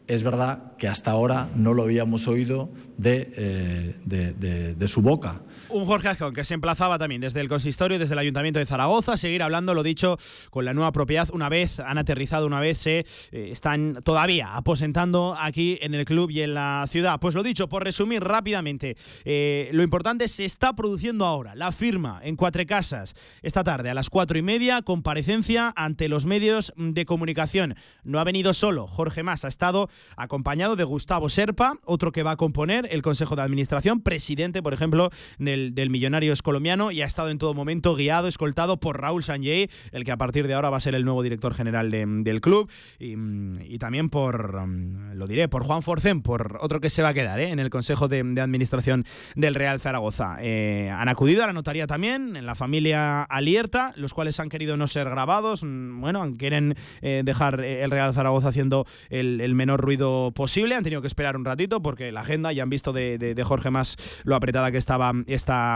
[0.06, 3.32] es verdad que hasta ahora no lo habíamos oído de,
[4.06, 5.42] eh, de su boca.
[5.72, 9.12] Un Jorge Azcón que se emplazaba también desde el consistorio, desde el Ayuntamiento de Zaragoza,
[9.12, 10.18] a seguir hablando, lo dicho,
[10.50, 11.28] con la nueva propiedad.
[11.32, 16.30] Una vez han aterrizado, una vez se eh, están todavía aposentando aquí en el club
[16.30, 17.20] y en la ciudad.
[17.20, 21.54] Pues lo dicho, por resumir rápidamente, eh, lo importante se está produciendo ahora.
[21.54, 26.26] La firma en Cuatro Casas esta tarde a las cuatro y media, comparecencia ante los
[26.26, 27.74] medios de comunicación.
[28.04, 32.32] No ha venido solo Jorge Más, ha estado acompañado de Gustavo Serpa, otro que va
[32.32, 37.06] a componer el Consejo de Administración, presidente, por ejemplo, del, del Millonarios colombiano y ha
[37.06, 40.70] estado en todo momento guiado, escoltado por Raúl Sanjay, el que a partir de ahora
[40.70, 45.48] va a ser el nuevo director general del club y, también por, mm, lo diré,
[45.48, 47.50] por Juan Forcén, por otro que se va a quedar ¿eh?
[47.50, 49.04] en el Consejo de, Administración
[49.34, 50.38] del Real Zaragoza.
[50.40, 54.76] Eh, han acudido a la notaría también, en la familia Alierta, los cuales han querido
[54.76, 60.32] no ser grabados, mm, bueno, quieren eh, dejar el Real Zaragoza haciendo el, menor ruido
[60.32, 63.70] posible, han tenido que esperar un ratito porque la agenda, ya han visto de, Jorge
[63.70, 65.12] Más lo apretada que estaba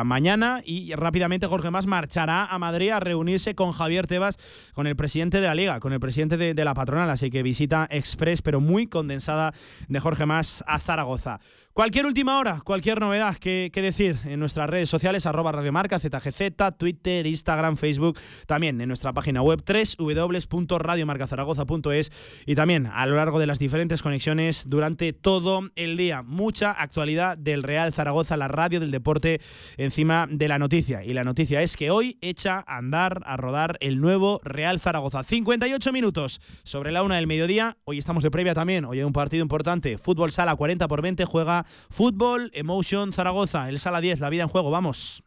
[0.04, 4.96] mañana y rápidamente Jorge Más marchará a Madrid a reunirse con Javier Tebas, con el
[4.96, 8.60] presidente de la liga, con el presidente de, la patronal, así que visita express pero
[8.60, 9.52] muy condensada
[9.88, 11.40] de Jorge Más a Zaragoza.
[11.74, 17.26] Cualquier última hora, cualquier novedad que, decir en nuestras redes sociales, arroba radiomarca, ZGZ, Twitter,
[17.26, 18.16] Instagram, Facebook,
[18.46, 19.64] también en nuestra página web
[19.98, 22.12] www.radiomarcazaragoza.es
[22.46, 26.22] y también a lo largo de las diferentes conexiones durante todo el día.
[26.22, 29.40] Mucha actualidad del Real Zaragoza, la radio del deporte
[29.76, 31.02] encima de la noticia.
[31.02, 35.24] Y la noticia es que hoy echa a andar, a rodar el nuevo Real Zaragoza.
[35.24, 37.78] 58 minutos sobre la una del mediodía.
[37.82, 38.84] Hoy estamos de previa también.
[38.84, 39.98] Hoy hay un partido importante.
[39.98, 44.48] Fútbol Sala 40 por 20 juega Fútbol Emotion Zaragoza, el Sala 10, la vida en
[44.48, 45.24] juego, vamos.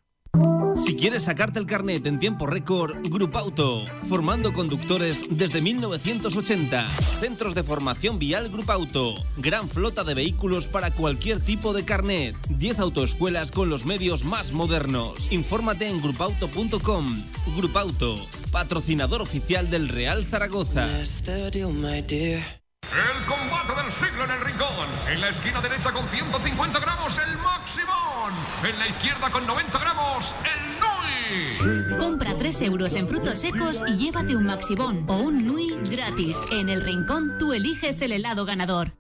[0.76, 2.96] Si quieres sacarte el carnet en tiempo récord,
[3.34, 6.90] Auto, formando conductores desde 1980.
[7.20, 12.36] Centros de formación vial Auto, gran flota de vehículos para cualquier tipo de carnet.
[12.50, 15.32] 10 autoescuelas con los medios más modernos.
[15.32, 17.24] Infórmate en grupauto.com.
[17.74, 18.16] Auto,
[18.52, 20.88] patrocinador oficial del Real Zaragoza.
[22.92, 24.88] El combate del siglo en el rincón.
[25.12, 28.34] En la esquina derecha con 150 gramos el Maximón.
[28.64, 31.98] En la izquierda con 90 gramos el Nui.
[31.98, 36.38] Compra 3 euros en frutos secos y llévate un Maximón o un Nui gratis.
[36.52, 38.94] En el rincón tú eliges el helado ganador.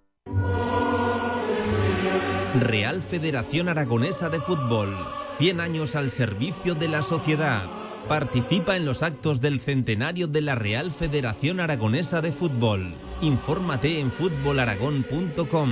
[2.59, 4.97] Real Federación Aragonesa de Fútbol.
[5.37, 7.86] 100 años al servicio de la sociedad.
[8.07, 12.93] Participa en los actos del centenario de la Real Federación Aragonesa de Fútbol.
[13.19, 15.71] Infórmate en fútbolaragón.com.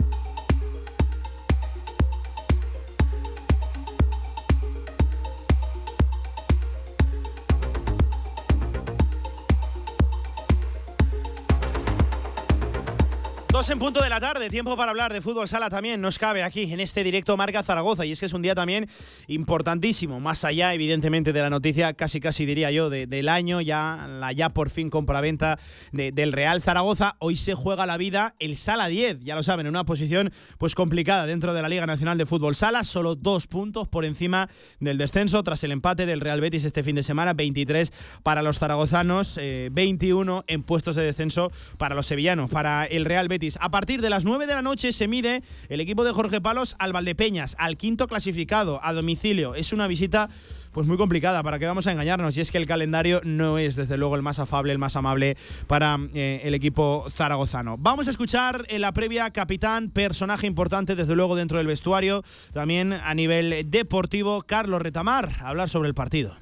[13.69, 16.73] En punto de la tarde, tiempo para hablar de fútbol sala también nos cabe aquí
[16.73, 18.87] en este directo Marca Zaragoza y es que es un día también
[19.27, 24.31] importantísimo, más allá evidentemente de la noticia, casi casi diría yo, del año, ya la
[24.31, 25.59] ya por fin compraventa
[25.91, 29.67] de, del Real Zaragoza, hoy se juega la vida el Sala 10, ya lo saben,
[29.67, 33.45] en una posición pues complicada dentro de la Liga Nacional de Fútbol Sala, solo dos
[33.45, 34.49] puntos por encima
[34.79, 37.91] del descenso tras el empate del Real Betis este fin de semana, 23
[38.23, 39.39] para los zaragozanos,
[39.71, 44.01] 21 eh, en puestos de descenso para los sevillanos, para el Real Betis a partir
[44.01, 47.55] de las 9 de la noche se mide el equipo de Jorge Palos al Valdepeñas,
[47.59, 49.55] al quinto clasificado, a domicilio.
[49.55, 50.29] Es una visita
[50.71, 52.37] pues muy complicada, para que vamos a engañarnos.
[52.37, 55.35] Y es que el calendario no es, desde luego, el más afable, el más amable
[55.67, 57.77] para eh, el equipo zaragozano.
[57.77, 62.23] Vamos a escuchar en la previa capitán, personaje importante, desde luego, dentro del vestuario,
[62.53, 66.35] también a nivel deportivo, Carlos Retamar, hablar sobre el partido.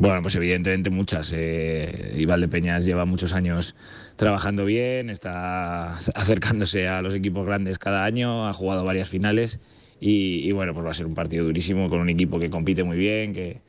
[0.00, 1.34] Bueno, pues evidentemente muchas.
[1.36, 3.76] Eh, Peñas lleva muchos años
[4.20, 9.60] trabajando bien, está acercándose a los equipos grandes cada año, ha jugado varias finales
[9.98, 12.98] y, bueno, pues va a ser un partido durísimo con un equipo que compite muy
[12.98, 13.62] bien, que,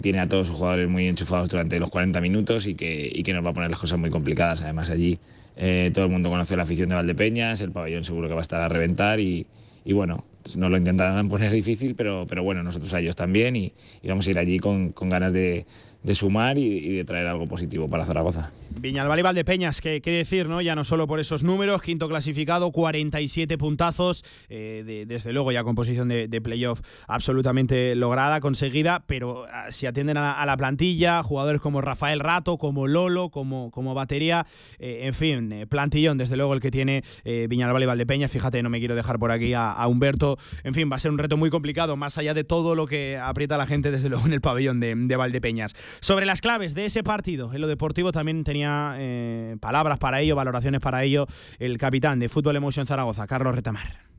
[0.00, 3.34] tiene a todos sus jugadores muy enchufados durante los 40 minutos y que, y que
[3.34, 4.62] nos va a poner las cosas muy complicadas.
[4.62, 5.18] Además allí
[5.56, 8.42] eh, todo el mundo conoce la afición de Valdepeñas, el pabellón seguro que va a
[8.42, 9.46] estar a reventar y,
[9.84, 10.24] y bueno,
[10.56, 13.72] no lo intentarán poner difícil, pero, pero bueno, nosotros a ellos también y,
[14.04, 15.66] vamos a ir allí con, ganas de,
[16.02, 18.50] de sumar y, de traer algo positivo para Zaragoza.
[18.80, 20.62] Viñalbal y Valdepeñas, ¿qué, qué decir, ¿no?
[20.62, 25.62] Ya no solo por esos números, quinto clasificado, 47 puntazos, eh, de- desde luego ya
[25.64, 31.22] con posición de, de playoff absolutamente lograda, conseguida, pero ah, si atienden a la, plantilla,
[31.22, 34.46] jugadores como Rafael Rato, como Lolo, como, como batería,
[34.78, 38.62] eh, en fin, eh, plantillón desde luego el que tiene eh, Viñalbal y Valdepeñas, fíjate,
[38.62, 41.18] no me quiero dejar por aquí a, a Humberto, en fin, va a ser un
[41.18, 44.32] reto muy complicado, más allá de todo lo que aprieta la gente desde luego en
[44.32, 45.74] el pabellón de, de Valdepeñas.
[46.00, 50.36] Sobre las claves de ese partido, en lo deportivo también tenía eh, palabras para ello,
[50.36, 51.26] valoraciones para ello,
[51.58, 54.10] el capitán de Fútbol Emotion Zaragoza, Carlos Retamar.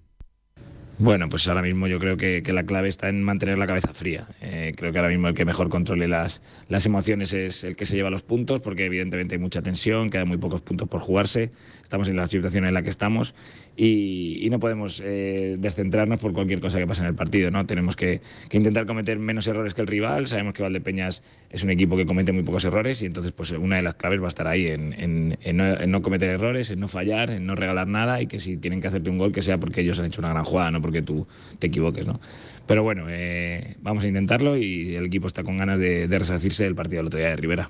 [1.01, 4.28] Bueno, pues ahora mismo yo creo que, la clave está en mantener la cabeza fría.
[4.39, 7.88] Eh, creo que ahora mismo el que mejor controle las, las emociones es el que
[7.88, 11.51] se lleva los puntos, porque evidentemente hay mucha tensión, quedan muy pocos puntos por jugarse,
[11.82, 13.34] estamos en la situación en la que estamos
[13.78, 17.51] y, y no podemos eh, descentrarnos por cualquier cosa que pase en el partido.
[17.51, 17.65] ¿no?
[17.65, 20.28] Tenemos que, que intentar cometer menos errores que el rival.
[20.28, 23.78] Sabemos que Valdepeñas es un equipo que comete muy pocos errores y entonces pues una
[23.78, 26.69] de las claves va a estar ahí en, en- en no, en no cometer errores,
[26.72, 29.32] en no fallar, en no regalar nada y que si tienen que hacerte un gol
[29.32, 31.28] que sea porque ellos han hecho una gran jugada, no porque tú
[31.59, 32.05] te equivoques.
[32.05, 32.19] ¿no?
[32.67, 36.76] Pero bueno, eh, vamos a intentarlo y el equipo está con ganas de, de del
[36.76, 37.69] partido del otro día de Rivera.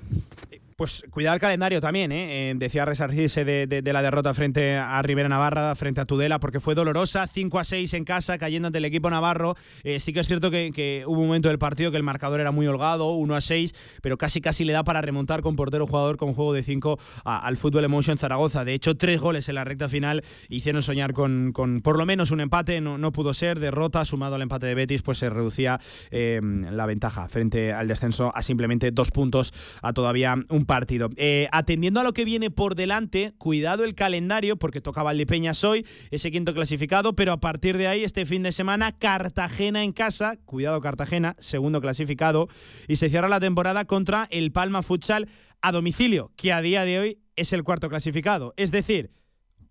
[0.76, 2.50] Pues cuidar el calendario también, ¿eh?
[2.50, 6.74] Eh, decía resarcirse de, la derrota frente a Rivera Navarra, frente a Tudela, porque fue
[6.74, 9.54] dolorosa, 5 a 6 en casa, cayendo ante el equipo navarro.
[9.84, 12.50] Eh, sí que es cierto que, hubo un momento del partido que el marcador era
[12.50, 16.16] muy holgado, 1 a 6, pero casi casi le da para remontar con portero jugador
[16.16, 18.64] con juego de 5 al Fútbol Emotion Zaragoza.
[18.64, 22.30] De hecho, tres goles en la recta final hicieron soñar con, con por lo menos
[22.30, 25.80] un empate, no, no pudo ser, derrota, sumado al empate de Betis, pues se reducía
[26.10, 29.52] eh, la ventaja frente al descenso a simplemente dos puntos
[29.82, 31.10] a todavía un partido.
[31.16, 35.86] Eh, atendiendo a lo que viene por delante, cuidado el calendario, porque toca Valdepeñas hoy,
[36.10, 40.36] ese quinto clasificado, pero a partir de ahí, este fin de semana, Cartagena en casa,
[40.44, 42.48] cuidado Cartagena, segundo clasificado,
[42.88, 45.28] y se cierra la temporada contra el Palma Futsal
[45.60, 48.54] a domicilio, que a día de hoy es el cuarto clasificado.
[48.56, 49.10] Es decir,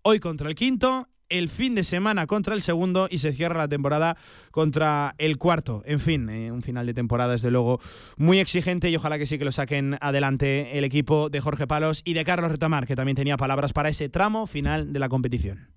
[0.02, 3.68] hoy contra el quinto, el fin de semana contra el segundo y se cierra la
[3.68, 4.16] temporada
[4.50, 5.82] contra el cuarto.
[5.86, 7.80] En fin, eh, un final de temporada desde luego
[8.16, 12.02] muy exigente y ojalá que sí que lo saquen adelante el equipo de Jorge Palos
[12.04, 15.68] y de Carlos Retamar, que también tenía palabras para ese tramo final de la competición.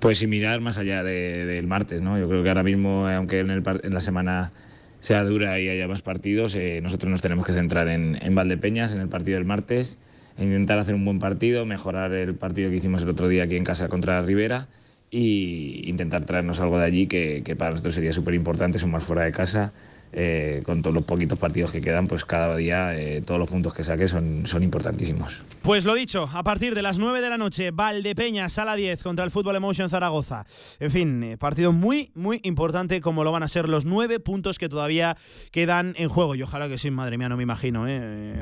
[0.00, 2.18] Pues sin mirar más allá de- del martes, ¿no?
[2.18, 4.52] Yo creo que ahora mismo, eh, aunque en, el en la semana
[5.00, 9.00] sea dura y haya más partidos, eh, nosotros nos tenemos que centrar en, Valdepeñas, en
[9.00, 9.98] el partido del martes,
[10.38, 13.64] intentar hacer un buen partido, mejorar el partido que hicimos el otro día aquí en
[13.64, 14.68] casa contra Rivera
[15.10, 19.24] y intentar traernos algo de allí que, que para nosotros sería súper importante, sumar fuera
[19.24, 19.72] de casa.
[20.12, 23.74] Eh, con todos los poquitos partidos que quedan, pues cada día eh, todos los puntos
[23.74, 25.42] que saque son, son importantísimos.
[25.62, 29.24] Pues lo dicho, a partir de las 9 de la noche, Valdepeña, sala 10 contra
[29.24, 30.46] el Fútbol Emotion Zaragoza.
[30.80, 34.58] En fin, eh, partido muy, muy importante como lo van a ser los nueve puntos
[34.58, 35.16] que todavía
[35.50, 36.34] quedan en juego.
[36.34, 37.86] Y ojalá que sí, madre mía, no me imagino.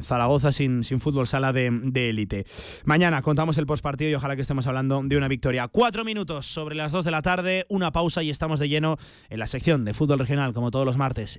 [0.02, 2.44] Zaragoza sin, sin fútbol sala de élite.
[2.84, 5.68] Mañana contamos el postpartido y ojalá que estemos hablando de una victoria.
[5.68, 8.96] Cuatro minutos sobre las 2 de la tarde, una pausa y estamos de lleno
[9.30, 11.38] en la sección de fútbol regional, como todos los martes,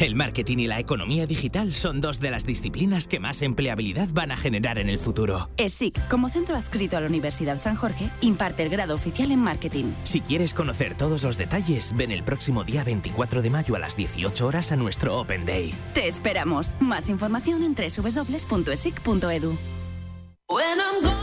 [0.00, 4.32] El marketing y la economía digital son dos de las disciplinas que más empleabilidad van
[4.32, 5.50] a generar en el futuro.
[5.56, 9.92] ESIC, como centro adscrito a la Universidad San Jorge, imparte el grado oficial en marketing.
[10.02, 13.96] Si quieres conocer todos los detalles, ven el próximo día 24 de mayo a las
[13.96, 15.72] 18 horas a nuestro Open Day.
[15.94, 16.72] Te esperamos.
[16.80, 19.56] Más información en www.esic.edu.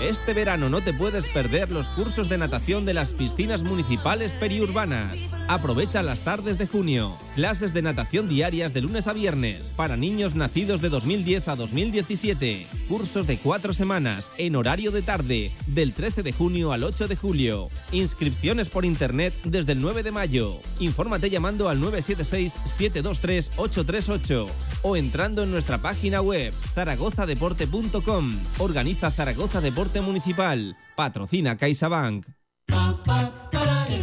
[0.01, 5.15] Este verano no te puedes perder los cursos de natación de las piscinas municipales periurbanas.
[5.47, 7.15] Aprovecha las tardes de junio.
[7.35, 12.65] Clases de natación diarias de lunes a viernes para niños nacidos de 2010 a 2017.
[12.89, 17.15] Cursos de cuatro semanas en horario de tarde del 13 de junio al 8 de
[17.15, 17.69] julio.
[17.91, 20.55] Inscripciones por internet desde el 9 de mayo.
[20.79, 24.47] Infórmate llamando al 976-723-838
[24.81, 28.35] o entrando en nuestra página web zaragozadeporte.com.
[28.57, 30.75] Organiza Zaragoza Deporte Municipal.
[30.95, 32.25] Patrocina CaixaBank.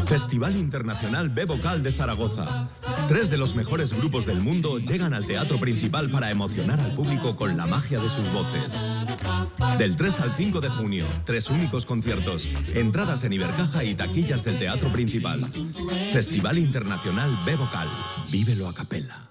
[0.06, 2.68] Festival Internacional B Vocal de Zaragoza.
[3.09, 7.36] Tres de los mejores grupos del mundo llegan al teatro principal para emocionar al público
[7.36, 8.86] con la magia de sus voces.
[9.76, 14.59] Del 3 al 5 de junio, tres únicos conciertos, entradas en Ibercaja y taquillas del
[14.59, 15.44] teatro principal.
[16.12, 17.88] Festival Internacional B Vocal.
[18.30, 19.28] Vívelo a capella.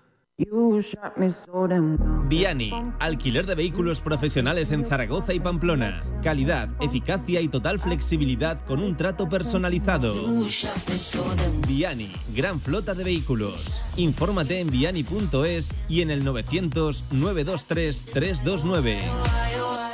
[2.29, 6.03] Viani, alquiler de vehículos profesionales en Zaragoza y Pamplona.
[6.21, 10.13] Calidad, eficacia y total flexibilidad con un trato personalizado.
[11.67, 13.81] Viani, gran flota de vehículos.
[13.95, 19.86] Infórmate en viani.es y en el 900 923 329.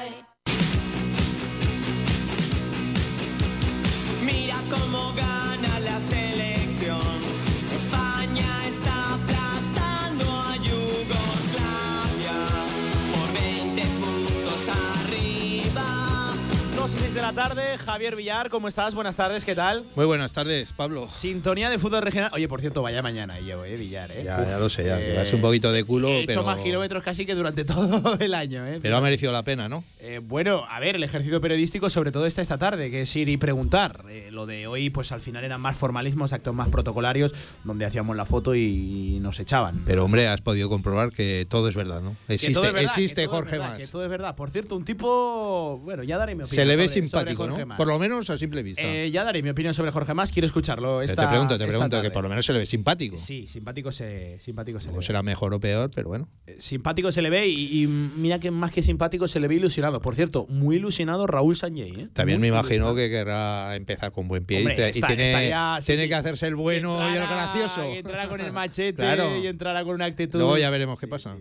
[17.13, 18.95] de la tarde, Javier Villar, ¿cómo estás?
[18.95, 19.85] Buenas tardes, ¿qué tal?
[19.95, 21.07] Muy buenas tardes, Pablo.
[21.07, 22.31] Sintonía de fútbol regional.
[22.33, 24.23] Oye, por cierto, vaya mañana yo, eh, Villar, ¿eh?
[24.23, 24.99] Ya, ya lo sé, ya.
[24.99, 26.07] Eh, un poquito de culo.
[26.07, 28.79] He hecho más kilómetros casi que durante todo el año, ¿eh?
[28.81, 29.83] Pero ha merecido la pena, ¿no?
[29.99, 33.29] Eh, bueno, a ver, el ejercicio periodístico, sobre todo esta, esta tarde, que es ir
[33.29, 34.05] y preguntar.
[34.09, 37.31] Eh, lo de hoy, pues al final eran más formalismos, actos más protocolarios,
[37.63, 39.83] donde hacíamos la foto y nos echaban.
[39.85, 42.15] Pero hombre, has podido comprobar que todo es verdad, ¿no?
[42.27, 43.77] Existe, existe Jorge más.
[43.77, 44.35] Que todo es verdad.
[44.35, 46.55] Por cierto, un tipo, bueno, ya daré mi opinión.
[46.55, 47.65] Se le ve sin simpático, ¿no?
[47.65, 47.77] Mas.
[47.77, 48.81] Por lo menos a simple vista.
[48.83, 50.31] Eh, ya daré mi opinión sobre Jorge Más.
[50.31, 51.01] Quiero escucharlo.
[51.01, 52.11] Esta, te pregunto, te pregunto, que tarde.
[52.11, 53.17] por lo menos se le ve simpático.
[53.17, 55.03] Sí, simpático se, simpático se le O ve.
[55.03, 56.29] será mejor o peor, pero bueno.
[56.59, 60.01] Simpático se le ve y, y mira que más que simpático se le ve ilusionado.
[60.01, 61.91] Por cierto, muy ilusionado Raúl Sanjay.
[62.01, 62.09] ¿eh?
[62.13, 62.95] También Muy me imagino ilusionado.
[62.95, 66.03] que querrá empezar con buen pie y Hombre, y, está- tiene, está ya- sí, tiene
[66.03, 66.09] sí.
[66.09, 67.93] que hacerse el bueno y el Entrará- gracioso.
[67.93, 69.37] y entrará con el machete Claro.
[69.37, 70.39] y entrará con una actitud.
[70.39, 71.35] Luego ya veremos qué pasa.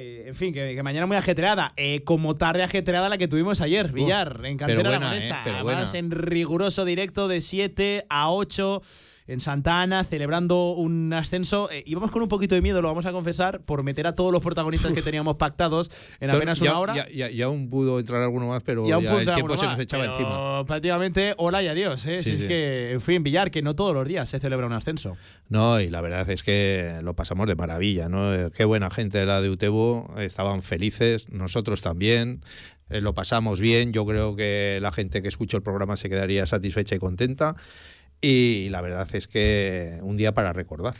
[0.00, 1.72] Eh, en fin, que, que mañana muy ajetreada.
[1.76, 5.34] Eh, como tarde ajetreada la que tuvimos ayer, Villar, en Cantera buena, Aragonesa.
[5.38, 5.98] eh, pero Además, buena.
[5.98, 8.80] en riguroso directo de 7 a 8
[9.28, 11.70] en Santa Ana, celebrando un ascenso.
[11.70, 14.32] Eh, íbamos con un poquito de miedo, lo vamos a confesar, por meter a todos
[14.32, 16.94] los protagonistas que teníamos pactados en apenas ya, una hora.
[16.96, 20.02] Ya, ya- ya aún pudo entrar alguno más, pero ya el tiempo se nos echaba
[20.04, 20.64] pero encima.
[20.66, 22.04] Prácticamente hola y adiós.
[22.06, 22.22] ¿eh?
[22.22, 24.72] Sí, Si es que, en fin, Villar, que no todos los días se celebra un
[24.72, 25.16] ascenso.
[25.48, 28.34] No, y la verdad es que lo pasamos de maravilla, ¿no?
[28.34, 32.40] Eh, Qué buena gente la de Utebo, estaban felices, nosotros también,
[32.90, 36.46] eh, lo pasamos bien, yo creo que la gente que escuchó el programa se quedaría
[36.46, 37.54] satisfecha y contenta.
[38.20, 40.94] Y la verdad es que un día para recordar.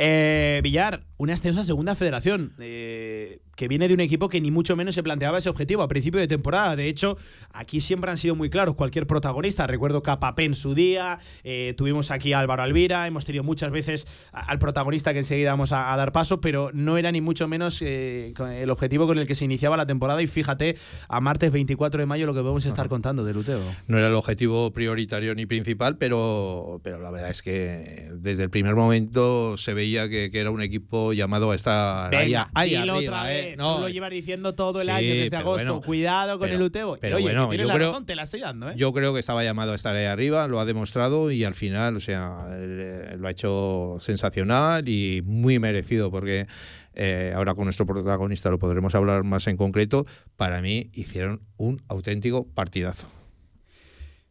[0.00, 4.52] Eh, Villar, un ascenso a segunda federación, eh, que viene de un equipo que ni
[4.52, 6.76] mucho menos se planteaba ese objetivo a principio de temporada.
[6.76, 7.18] De hecho,
[7.52, 9.66] aquí siempre han sido muy claros cualquier protagonista.
[9.66, 14.06] Recuerdo Capapé en su día, eh, tuvimos aquí a Álvaro Alvira, hemos tenido muchas veces
[14.30, 17.82] al protagonista que enseguida vamos a, a dar paso, pero no era ni mucho menos
[17.82, 20.22] eh, el objetivo con el que se iniciaba la temporada.
[20.22, 20.76] Y fíjate,
[21.08, 23.60] a martes 24 de mayo lo que podemos estar contando de Luteo.
[23.88, 28.50] No era el objetivo prioritario ni principal, pero, pero la verdad es que desde el
[28.50, 32.70] primer momento se veía que, que era un equipo llamado a estar ahí, Venga, ahí
[32.70, 33.47] dilo arriba, otra ¿eh?
[33.56, 35.64] No, Tú lo llevas diciendo todo el sí, año desde agosto.
[35.66, 36.96] bueno, Cuidado con pero- el Uteo.
[37.00, 38.74] pero Oye, bueno, yo la creo- razón, te la estoy dando, ¿eh?
[38.76, 41.96] Yo creo que estaba llamado a estar ahí arriba, lo ha demostrado y al final,
[41.96, 46.46] o sea, eh, lo ha hecho sensacional y muy merecido porque
[47.00, 50.04] eh, ahora con nuestro protagonista lo podremos hablar más en concreto.
[50.36, 53.06] Para mí hicieron un auténtico partidazo.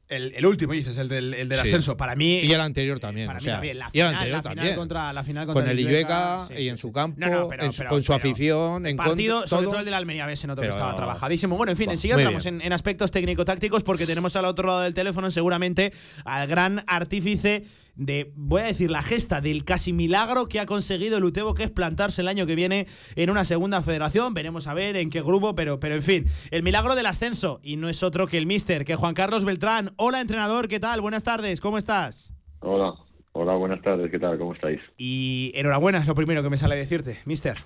[0.10, 1.68] El, el último, dices, el del, el del Sí.
[1.68, 1.98] ascenso.
[1.98, 2.40] Para mí.
[2.40, 3.28] Y el anterior también.
[3.28, 3.78] Para o mí sea, también.
[3.80, 4.76] La y el final, anterior la final también.
[4.78, 6.82] contra, la final contra con el Illueca sí, y sí, en sí.
[6.82, 9.50] su campo, No, no, pero- en su- pero- con su pero afición, en partido, contra,
[9.58, 9.80] sobre todo.
[9.80, 11.58] el del Almería B, se notó que estaba trabajadísimo.
[11.58, 14.82] Bueno, en fin, Buah, enseguida entramos en, en aspectos técnico-tácticos porque tenemos al otro lado
[14.82, 15.92] del teléfono seguramente
[16.24, 17.64] al gran artífice
[17.98, 21.64] de, voy a decir, la gesta del casi milagro que ha conseguido el Utebo, que
[21.64, 24.34] es plantarse el año que viene en una segunda federación.
[24.34, 27.60] Veremos a ver en qué grupo, pero, pero en fin, el milagro del ascenso.
[27.64, 29.92] Y no es otro que el mister, que Juan Carlos Beltrán.
[29.98, 31.02] Hola, entrenador, ¿qué tal?
[31.02, 32.34] Buenas tardes, ¿cómo estás?
[32.60, 32.94] Hola,
[33.34, 34.38] hola, buenas tardes, ¿qué tal?
[34.38, 34.80] ¿Cómo estáis?
[34.98, 37.58] Y enhorabuena, es lo primero que me sale decirte, mister.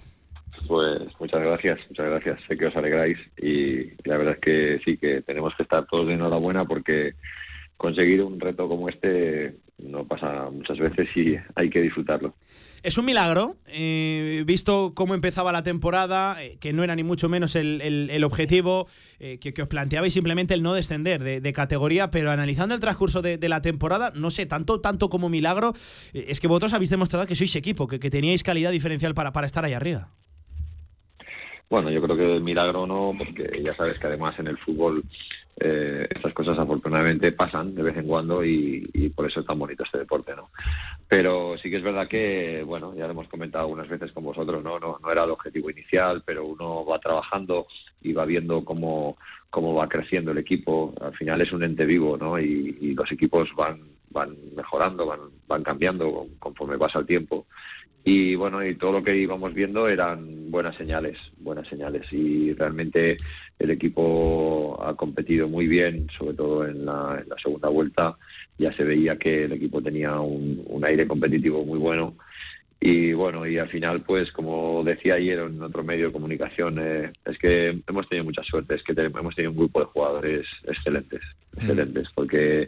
[0.68, 2.40] Pues muchas gracias, muchas gracias.
[2.48, 6.08] Sé que os alegráis y la verdad es que sí, que tenemos que estar todos
[6.08, 7.14] de enhorabuena porque
[7.78, 12.36] conseguir un reto como este no pasa muchas veces y hay que disfrutarlo.
[12.84, 17.30] Es un milagro, eh, visto cómo empezaba la temporada, eh, que no era ni mucho
[17.30, 18.88] menos el, el- el objetivo
[19.20, 22.82] eh, que, que os planteabais simplemente el no descender de, de categoría, pero analizando el
[22.82, 25.74] transcurso de, de la temporada, no sé, tanto, tanto como milagro,
[26.14, 29.32] eh, es que vosotros habéis demostrado que sois equipo, que, que teníais calidad diferencial para,
[29.32, 30.10] para estar ahí arriba.
[31.70, 35.04] Bueno, yo creo que el milagro no, porque ya sabes que además en el fútbol
[35.64, 38.82] eh, estas cosas afortunadamente pasan de vez en cuando y,
[39.16, 40.50] por eso es tan bonito este deporte, ¿no?
[41.08, 44.64] Pero sí que es verdad que, bueno, ya lo hemos comentado algunas veces con vosotros,
[44.64, 44.80] ¿no?
[44.80, 47.68] No, no era el objetivo inicial, pero uno va trabajando
[48.02, 49.18] y va viendo cómo,
[49.52, 50.96] cómo va creciendo el equipo.
[51.00, 52.40] Al final es un ente vivo, ¿no?
[52.40, 57.46] Y, y los equipos van, van mejorando, van, van cambiando conforme pasa el tiempo.
[58.04, 62.12] Y bueno, y todo lo que íbamos viendo eran buenas señales, buenas señales.
[62.12, 63.18] Y realmente
[63.60, 68.18] el equipo ha competido muy bien, sobre todo en la, en la segunda vuelta.
[68.58, 72.16] Ya se veía que el equipo tenía un, un aire competitivo muy bueno.
[72.84, 77.12] y bueno, y al final, pues como decía ayer en otro medio de comunicación, eh,
[77.26, 80.48] es que hemos tenido mucha suerte, es que tenemos, hemos tenido un grupo de jugadores
[80.64, 81.22] excelentes,
[81.56, 82.68] excelentes, porque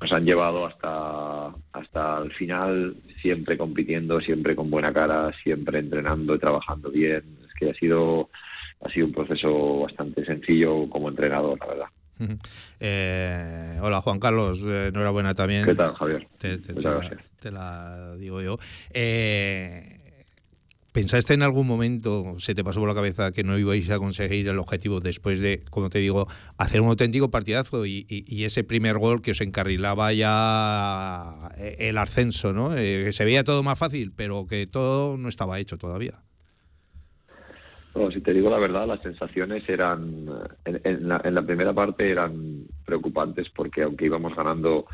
[0.00, 6.34] nos han llevado hasta, hasta el final, siempre compitiendo, siempre con buena cara, siempre entrenando
[6.34, 7.38] y trabajando bien.
[7.46, 8.30] Es que ha sido,
[8.80, 11.86] ha sido un proceso bastante sencillo como entrenador, la verdad.
[12.78, 15.64] Eh, hola Juan Carlos, eh, enhorabuena también.
[15.64, 16.26] ¿Qué tal, Javier?
[16.38, 18.58] Te, te- te Muchas la, te la digo yo.
[18.92, 19.99] Eh,
[20.92, 24.48] ¿Pensaste en algún momento, se te pasó por la cabeza que no ibais a conseguir
[24.48, 26.26] el objetivo después de, como te digo,
[26.58, 28.06] hacer un auténtico partidazo y,
[28.44, 32.76] ese primer gol que os encarrilaba ya eh, el ascenso, ¿no?
[32.76, 36.22] Eh, que se veía todo más fácil, pero que todo no estaba hecho todavía.
[38.12, 40.26] Si te digo la verdad, las sensaciones eran,
[40.64, 44.86] en, en la, en la primera parte eran preocupantes porque aunque íbamos ganando,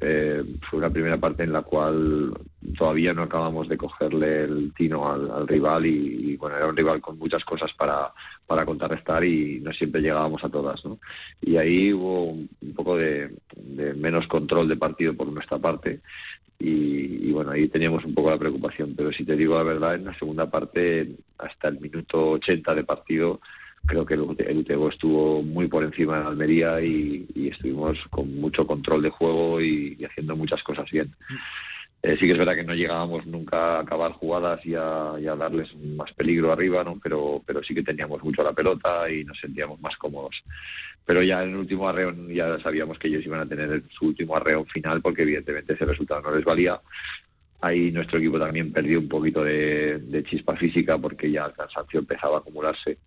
[0.00, 2.34] eh, fue una primera parte en la cual
[2.76, 7.00] todavía no acabamos de cogerle el tino al, al rival y, bueno, era un rival
[7.00, 8.12] con muchas cosas para,
[8.46, 10.98] para contrarrestar y no siempre llegábamos a todas, ¿no?
[11.40, 16.00] Y ahí hubo un, poco de, de menos control de partido por nuestra parte
[16.58, 18.94] y, y, bueno, ahí teníamos un poco la preocupación.
[18.96, 22.84] Pero si te digo la verdad, en la segunda parte, hasta el minuto 80 de
[22.84, 23.40] partido,
[23.86, 27.98] creo que el, UT el UTEBO estuvo muy por encima de Almería y, y estuvimos
[28.10, 31.14] con mucho control de juego y, y haciendo muchas cosas bien.
[32.02, 35.26] Eh, sí que es verdad que no llegábamos nunca a acabar jugadas y a, y
[35.26, 37.00] a darles más peligro arriba, ¿no?
[37.02, 40.36] pero, pero sí que teníamos mucho la pelota y nos sentíamos más cómodos.
[41.04, 44.36] Pero ya en el último arreón ya sabíamos que ellos iban a tener su último
[44.36, 46.80] arreón final porque evidentemente ese resultado no les valía.
[47.60, 51.98] Ahí nuestro equipo también perdió un poquito de, de chispa física porque ya el cansancio
[51.98, 52.98] empezaba a acumularse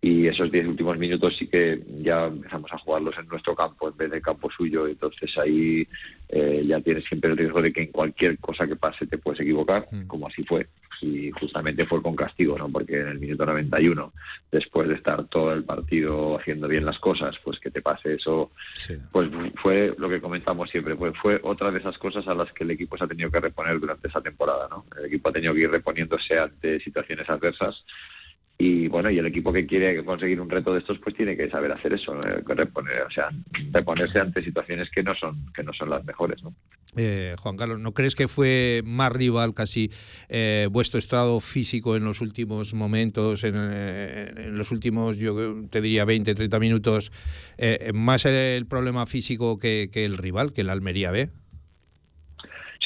[0.00, 3.96] y esos diez últimos minutos sí que ya empezamos a jugarlos en nuestro campo en
[3.96, 5.86] vez de campo suyo, entonces ahí
[6.28, 9.40] eh, ya tienes siempre el riesgo de que en cualquier cosa que pase te puedes
[9.40, 10.66] equivocar, como así fue.
[11.02, 12.70] Y justamente fue con castigo, ¿no?
[12.70, 14.14] Porque en el minuto 91,
[14.50, 18.50] después de estar todo el partido haciendo bien las cosas, pues que te pase eso,
[19.12, 19.28] pues
[19.60, 22.70] fue lo que comentamos siempre, pues fue otra de esas cosas a las que el
[22.70, 24.86] equipo se ha tenido que reponer durante esa temporada, ¿no?
[24.98, 27.84] El equipo ha tenido que ir reponiéndose ante situaciones adversas
[28.58, 31.50] y bueno y el equipo que quiere conseguir un reto de estos pues tiene que
[31.50, 32.20] saber hacer eso ¿no?
[32.20, 33.28] Que reponer o sea
[33.70, 36.54] reponerse ante situaciones que no son que no son las mejores ¿no?
[36.96, 39.90] Eh, Juan Carlos, ¿no crees que fue más rival casi
[40.30, 45.82] eh, vuestro estado físico en los últimos momentos, en, eh, en, los últimos, yo te
[45.82, 47.12] diría 20, 30 minutos,
[47.58, 51.28] eh, más el problema físico que, que el rival, que el Almería B?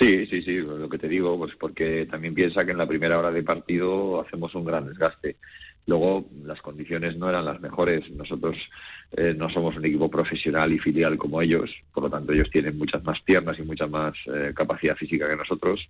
[0.01, 3.19] Sí, sí, sí, lo que te digo, pues porque también piensa que en la primera
[3.19, 5.37] hora de partido hacemos un gran desgaste.
[5.91, 8.09] Luego las condiciones no eran las mejores.
[8.13, 8.57] Nosotros
[9.17, 12.79] eh, no somos un equipo profesional y filial como ellos, por lo tanto ellos tienen
[12.79, 15.81] muchas más piernas y mucha más eh, capacidad física que nosotros.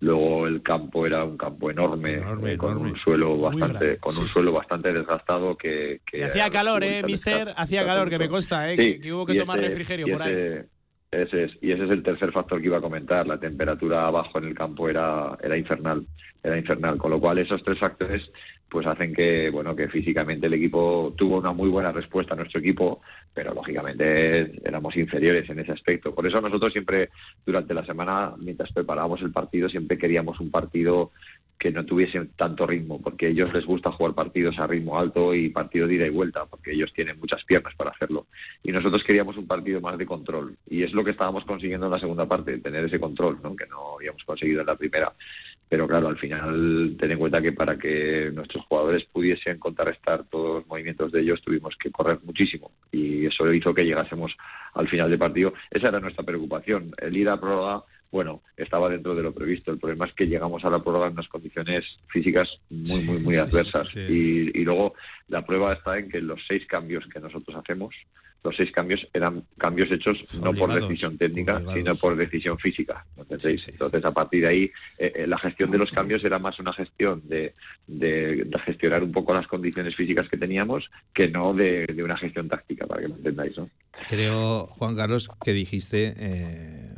[0.00, 2.90] Luego el campo era un campo enorme, enorme eh, con enorme.
[2.90, 7.54] un suelo bastante, con un suelo bastante desgastado que, que Y hacía calor, ¿eh, mister?
[7.56, 8.76] Hacía calor, que me consta, ¿eh?
[8.76, 10.32] Sí, Que, que hubo que y tomar ese- refrigerio y por ahí.
[10.32, 10.66] ese-
[11.12, 13.26] ese es, y ese es el tercer factor que iba a comentar.
[13.28, 16.04] La temperatura abajo en el campo era, era infernal,
[16.42, 16.98] era infernal.
[16.98, 18.22] Con lo cual esos tres factores
[18.68, 22.60] pues hacen que bueno que físicamente el equipo tuvo una muy buena respuesta a nuestro
[22.60, 23.00] equipo,
[23.32, 26.14] pero lógicamente éramos inferiores en ese aspecto.
[26.14, 27.10] Por eso nosotros siempre
[27.44, 31.12] durante la semana, mientras preparábamos el partido, siempre queríamos un partido
[31.58, 35.34] que no tuviese tanto ritmo, porque a ellos les gusta jugar partidos a ritmo alto
[35.34, 38.26] y partido de ida y vuelta, porque ellos tienen muchas piernas para hacerlo.
[38.62, 41.92] Y nosotros queríamos un partido más de control, y es lo que estábamos consiguiendo en
[41.92, 43.56] la segunda parte, tener ese control, ¿no?
[43.56, 45.12] que no habíamos conseguido en la primera.
[45.68, 50.60] Pero claro, al final, ten en cuenta que para que nuestros jugadores pudiesen contrarrestar todos
[50.60, 54.36] los movimientos de ellos, tuvimos que correr muchísimo, y eso hizo que llegásemos
[54.74, 55.54] al final del partido.
[55.70, 59.72] Esa era nuestra preocupación, el ir a prórroga bueno, estaba dentro de lo previsto.
[59.72, 63.36] El problema es que llegamos a la prórroga en unas condiciones físicas muy, muy, muy
[63.36, 63.94] adversas.
[63.96, 64.94] Y, y luego
[65.28, 67.94] la prueba está en que los seis cambios que nosotros hacemos,
[68.46, 71.74] los seis cambios eran cambios hechos no por decisión técnica, obligados.
[71.74, 73.04] sino por decisión física.
[73.16, 76.72] Entonces, a partir de ahí, eh, eh, la gestión de los cambios era más una
[76.72, 77.54] gestión de,
[77.86, 82.16] de- de gestionar un poco las condiciones físicas que teníamos que no de, de una
[82.16, 83.56] gestión táctica, para que me entendáis.
[83.58, 83.68] ¿no?
[84.08, 86.94] Creo, Juan Carlos, que dijiste eh,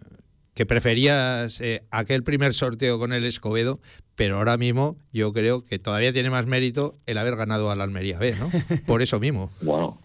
[0.55, 3.81] que preferías aquel primer sorteo con el Escobedo,
[4.17, 8.19] pero ahora mismo yo creo que todavía tiene más mérito el haber ganado al Almería
[8.19, 8.51] B, ¿no?
[8.87, 9.51] Por eso mismo.
[9.63, 10.01] Bueno,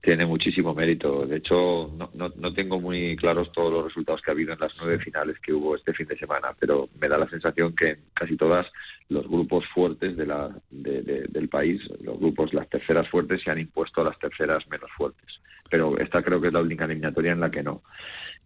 [0.00, 1.26] tiene muchísimo mérito.
[1.26, 4.60] De hecho, no, no, no tengo muy claros todos los resultados que ha habido en
[4.60, 7.88] las nueve finales que hubo este fin de semana, pero me da la sensación que
[7.90, 8.66] en casi todas
[9.08, 13.50] los grupos fuertes de la, de- de- del país, los grupos, las terceras fuertes, se
[13.50, 15.40] han impuesto a las terceras menos fuertes.
[15.68, 17.82] Pero esta creo que es la única eliminatoria en la que no.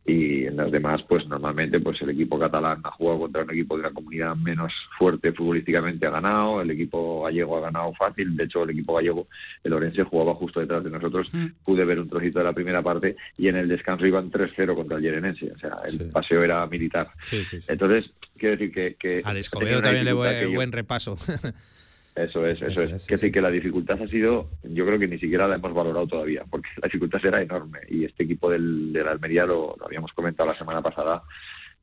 [0.07, 3.75] Y en las demás pues normalmente pues el equipo catalán ha jugado contra un equipo
[3.77, 8.45] de una comunidad menos fuerte futbolísticamente ha ganado el equipo gallego ha ganado fácil de
[8.45, 9.29] hecho el equipo gallego
[9.63, 11.31] el Orense jugaba justo detrás de nosotros
[11.65, 14.99] pude ver un trocito de la primera parte y en el descanso iban 3-0 contra
[14.99, 17.67] el Yerenense o sea el paseo era militar Sí, sí, sí.
[17.73, 21.17] entonces quiero decir que, que Al Escobedo también le voy yo- buen repaso.
[22.15, 23.07] eso es, eso es.
[23.07, 26.07] Quiero decir que la dificultad ha sido, yo creo que ni siquiera la hemos valorado
[26.07, 27.81] todavía, porque la dificultad era enorme.
[27.89, 31.23] Y este equipo del, de la Almería, lo, lo habíamos comentado la semana pasada,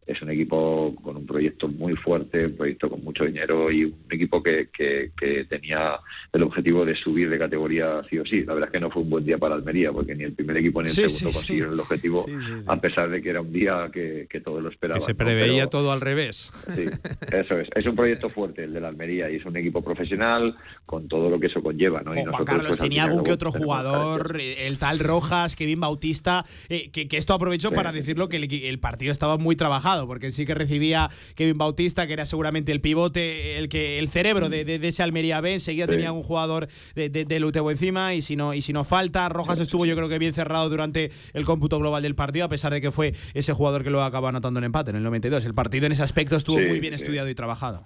[0.08, 3.96] es un equipo con un proyecto muy fuerte, un proyecto con mucho dinero y un
[4.10, 6.00] equipo que, que, que tenía
[6.34, 8.44] el objetivo de subir de categoría sí o sí.
[8.44, 10.58] La verdad es que no fue un buen día para Almería, porque ni el primer
[10.58, 11.74] equipo ni el Sí, segundo sí, consiguieron sí.
[11.76, 12.26] el objetivo,
[12.68, 15.02] a pesar de que era un día que, que todos lo que esperaban.
[15.02, 15.18] se ¿no?
[15.18, 16.52] preveía Pero- todo al revés.
[16.76, 16.86] Sí,
[17.32, 17.70] eso es.
[17.76, 20.56] Es un proyecto fuerte el de la Almería y es un equipo profesional
[20.86, 22.14] con todo lo que eso conlleva, ¿no?
[22.20, 26.44] Y Juan Carlos pues, tenía algún que otro jugador, eh, el tal Rojas, Kevin Bautista,
[26.70, 30.32] eh, que, que esto aprovechó para decirlo que el, el partido estaba muy trabajado, porque
[30.32, 34.66] sí que recibía Kevin Bautista, que era seguramente el pivote, el que el cerebro de,
[34.66, 35.92] de- de ese Almería B, enseguida Sí.
[35.92, 39.28] tenía un jugador de, de, del Utebo encima, y si no, y si no falta,
[39.30, 42.74] Rojas estuvo yo creo que bien cerrado durante el cómputo global del partido, a pesar
[42.74, 45.46] de que fue ese jugador que lo acaba anotando en empate en el 92.
[45.46, 47.86] El partido en ese aspecto estuvo Sí, muy bien estudiado y trabajado.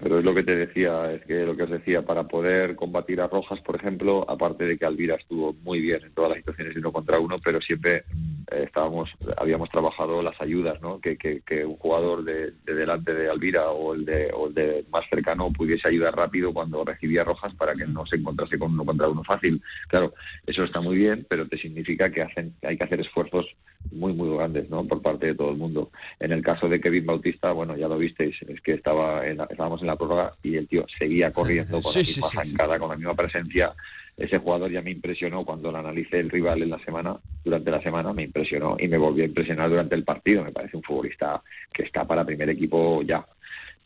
[0.00, 3.20] Pero es lo que te decía, es que lo que os decía, para poder combatir
[3.20, 6.74] a Rojas, por ejemplo, aparte de que Alvira estuvo muy bien en todas las situaciones
[6.74, 8.04] de uno contra uno, pero siempre
[8.52, 11.00] eh, estábamos, habíamos trabajado las ayudas, ¿no?
[11.00, 14.54] Que, que, que un jugador de, de delante de Alvira o el de, o el
[14.54, 18.72] de más cercano pudiese ayudar rápido cuando recibía Rojas para que no se encontrase con
[18.72, 19.60] uno contra uno fácil.
[19.88, 20.14] Claro,
[20.46, 23.46] eso está muy bien, pero te significa que hacen, hay que hacer esfuerzos
[23.90, 24.84] muy, muy grandes, ¿no?
[24.84, 25.90] Por parte de todo el mundo.
[26.20, 29.44] En el caso de Kevin Bautista, bueno, ya lo visteis, es que estaba en la-
[29.50, 32.38] estábamos en la prórroga y el tío seguía corriendo con Sí, la sí, misma sí,
[32.42, 32.50] sí.
[32.50, 33.74] zancada, con la misma presencia.
[34.16, 37.80] Ese jugador ya me impresionó cuando lo analicé el rival en la semana, durante la
[37.80, 40.44] semana, me impresionó y me volvió a impresionar durante el partido.
[40.44, 41.40] Me parece un futbolista
[41.72, 43.24] que está para primer equipo ya.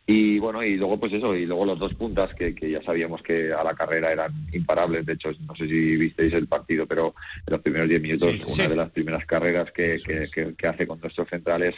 [0.05, 3.23] Y bueno, y luego pues eso, y luego los dos puntas que, que ya sabíamos
[3.23, 5.07] que a la carrera eran imparables.
[5.07, 7.15] De hecho, no sé si visteis el partido, pero
[7.47, 8.67] en los primeros 10 minutos, Sí, una sí.
[8.69, 11.77] de las primeras carreras que, que, que- que hace con nuestros centrales,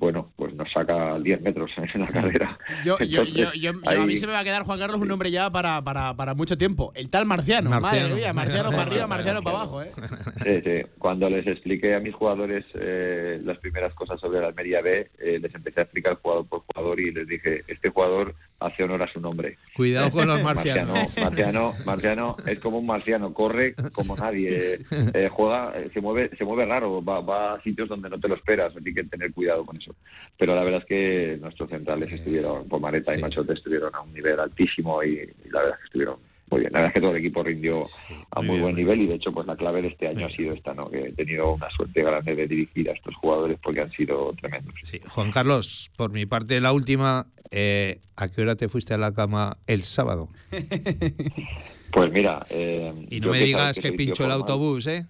[0.00, 2.58] bueno, pues nos saca 10 metros en la carrera.
[2.84, 4.78] Yo, yo, Entonces, yo, yo- yo- a ahí- mí se me va a quedar, Juan
[4.78, 6.90] Carlos, un nombre ya para, para, para mucho tiempo.
[6.96, 7.68] El tal Marciano.
[7.70, 8.08] Marciano.
[8.08, 9.82] Madre mía, Marciano para arriba, Marciano para abajo.
[9.82, 9.90] ¿eh?
[10.42, 10.86] Sí, sí.
[10.98, 15.38] Cuando les expliqué a mis jugadores eh, las primeras cosas sobre la Almería B, eh,
[15.40, 19.12] les empecé a explicar jugador por jugador y les dije, este jugador hace honor a
[19.12, 19.58] su nombre.
[19.74, 20.92] Cuidado con los marcianos.
[20.92, 24.80] Marciano, Marciano, Marciano es como un marciano, corre como nadie,
[25.14, 28.28] eh, juega, eh, se mueve, se mueve raro, va, va a sitios donde no te
[28.28, 29.94] lo esperas, así que tener cuidado con eso.
[30.38, 34.38] Pero la verdad es que nuestros centrales estuvieron, Pomareta y Machote estuvieron a un nivel
[34.38, 36.72] altísimo y, y la verdad es que estuvieron muy bien.
[36.72, 37.86] La verdad es que todo el equipo rindió
[38.30, 40.52] a muy, buen nivel y de hecho pues la clave de este año ha sido
[40.52, 40.90] esta, ¿no?
[40.90, 44.74] Que he tenido una suerte grande de dirigir a estos jugadores porque han sido tremendos.
[44.82, 48.98] Sí, Juan Carlos, por mi parte, la última, eh, ¿a qué hora te fuiste a
[48.98, 50.28] la cama el sábado?
[51.92, 55.06] Pues mira, eh, Y no me que digas que tío pincho el autobús, ¿eh?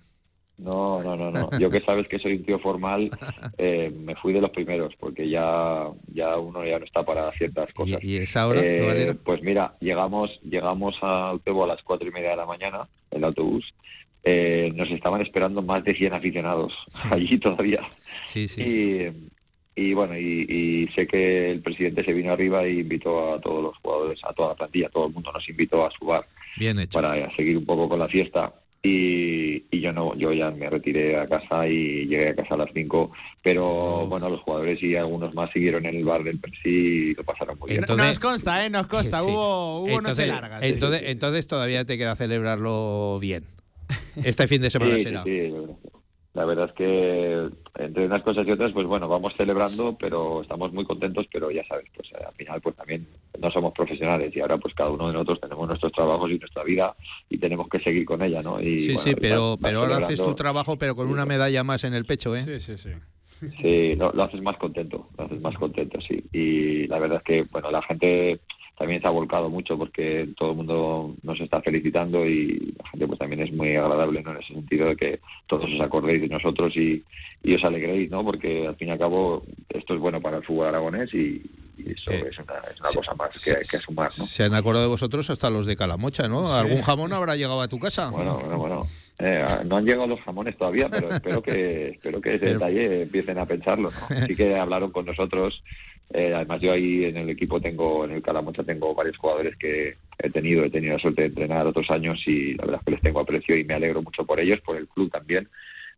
[0.63, 1.49] No, no, no, no.
[1.59, 3.11] Yo que sabes que soy un tío formal,
[3.57, 7.73] eh, me fui de los primeros, porque ya, ya uno ya no está para ciertas
[7.73, 8.03] cosas.
[8.05, 8.61] ¿Y esa hora?
[8.63, 12.89] Eh, pues mira, llegamos, llegamos a Utebo a las cuatro y media de la mañana,
[13.11, 13.73] el autobús.
[14.23, 16.75] Eh, nos estaban esperando más de 100 aficionados
[17.11, 17.81] allí todavía.
[18.27, 18.63] Sí, sí,
[19.77, 23.41] Y, y bueno, y, y sé que el presidente se vino arriba y invitó a
[23.41, 26.05] todos los jugadores, a toda la plantilla, a todo el mundo nos invitó a su
[26.05, 26.27] bar
[26.59, 27.01] Bien hecho.
[27.01, 28.53] para seguir un poco con la fiesta.
[28.83, 32.59] Y, y yo no, yo ya me retiré a casa y llegué a casa a
[32.59, 33.11] las 5,
[33.43, 37.23] pero bueno, los jugadores y algunos más siguieron en el bar del Persi y lo
[37.25, 37.85] pasaron muy bien.
[37.87, 38.71] nos consta, ¿eh?
[38.71, 39.21] Nos consta.
[39.21, 39.27] Sí.
[39.27, 40.61] Hubo, hubo entonces, noche larga.
[40.61, 40.69] sí.
[40.69, 43.45] entonces, entonces todavía te queda celebrarlo bien.
[44.25, 45.25] Este fin de semana Sí, será.
[46.33, 50.73] La verdad es que entre unas cosas y otras, pues bueno, vamos celebrando, pero estamos
[50.73, 53.09] muy contentos, pero ya sabes, pues eh, al final pues también
[53.41, 56.63] no somos profesionales y ahora pues cada uno de nosotros tenemos nuestros trabajos y nuestra
[56.63, 56.95] vida
[57.29, 58.61] y tenemos que seguir con ella, ¿no?
[58.63, 61.27] Y, Sí, bueno, sí, vas- pero, vas pero ahora haces tu trabajo, pero con una
[61.27, 62.43] medalla más en el pecho, ¿eh?
[62.43, 62.91] Sí, sí, sí.
[63.61, 66.23] Sí, lo, lo haces más contento, lo haces más contento, sí.
[66.33, 68.41] Y la verdad es que, bueno, la gente
[68.81, 73.07] también se ha volcado mucho porque todo el mundo nos está felicitando y la gente
[73.09, 74.31] pues también es muy agradable, ¿no?
[74.31, 77.05] En ese sentido de que todos os acordéis de nosotros y,
[77.45, 78.25] y os alegréis, ¿no?
[78.25, 81.43] Porque al fin y al cabo esto es bueno para el fútbol aragonés y,
[81.77, 84.25] y eso es una, es una cosa más que, que sumar, ¿no?
[84.25, 86.47] Se han acordado de vosotros hasta los de Calamocha, ¿no?
[86.47, 86.55] Sí.
[86.59, 88.09] ¿Algún jamón habrá llegado a tu casa?
[88.09, 88.83] Bueno, bueno, bueno.
[89.19, 93.03] Eh, no han llegado los jamones todavía, pero espero que espero que ese Pero- detalle
[93.03, 93.91] empiecen a pensarlo.
[93.91, 94.27] ¿no?
[94.27, 95.63] Sí que hablaron con nosotros.
[96.13, 99.95] Eh, además, yo ahí en el equipo tengo, en el Calamocha tengo varios jugadores que
[100.19, 102.91] he tenido, he tenido la suerte de entrenar otros años y la verdad es que
[102.93, 105.49] les tengo aprecio y me alegro mucho por ellos, por el club también,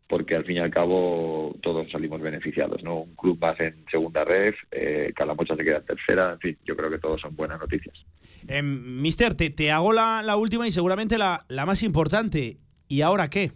[0.07, 3.01] porque al fin y al cabo todos salimos beneficiados, ¿no?
[3.01, 6.77] Un club más en segunda red, eh, Calamocha se queda en tercera, en fin, yo
[6.77, 8.05] creo que todos son buenas noticias.
[8.49, 12.59] Em, mister, te, te hago la, la última y seguramente la, la más importante.
[12.87, 13.53] ¿Y ahora qué?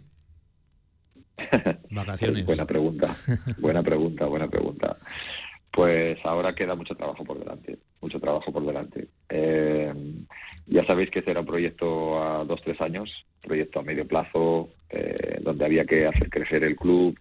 [1.91, 2.45] Vacaciones.
[2.47, 3.07] Buena pregunta,
[3.59, 4.97] buena pregunta, buena pregunta.
[5.77, 9.09] Pues ahora queda mucho trabajo por delante, mucho trabajo por delante.
[9.29, 9.93] Eh,
[10.65, 13.11] ya sabéis que este era un proyecto a dos, tres años,
[13.43, 17.15] proyecto a medio plazo, eh, donde había que hacer crecer el club,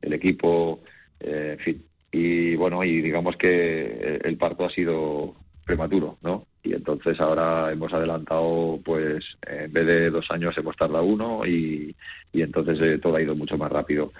[0.00, 0.80] el equipo,
[1.20, 1.84] eh, en fin.
[2.10, 5.34] Y bueno, y digamos que el parto ha sido
[5.66, 6.46] prematuro, ¿no?
[6.62, 11.94] Y entonces ahora hemos adelantado, pues en vez de dos años hemos tardado uno y,
[12.32, 14.12] y entonces eh, todo ha ido mucho más rápido.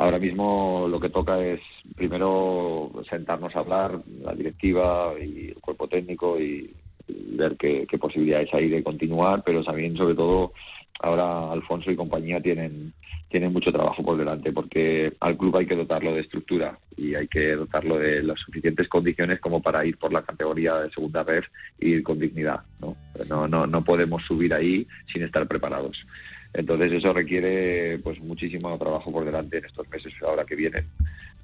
[0.00, 1.60] Ahora mismo lo que toca es
[1.94, 6.74] primero sentarnos a hablar, la directiva y el cuerpo técnico y,
[7.06, 10.54] ver qué, qué posibilidades hay de continuar, pero también sobre todo
[11.00, 12.94] ahora Alfonso y compañía tienen
[13.28, 17.28] tienen mucho trabajo por delante porque al club hay que dotarlo de estructura y hay
[17.28, 21.44] que dotarlo de las suficientes condiciones como para ir por la categoría de segunda red
[21.78, 22.60] y ir con dignidad.
[22.80, 22.96] ¿no?
[23.28, 26.06] No, no, no podemos subir ahí sin estar preparados.
[26.52, 30.84] Entonces eso requiere pues muchísimo trabajo por delante en estos meses ahora que vienen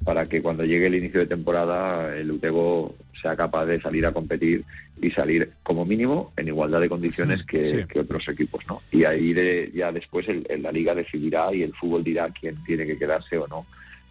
[0.04, 4.12] para que cuando llegue el inicio de temporada el Utebo sea capaz de salir a
[4.12, 4.64] competir
[5.00, 7.76] y salir como mínimo en igualdad de condiciones que, Sí.
[7.88, 8.82] que otros equipos, ¿no?
[8.90, 12.62] Y ahí de- ya después el- el- la liga decidirá y el fútbol dirá quién
[12.64, 13.66] tiene que quedarse o no.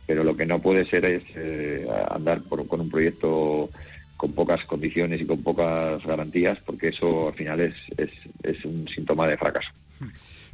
[0.07, 3.69] Pero lo que no puede ser es eh, andar por- con un proyecto
[4.17, 8.09] con pocas condiciones y con pocas garantías, porque eso al final es, es,
[8.43, 9.69] es un síntoma de fracaso.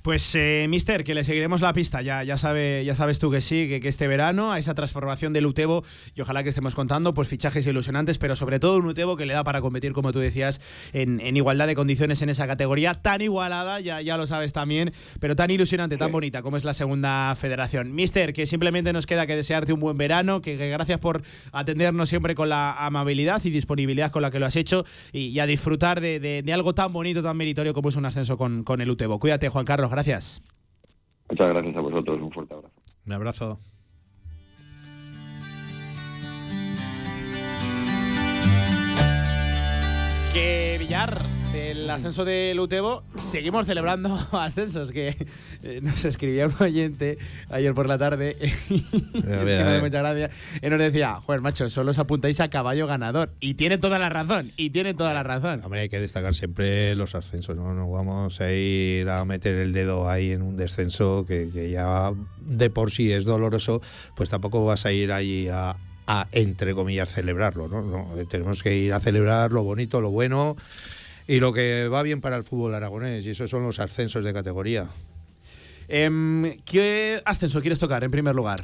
[0.02, 2.02] Pues, eh, mister, que le seguiremos la pista.
[2.02, 5.32] Ya, ya, sabe, ya sabes tú que sí, que, que este verano, a esa transformación
[5.32, 5.84] del Utebo,
[6.16, 9.34] y ojalá que estemos contando, pues fichajes ilusionantes, pero sobre todo un Utebo que le
[9.34, 10.60] da para competir, como tú decías,
[10.94, 14.92] en, en igualdad de condiciones en esa categoría tan igualada, ya, ya lo sabes también,
[15.20, 17.94] pero tan ilusionante, tan bonita como es la segunda federación.
[17.94, 21.22] Mister, que simplemente nos queda que desearte un buen verano, que, que gracias por
[21.52, 25.40] atendernos siempre con la amabilidad y disponibilidad con la que lo has hecho, y, y
[25.40, 28.64] a disfrutar de, de- de algo tan bonito, tan meritorio como es un ascenso con,
[28.64, 29.20] con el Utebo.
[29.20, 30.42] Cuídate, Juan Carlos, gracias.
[31.30, 32.76] Muchas gracias a vosotros, un fuerte abrazo.
[33.06, 33.60] Un abrazo.
[40.34, 41.18] Que Villar,
[41.74, 44.92] del ascenso del Utebo, seguimos celebrando ascensos.
[44.92, 45.16] Que
[45.64, 47.18] eh, nos escribía un oyente
[47.50, 48.36] ayer por la tarde
[48.70, 48.84] y
[49.20, 49.82] A ver, que a me da ver.
[49.82, 50.30] mucha gracia.
[50.62, 53.32] Y nos decía, joder, macho, solo os apuntáis a caballo ganador.
[53.40, 55.62] Y tiene toda la razón, y tiene toda la razón.
[55.64, 57.74] Hombre, hay que destacar siempre los ascensos, ¿no?
[57.74, 62.12] No vamos a ir a meter el dedo ahí en un descenso que, que ya
[62.42, 63.82] de por sí es doloroso,
[64.16, 65.78] pues tampoco vas a ir ahí a,
[66.08, 67.82] a, entre comillas, celebrarlo, ¿no?
[67.82, 70.58] No, Tenemos que ir a celebrar lo bonito, lo bueno
[71.28, 74.34] y lo que va bien para el fútbol aragonés, y esos son los ascensos de
[74.34, 74.88] categoría.
[75.88, 78.64] Em, ¿Qué ascenso quieres tocar en primer lugar?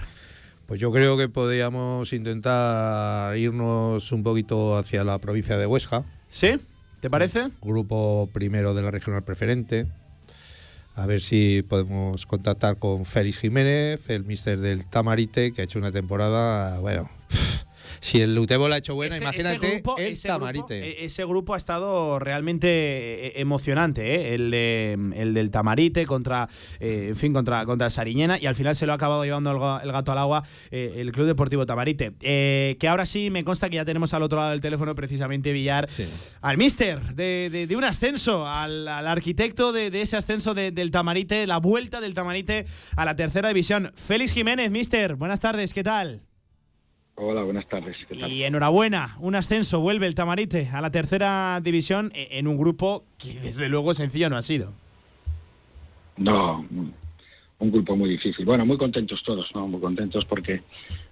[0.66, 6.04] Pues yo creo que podríamos intentar irnos un poquito hacia la provincia de Huesca.
[6.30, 6.60] ¿Sí?
[7.00, 7.50] ¿Te parece?
[7.62, 9.88] Grupo primero de la regional preferente.
[10.96, 15.80] A ver si podemos contactar con Félix Jiménez, el mister del Tamarite, que ha hecho
[15.80, 17.10] una temporada, bueno,
[18.00, 20.88] si el Utebo la ha hecho buena, Ese- imagínate ese grupo, el ese grupo, Tamarite.
[21.04, 22.68] e- ese grupo ha estado realmente
[23.28, 24.36] eh, emocionante, ¿eh?
[24.36, 26.48] el, de- el del Tamarite contra,
[26.80, 29.52] eh, en fin, contra, contra el Sariñena y al final se lo ha acabado llevando
[29.52, 32.14] el, ga- el gato al agua eh, el Club Deportivo Tamarite.
[32.20, 35.88] Que ahora sí me consta que ya tenemos al otro lado del teléfono precisamente Villar
[36.42, 40.92] al mister de, de- de un ascenso, al, al arquitecto de, ese ascenso de- del
[40.92, 42.66] Tamarite, la vuelta del Tamarite
[42.96, 43.92] a la tercera división.
[43.96, 46.22] Félix Jiménez, mister, buenas tardes, ¿qué tal?
[47.20, 47.98] Hola, buenas tardes.
[48.08, 48.32] ¿Qué tal?
[48.32, 53.06] Y enhorabuena, un ascenso, vuelve el Tamarite a la tercera división e- en un grupo
[53.18, 54.72] que desde luego sencillo no ha sido.
[56.18, 56.94] No, un-
[57.60, 58.46] un grupo muy difícil.
[58.46, 59.68] Bueno, muy contentos todos, ¿no?
[59.68, 60.62] Muy contentos porque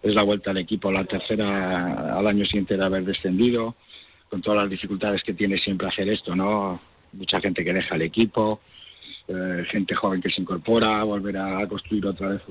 [0.04, 3.76] es la vuelta al equipo, la tercera al año siguiente de haber descendido,
[4.30, 6.80] con todas las dificultades que tiene siempre hacer esto, ¿no?
[7.14, 8.60] Mucha gente que deja el equipo,
[9.28, 12.42] eh, gente joven que se incorpora, volver a construir otra vez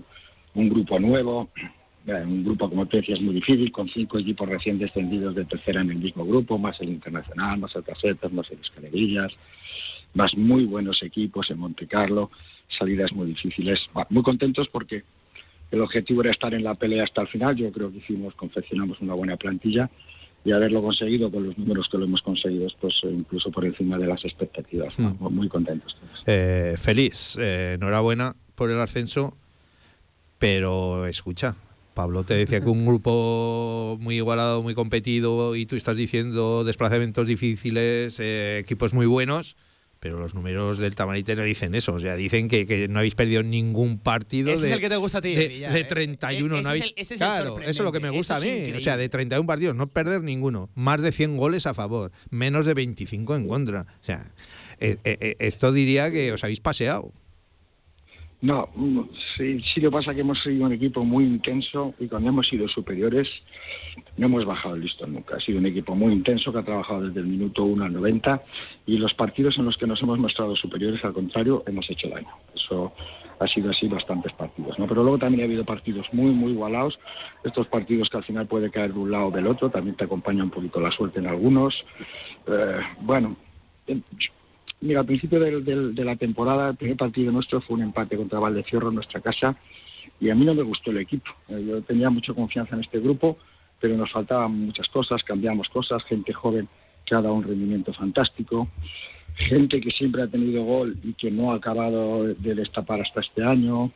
[0.55, 1.51] un grupo nuevo.
[2.07, 5.81] Un grupo, como te decía, es muy difícil, con cinco equipos recién descendidos de tercera
[5.81, 9.33] en el mismo grupo, más el internacional, más el Casetas, más el Escaledillas,
[10.13, 12.31] más muy buenos equipos en Monte Carlo,
[12.79, 13.81] salidas muy difíciles.
[14.11, 15.05] Muy contentos porque
[15.71, 17.57] el objetivo era estar en la pelea hasta el final.
[17.57, 19.91] Yo creo que hicimos, confeccionamos una buena plantilla
[20.45, 23.97] y haberlo conseguido con los números que lo hemos conseguido, pues eh, incluso por encima
[23.97, 24.99] de las expectativas.
[24.99, 25.15] ¿no?
[25.31, 25.97] Muy contentos.
[26.27, 29.37] Eh, feliz, eh, enhorabuena por el ascenso,
[30.39, 31.57] pero escucha,
[31.95, 37.27] Pablo te decía que un grupo muy igualado, muy competido, y tú estás diciendo desplazamientos
[37.27, 39.57] difíciles, eh, equipos muy buenos,
[40.01, 41.95] pero los números del Tamarite no dicen eso.
[41.95, 44.89] O sea, dicen que, que no habéis perdido ningún partido Ese de, es el que
[44.91, 45.85] te gusta a ti, de, Villa, de ¿eh?
[45.85, 46.37] 31.
[46.45, 48.37] Ese no es habéis- el- ese es el claro, eso es lo que me gusta
[48.37, 48.73] a mí.
[48.77, 50.69] O sea, de 31 partidos, no perder ninguno.
[50.75, 53.87] Más de 100 goles a favor, menos de 25 en contra.
[54.03, 54.31] O sea,
[54.79, 57.13] eh, eh, eh, esto diría que os habéis paseado.
[58.45, 59.01] No, mm,
[59.39, 62.69] sí, sí lo pasa que hemos sido un equipo muy intenso y cuando hemos sido
[62.69, 63.27] superiores
[64.19, 65.37] no hemos bajado el listón nunca.
[65.37, 68.43] Ha sido un equipo muy intenso que ha trabajado desde el minuto 1 al 90
[68.85, 72.29] y los partidos en los que nos hemos mostrado superiores, al contrario, hemos hecho daño.
[72.55, 72.93] Eso
[73.39, 74.79] ha sido así bastantes partidos.
[74.79, 74.87] ¿no?
[74.87, 76.99] Pero luego también ha habido partidos muy, muy igualados.
[77.45, 80.05] Estos partidos que al final puede caer de un lado o del otro, también te
[80.05, 81.83] acompaña un poquito la suerte en algunos.
[82.47, 83.37] Eh, bueno,
[84.85, 88.19] Mira, al principio del- del- de la temporada, el primer partido nuestro fue un empate
[88.19, 89.57] contra Valdecierro en nuestra casa
[90.21, 91.31] y a mí no me gustó el equipo.
[91.49, 93.39] Eh, Yo tenía mucha confianza en este grupo,
[93.81, 96.69] pero nos faltaban muchas cosas, cambiamos cosas, gente joven
[97.07, 98.69] que ha dado un rendimiento fantástico,
[99.37, 103.43] gente que siempre ha tenido gol y que no ha acabado de destapar hasta este
[103.43, 103.91] año.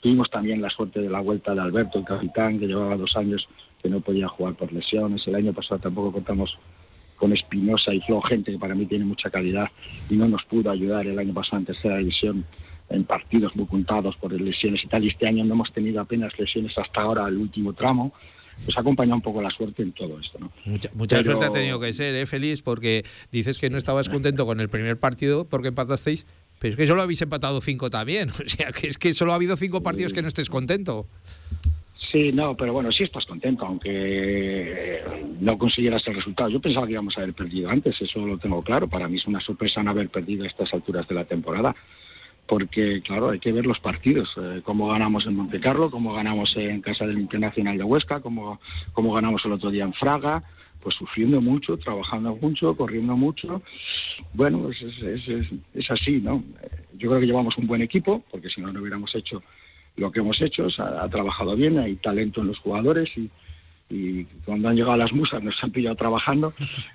[0.00, 3.46] Tuvimos también la suerte de la vuelta de Alberto, el capitán, que llevaba dos años
[3.80, 5.24] que no podía jugar por lesiones.
[5.28, 6.58] El año pasado tampoco contamos
[7.16, 9.68] con Espinosa y luego gente que para mí tiene mucha calidad
[10.10, 12.44] y no nos pudo ayudar el año pasado en tercera división
[12.90, 15.04] en partidos muy contados por lesiones y tal.
[15.04, 18.12] Y este año no hemos tenido apenas lesiones hasta ahora, el último tramo.
[18.64, 20.52] Pues ha acompañado un poco la suerte en todo esto, ¿no?
[20.64, 22.62] Mucha, mucha Pero- suerte ha tenido que ser, ¿eh, Feliz?
[22.62, 26.24] Porque dices que no estabas contento con el primer partido porque empatasteis,
[26.60, 28.30] pero es que solo habéis empatado cinco también.
[28.44, 31.06] O sea, que es que solo ha habido cinco partidos que no estés contento.
[32.10, 35.04] Sí, no, pero bueno, sí estás contento, aunque eh,
[35.40, 36.48] no consiguieras el resultado.
[36.50, 38.88] Yo pensaba que íbamos a haber perdido antes, eso lo tengo claro.
[38.88, 41.74] Para mí es una sorpresa no haber perdido a estas alturas de la temporada,
[42.46, 46.80] porque, claro, hay que ver los partidos, eh, cómo ganamos en Montecarlo, cómo ganamos en
[46.82, 48.60] casa del Internacional de Huesca, cómo,
[48.92, 50.42] cómo ganamos el otro día en Fraga,
[50.80, 53.62] pues sufriendo mucho, trabajando mucho, corriendo mucho.
[54.34, 56.44] Bueno, es, es- es- es así, ¿no?
[56.62, 56.68] Eh,
[56.98, 59.42] Yo creo que llevamos un buen equipo, porque si no, no hubiéramos hecho
[59.96, 63.30] lo que hemos hecho, ha, ha trabajado bien, hay talento en los jugadores y,
[63.90, 66.52] y cuando han llegado las musas nos han pillado trabajando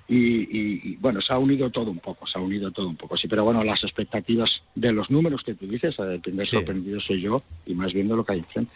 [0.08, 2.96] y, y- y, bueno, se ha unido todo un poco, se ha unido todo un
[2.96, 7.00] poco, sí, pero bueno, las expectativas de los números que tú dices, el primer sorprendido
[7.00, 8.72] soy yo y más viendo lo que hay enfrente.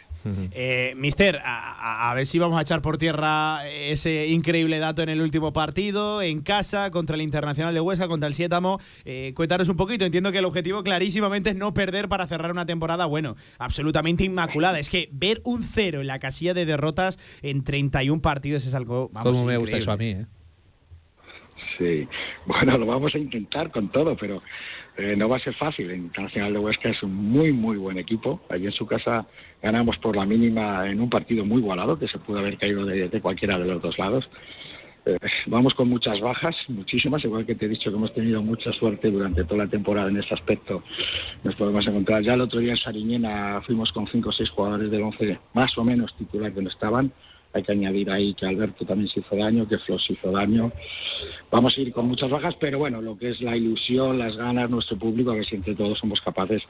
[0.53, 5.21] Eh, mister, a, ver si vamos a echar por tierra ese increíble dato en el
[5.21, 8.81] último partido, en casa, contra el Internacional de Huesca, contra el Sietamo.
[9.05, 12.65] Eh, cuéntanos un poquito, entiendo que el objetivo clarísimamente es no perder para cerrar una
[12.65, 14.79] temporada, bueno, absolutamente inmaculada.
[14.79, 19.11] Es que ver un cero en la casilla de derrotas en 31 partidos es algo,
[19.13, 19.83] vamos, Cómo me gusta increíble.
[19.83, 20.27] eso a mí, ¿eh?
[21.79, 22.09] Sí,
[22.47, 24.43] bueno, lo vamos a intentar con todo, pero
[24.97, 25.91] eh, no va a ser fácil.
[25.91, 28.41] El Internacional de Huesca es un muy, muy buen equipo.
[28.49, 29.27] Allí en su casa
[29.63, 33.09] ganamos por la mínima en un partido muy igualado, que se pudo haber caído de,
[33.09, 34.29] de cualquiera de los dos lados.
[35.07, 38.73] Eh, vamos con muchas bajas, muchísimas, igual que te he dicho que hemos tenido mucha
[38.73, 40.83] suerte durante toda la temporada en ese aspecto.
[41.43, 42.23] Nos podemos encontrar.
[42.23, 45.77] Ya el otro día en Sariñena fuimos con cinco o seis jugadores del 11 más
[45.77, 47.13] o menos titulares que no estaban.
[47.55, 50.73] Hay que añadir ahí que Alberto también se hizo daño, que Flos se hizo daño.
[51.51, 54.69] Vamos a ir con muchas bajas, pero bueno, lo que es la ilusión, las ganas,
[54.69, 56.63] nuestro público, a ver si entre todos somos capaces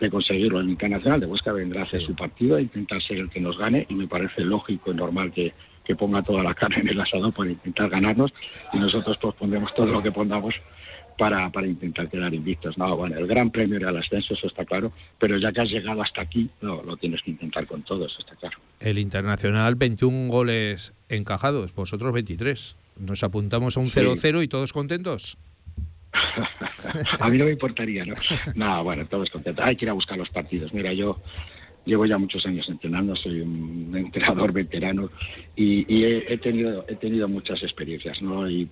[0.00, 0.60] de conseguirlo.
[0.60, 3.58] El Internacional de Huesca vendrá a hacer su partido e intentar ser el que nos
[3.58, 5.52] gane y me parece lógico y normal que,
[5.84, 8.32] que ponga toda la carne en el asador para intentar ganarnos
[8.72, 10.54] y nosotros pues pondremos todo lo que pongamos
[11.18, 12.76] para, para intentar quedar invictos.
[12.78, 15.70] No, bueno, el gran premio era el ascenso, eso está claro, pero ya que has
[15.70, 18.58] llegado hasta aquí, no, lo tienes que intentar con todo, eso está claro.
[18.80, 22.76] El Internacional, 21 goles encajados, vosotros 23.
[22.98, 25.38] Nos apuntamos a un 0-0 y todos contentos.
[27.20, 28.14] a mí no me importaría, ¿no?
[28.54, 29.64] No, bueno, todos contentos.
[29.64, 30.74] Hay que ir a buscar los partidos.
[30.74, 31.20] Mira, yo
[31.84, 35.10] llevo ya muchos años entrenando, soy un entrenador veterano
[35.56, 38.48] y, y he, he tenido he tenido muchas experiencias, ¿no?
[38.50, 38.68] Y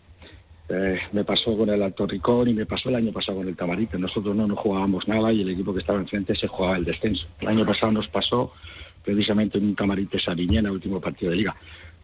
[0.68, 3.56] eh, me pasó con el Alto Ricón y me pasó el año pasado con el
[3.56, 3.98] Tamarite.
[3.98, 7.26] Nosotros no nos jugábamos nada y el equipo que estaba enfrente se jugaba el descenso.
[7.40, 8.52] El año pasado nos pasó
[9.02, 11.56] precisamente en un Tamarite Sariñena, último partido de liga.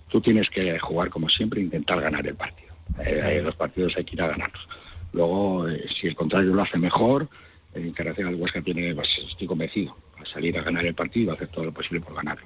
[0.08, 2.74] Tú tienes que jugar como siempre e intentar ganar el partido.
[3.04, 4.66] Eh, los partidos hay que ir a ganarlos.
[5.12, 7.28] Luego, eh, si el contrario lo hace mejor,
[7.74, 11.48] el Internacional Huesca tiene, pues, estoy convencido, a salir a ganar el partido a hacer
[11.48, 12.44] todo lo posible por ganarlo.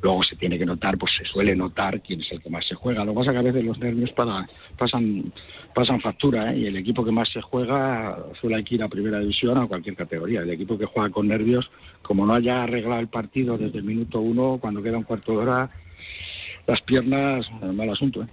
[0.00, 2.74] Luego se tiene que notar, pues se suele notar quién es el que más se
[2.74, 3.04] juega.
[3.04, 5.32] Lo que pasa es que a veces los nervios para- pasan,
[5.74, 6.58] pasan factura, ¿eh?
[6.60, 9.94] y el equipo que más se juega suele ir a primera división o a cualquier
[9.96, 10.40] categoría.
[10.40, 11.70] El equipo que juega con nervios,
[12.02, 15.38] como no haya arreglado el partido desde el minuto uno, cuando queda un cuarto de
[15.38, 15.70] hora,
[16.66, 18.22] las piernas, mal asunto.
[18.22, 18.26] ¿eh?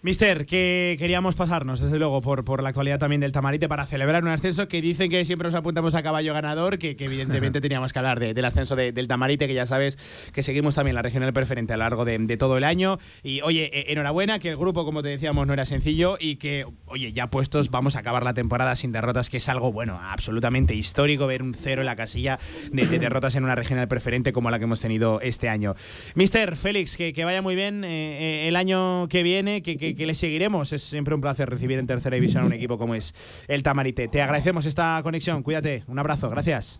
[0.00, 4.22] Mister, que queríamos pasarnos, desde luego, por, por la actualidad también del Tamarite para celebrar
[4.22, 7.92] un ascenso que dicen que siempre nos apuntamos a caballo ganador, que, que evidentemente teníamos
[7.92, 11.02] que hablar de- del ascenso de- del Tamarite, que ya sabes que seguimos también la
[11.02, 12.98] regional preferente a lo largo de, de todo el año.
[13.24, 16.64] Y oye, eh, enhorabuena, que el grupo, como te decíamos, no era sencillo y que,
[16.86, 20.74] oye, ya puestos, vamos a acabar la temporada sin derrotas, que es algo, bueno, absolutamente
[20.76, 22.38] histórico ver un cero en la casilla
[22.70, 25.74] de, de derrotas en una regional preferente como la que hemos tenido este año.
[26.14, 29.87] Mister, Félix, que, que vaya muy bien eh, eh, el año que viene, que, que-
[29.94, 30.72] que le seguiremos.
[30.72, 33.14] Es siempre un placer recibir en tercera división a un equipo como es
[33.48, 34.08] el Tamarite.
[34.08, 36.78] Te agradecemos esta conexión, cuídate, un abrazo, gracias.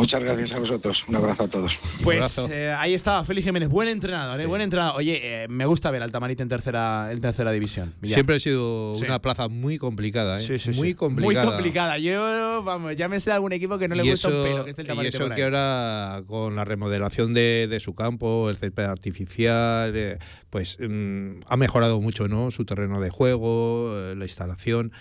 [0.00, 1.02] Muchas gracias a vosotros.
[1.08, 1.72] Un abrazo a todos.
[2.02, 4.96] Pues eh, ahí estaba Félix Jiménez, buen entrenador, eh, buen entrenador.
[4.96, 7.92] Oye, eh, me gusta ver al Tamarite en tercera, en tercera división.
[8.00, 8.14] Villar.
[8.14, 9.04] Siempre ha sido Sí.
[9.04, 10.38] una plaza muy complicada, ¿eh?
[10.38, 10.80] Sí, sí, sí.
[10.80, 11.44] muy complicada.
[11.44, 11.98] Muy complicada.
[11.98, 14.44] Yo, vamos, ya me sé de algún equipo que no le y gusta eso, un
[14.44, 18.48] pelo, que esté el y eso que ahora con la remodelación de, de su campo,
[18.48, 20.18] el césped artificial, eh,
[20.48, 22.50] pues mm, ha mejorado mucho, ¿no?
[22.50, 24.92] Su terreno de juego, eh, la instalación.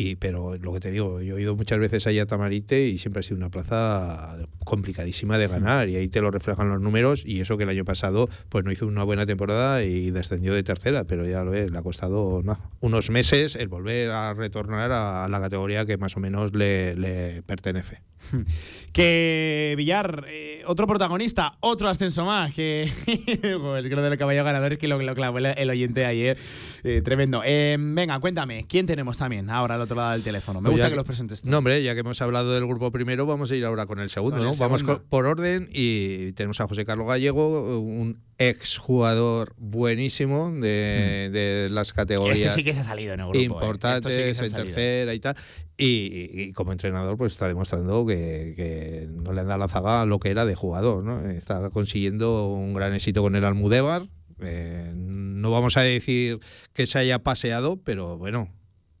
[0.00, 2.96] Y, pero lo que te digo, yo he ido muchas veces allá a Tamarite y
[2.96, 7.22] siempre ha sido una plaza complicadísima de ganar y ahí te lo reflejan los números
[7.26, 10.62] y eso que el año pasado pues no hizo una buena temporada y descendió de
[10.62, 14.90] tercera, pero ya lo ves, le ha costado no, unos meses el volver a retornar
[14.90, 18.00] a la categoría que más o menos le, le pertenece.
[18.92, 22.90] Que Villar, eh, otro protagonista, otro ascenso más, que
[23.42, 26.36] Joder, es que lo caballo ganador es que lo, lo clavó el, el oyente ayer,
[26.82, 27.42] eh, tremendo.
[27.44, 30.60] Eh, venga, cuéntame, ¿quién tenemos también ahora al otro lado del teléfono?
[30.60, 31.42] Me Pues gusta ya que los presentes.
[31.42, 31.50] tú.
[31.50, 34.08] No, hombre, ya que hemos hablado del grupo primero, vamos a ir ahora con el
[34.10, 34.52] segundo, Con ¿no?
[34.52, 35.00] el Vamos segundo.
[35.00, 41.92] con- por orden y tenemos a José Carlos Gallego, un exjugador buenísimo de, de las
[41.92, 43.72] categorías Este sí que se ha salido en el grupo, ¿eh?
[43.96, 45.36] Estos sí en tercera y tal.
[45.76, 49.68] Y, y- y como entrenador, pues está demostrando que, que no le han dado la
[49.68, 51.20] zaga a lo que era de jugador, ¿no?
[51.30, 54.08] Está consiguiendo un gran éxito con el Almudévar.
[54.42, 56.38] Eh, no vamos a decir
[56.72, 58.48] que se haya paseado, pero bueno,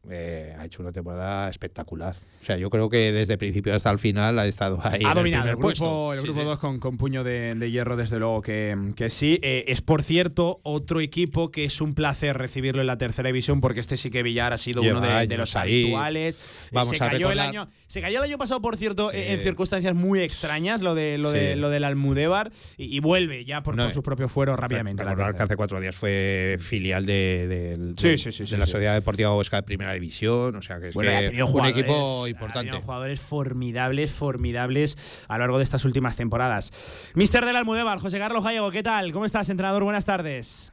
[0.08, 2.16] eh, ha hecho una temporada espectacular.
[2.40, 5.02] O sea, yo creo que desde el principio hasta el final ha estado ahí.
[5.04, 6.46] Ha dominado el grupo, el Sí, grupo sí.
[6.46, 9.38] 2 con, con puño de, de hierro, desde luego que, que sí.
[9.42, 13.60] Eh, es, por cierto, otro equipo que es un placer recibirlo en la tercera división,
[13.60, 15.82] porque este sí que Villar ha sido Lleva uno de, los ahí.
[15.82, 16.36] habituales.
[16.72, 19.18] Eh, se, a cayó el año, se cayó el año pasado, por cierto, Sí.
[19.18, 23.62] en circunstancias muy extrañas, lo, de, lo, de, lo del Almudévar, y, y vuelve ya
[23.62, 25.04] por, No, por sus propios fueros rápidamente.
[25.04, 28.56] Recordar que hace cuatro días fue filial de, del- Sí, de- sí, sí, de sí,
[28.56, 28.66] la.
[28.66, 30.54] Sociedad Deportiva Huesca de Primera División.
[30.56, 32.70] O sea, que es Bueno, que un equipo importante.
[32.70, 37.12] tenido jugadores formidables, formidables a lo largo de estas últimas temporadas.
[37.14, 39.12] Mister del Almudévar, José Carlos Gallego, ¿qué tal?
[39.12, 39.84] ¿Cómo estás, entrenador?
[39.84, 40.72] Buenas tardes.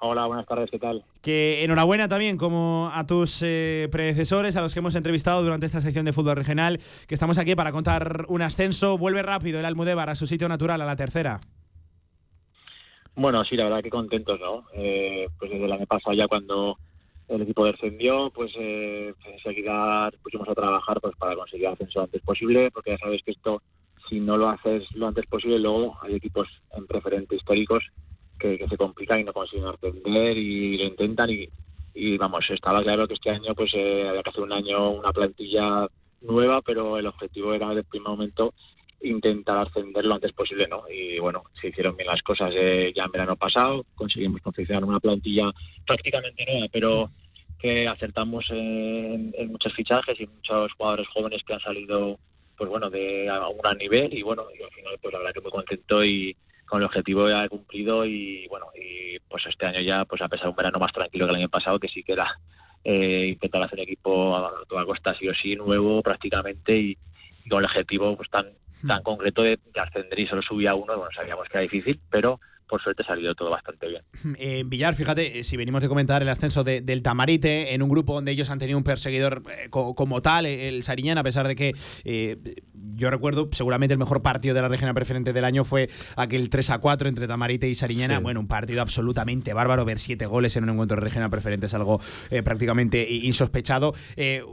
[0.00, 1.02] Hola, buenas tardes, ¿qué tal?
[1.22, 5.80] Que enhorabuena también como a tus eh, predecesores, a los que hemos entrevistado durante esta
[5.80, 6.78] sección de fútbol regional,
[7.08, 8.98] que estamos aquí para contar un ascenso.
[8.98, 11.40] Vuelve rápido el Almudévar a su sitio natural, a la tercera.
[13.14, 14.64] Bueno, sí, la verdad que contentos, ¿no?
[14.74, 16.76] Eh, pues desde el año pasado ya cuando
[17.28, 22.22] el equipo descendió, pues eh, enseguida pusimos a trabajar pues para conseguir ascenso lo antes
[22.22, 23.62] posible, porque ya sabes que esto,
[24.08, 27.84] si no lo haces lo antes posible, luego hay equipos en preferente históricos
[28.38, 31.48] que, que se complican y no consiguen ascender y lo intentan y,
[31.94, 35.12] y vamos, estaba claro que este año pues eh, había que hacer un año una
[35.12, 35.86] plantilla
[36.20, 38.54] nueva, pero el objetivo era desde el primer momento
[39.04, 40.84] intentar ascender lo antes posible, ¿no?
[40.90, 45.00] Y bueno, se hicieron bien las cosas eh, ya en verano pasado, conseguimos confeccionar una
[45.00, 45.52] plantilla
[45.86, 47.10] prácticamente nueva, pero
[47.58, 52.18] que acertamos en, muchos fichajes y muchos jugadores jóvenes que han salido,
[52.56, 55.34] pues bueno, de a un gran nivel y bueno, y al final pues la verdad
[55.34, 56.36] que muy contento y
[56.66, 60.28] con el objetivo ya he cumplido y bueno, y pues este año ya, pues a
[60.28, 62.38] pesar de un verano más tranquilo que el año pasado, que sí que era
[62.84, 66.98] eh, intentar hacer equipo a toda costa sí o sí, nuevo prácticamente y,
[67.44, 68.46] y con el objetivo pues tan
[68.86, 72.40] tan concreto de, de ascender y solo subía uno, bueno, sabíamos que era difícil, pero
[72.68, 74.02] por suerte ha salido todo bastante bien.
[74.38, 77.88] Eh, Villar, fíjate, eh, si venimos de comentar el ascenso de- del Tamarite, en un
[77.88, 81.22] grupo donde ellos han tenido un perseguidor eh, co- como tal, eh, el Sariñán, a
[81.22, 81.72] pesar de que
[82.04, 82.36] eh,
[82.96, 86.70] yo recuerdo, seguramente el mejor partido de la región preferente del año fue aquel 3
[86.70, 88.16] a 4 entre Tamarite y Sariñana.
[88.16, 88.22] Sí.
[88.22, 89.84] Bueno, un partido absolutamente bárbaro.
[89.84, 92.00] Ver siete goles en un encuentro de regional preferente es algo
[92.30, 93.94] eh, prácticamente insospechado.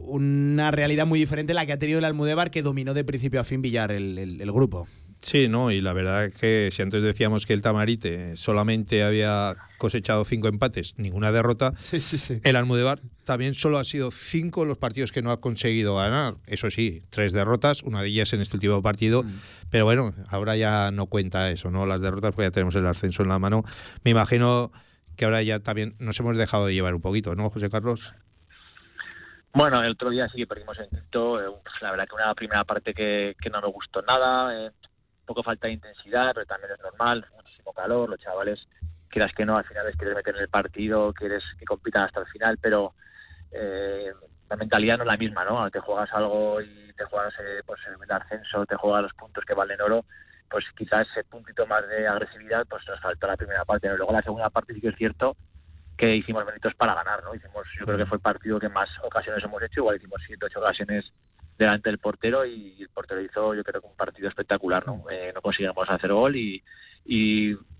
[0.03, 3.39] Una realidad muy diferente a la que ha tenido el Almudévar, que dominó de principio
[3.39, 4.87] a fin Villar el, el- el grupo.
[5.21, 9.55] Sí, no, y la verdad es que si antes decíamos que el Tamarite solamente había
[9.77, 11.73] cosechado cinco empates, ninguna derrota,
[12.43, 16.37] el Almudévar también solo ha sido cinco los partidos que no ha conseguido ganar.
[16.47, 19.23] Eso sí, tres derrotas, una de ellas en este último partido,
[19.69, 21.85] pero bueno, ahora ya no cuenta eso, ¿no?
[21.85, 23.63] Las derrotas, pues ya tenemos el ascenso en la mano.
[24.03, 24.71] Me imagino
[25.15, 28.15] que ahora ya también nos hemos dejado de llevar un poquito, ¿no, José Carlos?
[29.53, 32.63] Bueno, el otro día sí que perdimos en Quito, eh, la verdad que una primera
[32.63, 34.71] parte que, que no me gustó nada, eh,
[35.33, 38.67] poco falta de intensidad, pero también es normal, muchísimo calor, los chavales
[39.09, 42.21] quieras que no, al final les quieres meter en el partido, quieres que compitan hasta
[42.21, 42.93] el final, pero
[43.51, 44.11] eh,
[44.49, 45.69] la mentalidad no es la misma, ¿no?
[45.69, 49.53] Te juegas algo y te juegas eh, pues el ascenso, te juegas los puntos que
[49.53, 50.05] valen oro,
[50.49, 53.87] pues quizás ese puntito más de agresividad pues nos faltó la primera parte.
[53.87, 53.97] ¿no?
[53.97, 55.35] Luego la segunda parte sí que es cierto
[55.97, 57.35] que hicimos méritos para ganar, ¿no?
[57.35, 60.45] Hicimos, yo creo que fue el partido que más ocasiones hemos hecho, igual hicimos siete,
[60.45, 61.13] ocho ocasiones
[61.65, 65.05] delante del portero y el portero hizo, yo creo que un partido espectacular, ¿no?
[65.09, 66.63] Eh, no conseguimos hacer gol y,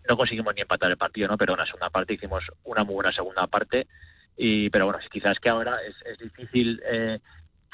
[0.10, 1.38] no conseguimos ni empatar el partido, ¿no?
[1.38, 3.88] Pero en la segunda parte hicimos una muy buena segunda parte
[4.36, 7.20] y pero bueno, quizás que ahora es, difícil eh,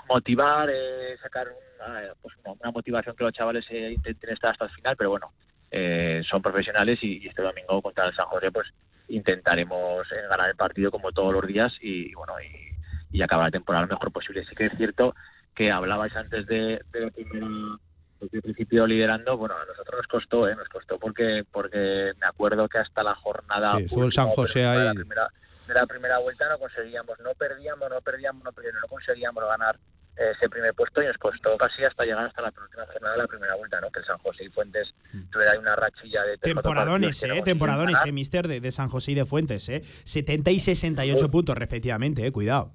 [0.09, 4.65] motivar, eh, sacar una, pues una, una motivación que los chavales eh, intenten estar hasta
[4.65, 5.31] el final, pero bueno,
[5.71, 8.73] eh, son profesionales y, este domingo contra el San José pues
[9.09, 13.85] intentaremos ganar el partido como todos los días y, bueno y, y acabar la temporada
[13.85, 14.43] lo mejor posible.
[14.43, 15.15] Sí que es cierto
[15.57, 17.47] que hablabais antes de, de la primera
[18.19, 20.55] desde el principio liderando, bueno, a nosotros nos costó, ¿eh?
[20.55, 24.65] nos costó porque porque me acuerdo que hasta la jornada Sí, San última, José de
[24.65, 24.95] la ahí.
[24.95, 25.27] primera,
[25.67, 29.77] de la primera vuelta no conseguíamos, no perdíamos, no perdíamos, no perdíamos, no conseguíamos ganar
[30.17, 33.21] eh, ese primer puesto y nos costó casi hasta llegar hasta la penúltima jornada de
[33.21, 33.91] la primera vuelta, ¿no?
[33.91, 34.93] Que el San José y Fuentes
[35.31, 39.15] tuviera ahí una rachilla de Temporadones, eh, temporadones, eh, mister, de, de San José y
[39.15, 39.81] de Fuentes, eh.
[39.83, 42.73] 70 y 68 puntos respectivamente, eh, cuidado.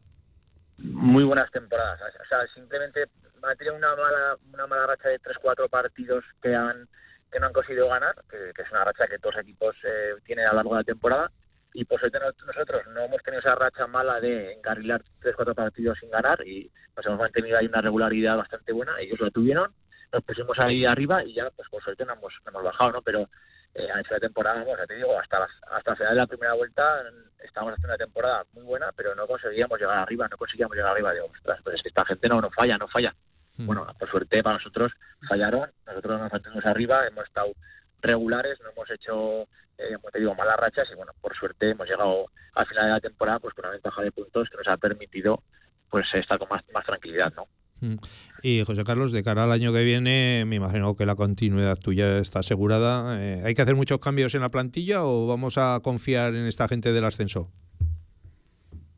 [0.84, 2.00] Muy buenas temporadas.
[2.20, 3.04] O sea, simplemente
[3.42, 6.88] han tenido una mala, una mala racha de 3-4 partidos que han
[7.30, 10.44] que no han conseguido ganar, que, es una racha que todos los equipos eh, tienen
[10.44, 11.32] a lo largo de la temporada.
[11.72, 15.98] Y por suerte no- nosotros no hemos tenido esa racha mala de encarrilar 3-4 partidos
[15.98, 19.00] sin ganar y nos hemos mantenido ahí una regularidad bastante buena.
[19.00, 19.72] Ellos la tuvieron,
[20.12, 23.02] nos pusimos ahí arriba y ya, pues por suerte no hemos, no hemos bajado, ¿no?
[23.02, 23.30] Pero
[23.74, 26.20] eh, han hecho la temporada, vamos, ya te digo, hasta, las, hasta el final de
[26.20, 27.02] la primera vuelta
[27.42, 31.12] estábamos haciendo una temporada muy buena, pero no conseguíamos llegar arriba, no conseguíamos llegar arriba.
[31.12, 33.14] Digo, ostras, pues es que esta gente no, no falla, no falla.
[33.58, 34.92] Bueno, por suerte para nosotros
[35.28, 37.52] fallaron, nosotros nos mantuvimos arriba, hemos estado
[38.00, 39.42] regulares, no hemos hecho,
[39.76, 42.92] eh, como te digo, malas rachas y bueno, por suerte hemos llegado al final de
[42.92, 45.42] la temporada pues con una ventaja de puntos que nos ha permitido
[45.90, 47.46] pues estar con más, más tranquilidad, ¿no?
[47.82, 47.96] Mm.
[48.42, 52.18] Y José Carlos, de cara al año que viene, me imagino que la continuidad tuya
[52.18, 53.20] está asegurada.
[53.20, 56.68] Eh, ¿Hay que hacer muchos cambios en la plantilla o vamos a confiar en esta
[56.68, 57.50] gente del ascenso?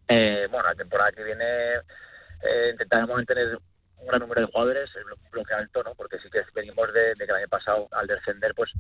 [0.09, 3.59] Eh, bueno, la temporada que viene eh, intentaremos mantener
[3.97, 5.95] un gran número de jugadores, el blo- un bloque alto, ¿no?
[5.95, 8.71] Porque sí que venimos de, de que el año pasado, al descender, pues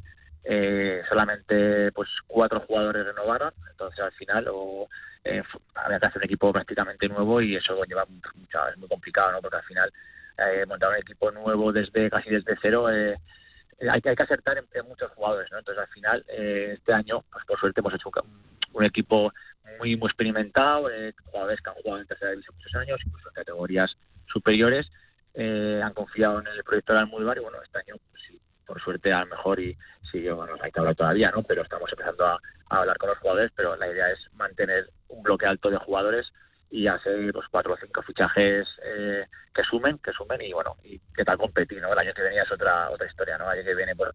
[0.44, 4.86] eh, solamente pues cuatro jugadores renovaron, entonces al final o,
[5.24, 5.42] eh,
[5.74, 9.40] había que hacer un equipo prácticamente nuevo y eso lleva mucho, es muy complicado, ¿no?
[9.40, 9.92] Porque al final
[10.38, 13.16] eh, montar un equipo nuevo desde casi desde cero eh,
[13.80, 15.58] hay, hay que acertar en, muchos jugadores, ¿no?
[15.58, 18.10] Entonces al final eh, este año, pues por suerte hemos hecho
[18.72, 19.32] un, equipo
[19.78, 23.34] muy muy experimentado, eh, jugadores que han jugado en tercera división muchos años, incluso en
[23.34, 23.96] categorías
[24.26, 24.90] superiores,
[25.34, 28.22] eh, han confiado en el proyecto de Almudívar y bueno, este año pues,
[28.66, 29.76] por suerte a lo mejor y
[30.10, 31.42] sí, bueno, hay que hablar todavía, ¿no?
[31.42, 35.46] Pero estamos empezando a, hablar con los jugadores, pero la idea es mantener un bloque
[35.46, 36.32] alto de jugadores
[36.70, 40.98] y hacer pues cuatro o cinco fichajes eh, que sumen, que sumen y bueno, y
[41.14, 41.92] qué tal competir, ¿no?
[41.92, 43.44] El año que viene es otra otra historia, ¿no?
[43.44, 44.10] El año que viene pues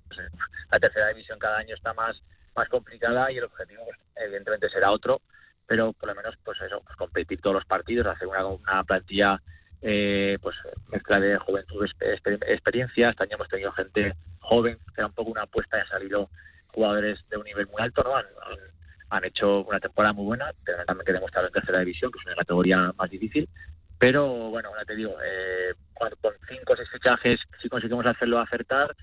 [0.70, 2.22] la tercera división cada año está más
[2.56, 5.22] más complicada y el objetivo pues, evidentemente será otro,
[5.66, 9.42] pero por lo menos pues eso, pues competir todos los partidos, hacer una, una plantilla
[9.82, 10.56] eh, pues
[10.92, 13.10] mezcla de juventud, exper- exper- experiencia.
[13.10, 16.30] Este año hemos tenido gente joven, que era un poco una apuesta y han salido
[16.68, 18.16] jugadores de un nivel muy alto, ¿no?
[18.16, 22.26] Han, hecho una temporada muy buena, pero también que demostrar en tercera división, que es
[22.26, 23.50] una categoría más difícil.
[23.98, 28.40] Pero bueno, ya te digo, eh, cuando- con cinco o seis fichajes, si conseguimos hacerlo
[28.40, 28.96] acertar,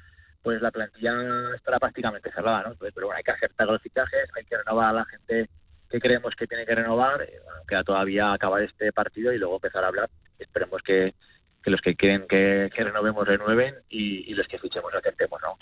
[0.43, 1.13] pues la plantilla
[1.57, 2.73] estará prácticamente cerrada, ¿no?
[2.73, 5.51] Entonces, pero bueno, hay que acertar con los fichajes, hay que renovar a la gente
[5.91, 7.23] que creemos que tiene que renovar.
[7.23, 10.09] eh, bueno, queda todavía acabar este partido y luego empezar a hablar.
[10.39, 11.15] Esperemos que,
[11.63, 15.59] que los que quieren que, que renovemos renueven y, los que fichemos acertemos, ¿no?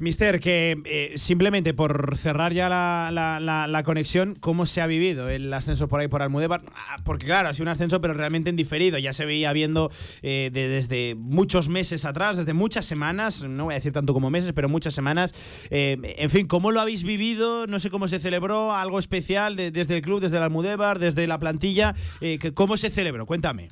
[0.00, 5.28] Mister, que eh, simplemente por cerrar ya la, la- la- conexión, ¿cómo se ha vivido
[5.28, 6.62] el ascenso por ahí por Almudévar?
[6.74, 8.98] Ah, Porque claro, ha sido un ascenso, pero realmente en diferido.
[8.98, 9.90] Ya se veía viendo
[10.22, 14.30] eh, de- desde muchos meses atrás, desde muchas semanas, no voy a decir tanto como
[14.30, 15.34] meses, pero muchas semanas.
[15.70, 17.66] Eh, en fin, ¿cómo lo habéis vivido?
[17.66, 21.26] No sé cómo se celebró, algo especial de- desde el club, desde el Almudévar, desde
[21.26, 21.94] la plantilla.
[22.20, 23.26] eh, ¿Cómo se celebró?
[23.26, 23.70] Cuéntame.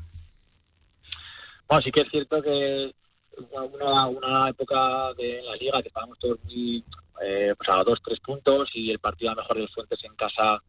[1.68, 2.92] Bueno, sí que es cierto que
[3.38, 6.84] una, una época de la liga que estábamos todos muy
[7.22, 10.14] eh, pues a dos, tres puntos y el partido a lo mejor de Fuentes en
[10.14, 10.62] casa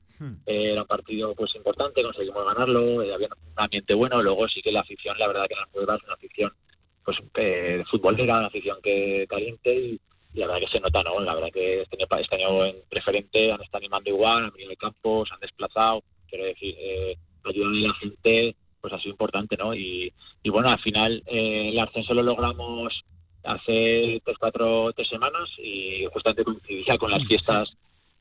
[0.45, 4.61] eh, era un partido pues importante, conseguimos ganarlo, eh, había un ambiente bueno, luego sí
[4.61, 6.53] que la afición, la verdad que en las pruebas una afición
[7.03, 10.02] pues eh, futbolera, una afición que caliente y,
[10.34, 11.19] y la verdad que se nota, ¿no?
[11.22, 14.72] La verdad que este año, este año en preferente han estado animando igual, han venido
[14.72, 19.11] de campo, se han desplazado, quiero decir, eh, ayudan a la gente, pues ha sido
[19.11, 19.73] importante, ¿no?
[19.73, 20.11] Y,
[20.43, 23.03] y bueno, al final eh, el ascenso lo logramos
[23.43, 27.73] hace tres, cuatro, tres semanas y justamente coincidía con las fiestas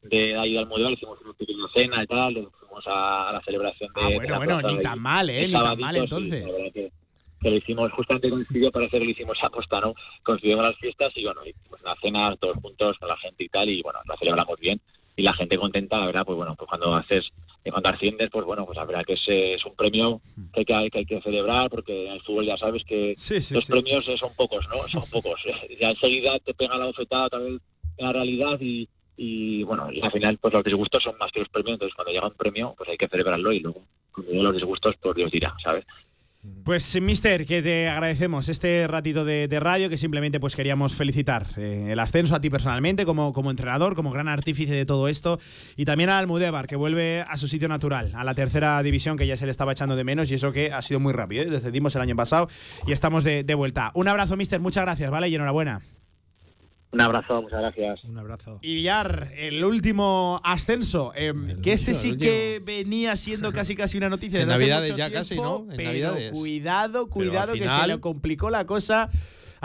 [0.03, 4.01] de ayuda al Mundial, hicimos una pequeña cena y tal, fuimos a, la celebración de.
[4.03, 5.47] Ah, bueno, bueno, ni y- tan mal, ¿eh?
[5.47, 6.45] Ni tan mal, entonces.
[6.45, 6.93] la verdad que,
[7.41, 9.95] que lo hicimos, justamente coincidió para hacer, lo hicimos a posta, ¿no?
[10.23, 13.49] Coincidió con las fiestas y bueno, hicimos una cena todos juntos con la gente y
[13.49, 14.81] tal, y bueno, la celebramos bien.
[15.17, 17.31] Y la gente contenta, la verdad, pues bueno, pues cuando haces,
[17.71, 20.21] cuando asciendes, pues bueno, pues la verdad que es, es un premio
[20.53, 23.41] que hay que, que hay que celebrar, porque en el fútbol ya sabes que Sí,
[23.41, 23.73] sí, los sí.
[23.73, 24.77] premios son pocos, ¿no?
[24.89, 25.41] Son pocos.
[25.81, 27.61] ya enseguida te pega la bofetada otra vez
[27.99, 28.87] la realidad y,
[29.17, 32.13] y bueno, y al final pues los disgustos son más que los premios, entonces cuando
[32.13, 33.83] llega un premio pues hay que celebrarlo y luego
[34.31, 35.87] los disgustos pues Dios dirá, ¿sabes?
[36.67, 41.91] Pues, Mister, que te agradecemos este ratito de, radio, que simplemente pues queríamos felicitar eh,
[41.93, 45.39] el ascenso a ti personalmente, como, como entrenador, como gran artífice de todo esto,
[45.77, 49.29] y también a Almudévar, que vuelve a su sitio natural, a la tercera división, que
[49.29, 51.45] ya se le estaba echando de menos, y eso que ha sido muy rápido.
[51.45, 51.51] ¿eh?
[51.51, 52.49] Decidimos el año pasado
[52.85, 53.93] y estamos de, de vuelta.
[53.95, 55.29] Un abrazo, Mister, muchas gracias, ¿vale?
[55.29, 55.83] Y enhorabuena.
[56.97, 58.05] Un abrazo, muchas gracias.
[58.05, 58.59] Un abrazo.
[58.63, 63.99] Y Villar, el último ascenso, eh, que este sí el que venía siendo casi casi
[63.99, 64.39] una noticia.
[64.41, 65.73] Hace Navidades mucho ya casi, tiempo, ¿no?
[65.73, 66.33] En pero Navidades.
[66.33, 69.11] cuidado, cuidado, al que se le complicó la cosa.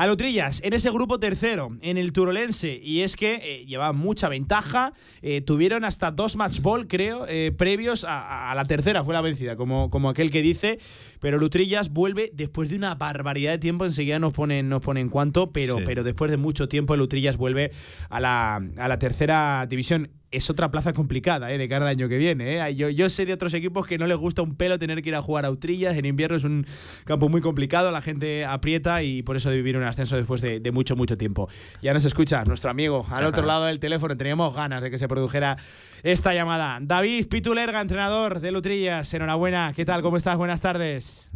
[0.02, 4.30] A Lutrillas, en ese grupo tercero, en el Turolense, y es que eh, llevaban mucha
[4.30, 9.04] ventaja, eh, tuvieron hasta dos match ball, creo, eh, previos a, a- a la tercera,
[9.04, 10.80] fue la vencida, como, como aquel que dice,
[11.20, 15.52] pero Lutrillas vuelve después de una barbaridad de tiempo, enseguida nos ponen, nos ponen cuánto,
[15.52, 15.84] pero, Sí.
[15.86, 17.72] pero después de mucho tiempo Lutrillas vuelve
[18.10, 20.10] a la, a la tercera división.
[20.34, 21.58] Es otra plaza complicada, ¿eh?
[21.58, 22.76] De cara al año que viene, ¿eh?
[22.76, 25.16] Yo, yo sé de otros equipos que no les gusta un pelo tener que ir
[25.16, 25.94] a jugar a Utrillas.
[25.98, 26.66] En invierno es un
[27.04, 30.62] campo muy complicado, la gente aprieta y por eso de vivir un ascenso después de,
[30.62, 31.50] de mucho, mucho tiempo.
[31.82, 34.16] Ya nos escucha nuestro amigo al otro lado del teléfono.
[34.16, 35.58] Teníamos ganas de que se produjera
[36.02, 36.80] esta llamada.
[36.82, 39.14] David Pitulerga, entrenador de Lutrillas.
[39.14, 39.74] Enhorabuena.
[39.76, 40.02] ¿Qué tal?
[40.02, 40.38] ¿Cómo estás?
[40.38, 41.30] Buenas tardes.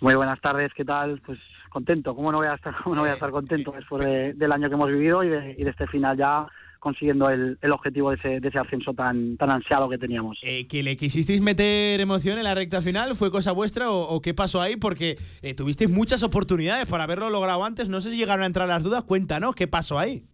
[0.00, 1.20] Muy buenas tardes, ¿qué tal?
[1.24, 1.38] Pues
[1.68, 4.50] contento, ¿cómo no voy a estar, cómo no voy a estar contento después de- del
[4.50, 6.44] año que hemos vivido y de, y de este final ya
[6.80, 10.38] consiguiendo el, el objetivo de ese, de ese ascenso tan, tan ansiado que teníamos.
[10.42, 13.14] Eh, ¿Que le quisisteis meter emoción en la recta final?
[13.14, 14.76] ¿Fue cosa vuestra o, o qué pasó ahí?
[14.76, 17.88] Porque eh, tuvisteis muchas oportunidades para haberlo logrado antes.
[17.88, 19.04] No sé si llegaron a entrar las dudas.
[19.04, 20.24] Cuéntanos, ¿qué pasó ahí?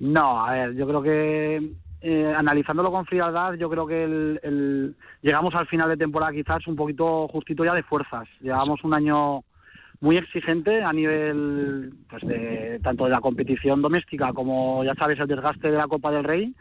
[0.00, 4.96] No, a ver, yo creo que eh, analizándolo con frialdad, yo creo que el, el-
[5.22, 8.26] llegamos al final de temporada quizás un poquito justito ya de fuerzas.
[8.40, 9.44] Llevamos un año
[10.04, 15.26] muy exigente a nivel pues de tanto de la competición doméstica como ya sabes el
[15.26, 16.54] desgaste de la Copa del Rey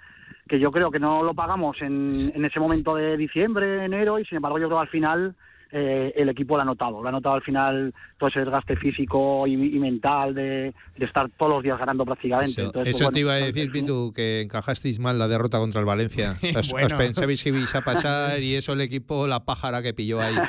[0.47, 4.25] que yo creo que no lo pagamos en, en ese momento de diciembre enero y
[4.25, 5.35] sin embargo yo creo al final
[5.75, 9.45] eh, el equipo lo ha notado lo ha notado al final todo ese desgaste físico
[9.47, 13.13] y, y mental de, de estar todos los días ganando prácticamente Eso, Entonces, eso pues,
[13.13, 16.35] te iba a decir, Pitu, que encajasteis mal la derrota contra el Valencia.
[16.55, 16.97] Os, os Bueno.
[16.97, 20.35] pensabais que ibais a pasar y eso el equipo, la pájara que pilló ahí.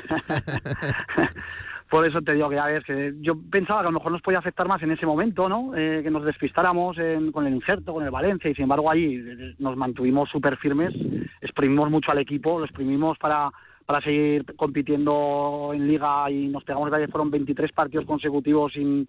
[1.94, 4.20] Por eso te digo que, a ver, que yo pensaba que a lo mejor nos
[4.20, 5.76] podía afectar más en ese momento, ¿no?
[5.76, 9.14] Eh, que nos despistáramos en- con el injerto, con el Valencia, y sin embargo ahí
[9.24, 10.92] eh, nos mantuvimos súper firmes,
[11.40, 13.48] exprimimos mucho al equipo, lo exprimimos para,
[13.86, 19.06] para seguir compitiendo en Liga y nos pegamos de ahí, fueron 23 partidos consecutivos sin,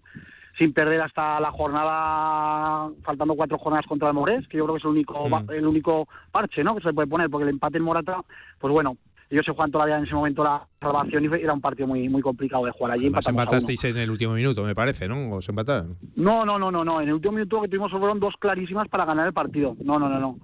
[0.56, 4.78] sin perder hasta la jornada, faltando cuatro jornadas contra el Morés, que yo creo que
[4.78, 5.50] es el único, Mm.
[5.50, 6.76] el único parche, ¿no?
[6.76, 8.22] Que se le puede poner, porque el empate en Morata,
[8.60, 8.96] pues bueno,
[9.30, 12.22] ellos se juegan todavía en ese momento la salvación y era un partido muy muy
[12.22, 13.06] complicado de jugar allí.
[13.06, 15.30] Además, empatasteis en el último minuto, me parece, ¿no?
[15.36, 15.96] ¿Os empataron?
[16.14, 17.00] No, no, no, no, no.
[17.00, 19.76] En el último minuto que tuvimos fueron dos clarísimas para ganar el partido.
[19.82, 20.38] No, no, no, no.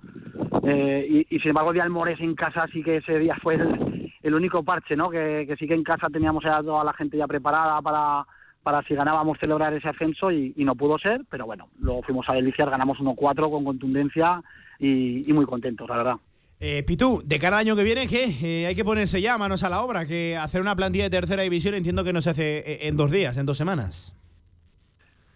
[0.64, 3.36] Eh, y, y sin embargo, el día del Mores en casa sí que ese día
[3.42, 5.10] fue el, el único parche, ¿no?
[5.10, 8.24] Que, que sí que en casa teníamos a toda la gente ya preparada para,
[8.62, 12.28] para si ganábamos celebrar ese ascenso y, y no pudo ser, pero bueno, luego fuimos
[12.28, 14.42] a Delicias, ganamos 1-4 con contundencia
[14.78, 16.16] y, y muy contentos, la verdad.
[16.64, 18.36] Eh, Pitu, de cara al año que viene, ¿qué?
[18.40, 21.42] Eh, hay que ponerse ya manos a la obra, que hacer una plantilla de tercera
[21.42, 24.14] división entiendo que no se hace eh, en dos días, en dos semanas.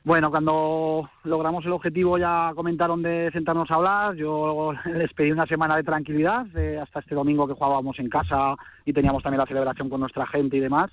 [0.05, 4.15] Bueno, cuando logramos el objetivo ya comentaron de sentarnos a hablar.
[4.15, 6.47] Yo les pedí una semana de tranquilidad
[6.81, 8.55] hasta este domingo que jugábamos en casa
[8.85, 10.93] y teníamos también la celebración con nuestra gente y demás.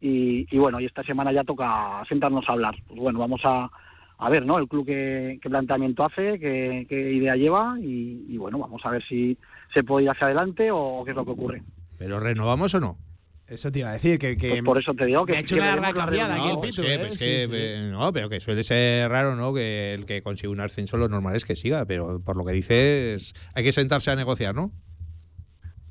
[0.00, 2.74] Y, y bueno, y esta semana ya toca sentarnos a hablar.
[2.88, 3.70] Pues bueno, vamos a,
[4.18, 4.58] a ver, ¿no?
[4.58, 8.90] El club qué, qué planteamiento hace, qué, qué idea lleva y, y bueno, vamos a
[8.90, 9.36] ver si
[9.74, 11.62] se puede ir hacia adelante o qué es lo que ocurre.
[11.98, 12.98] ¿Pero renovamos o no?
[13.46, 15.40] Eso te iba a decir, que, que Pues por eso te digo que me ha
[15.42, 16.98] hecho que una larga la cambiada aquí el No, Pitu, pues que- ¿eh?
[16.98, 17.90] pues Sí, que, sí.
[17.92, 19.52] no, pero que suele ser raro, ¿no?
[19.52, 22.52] Que el que consigue un ascenso lo normal es que siga, pero por lo que
[22.52, 24.72] dices, hay que sentarse a negociar, ¿no?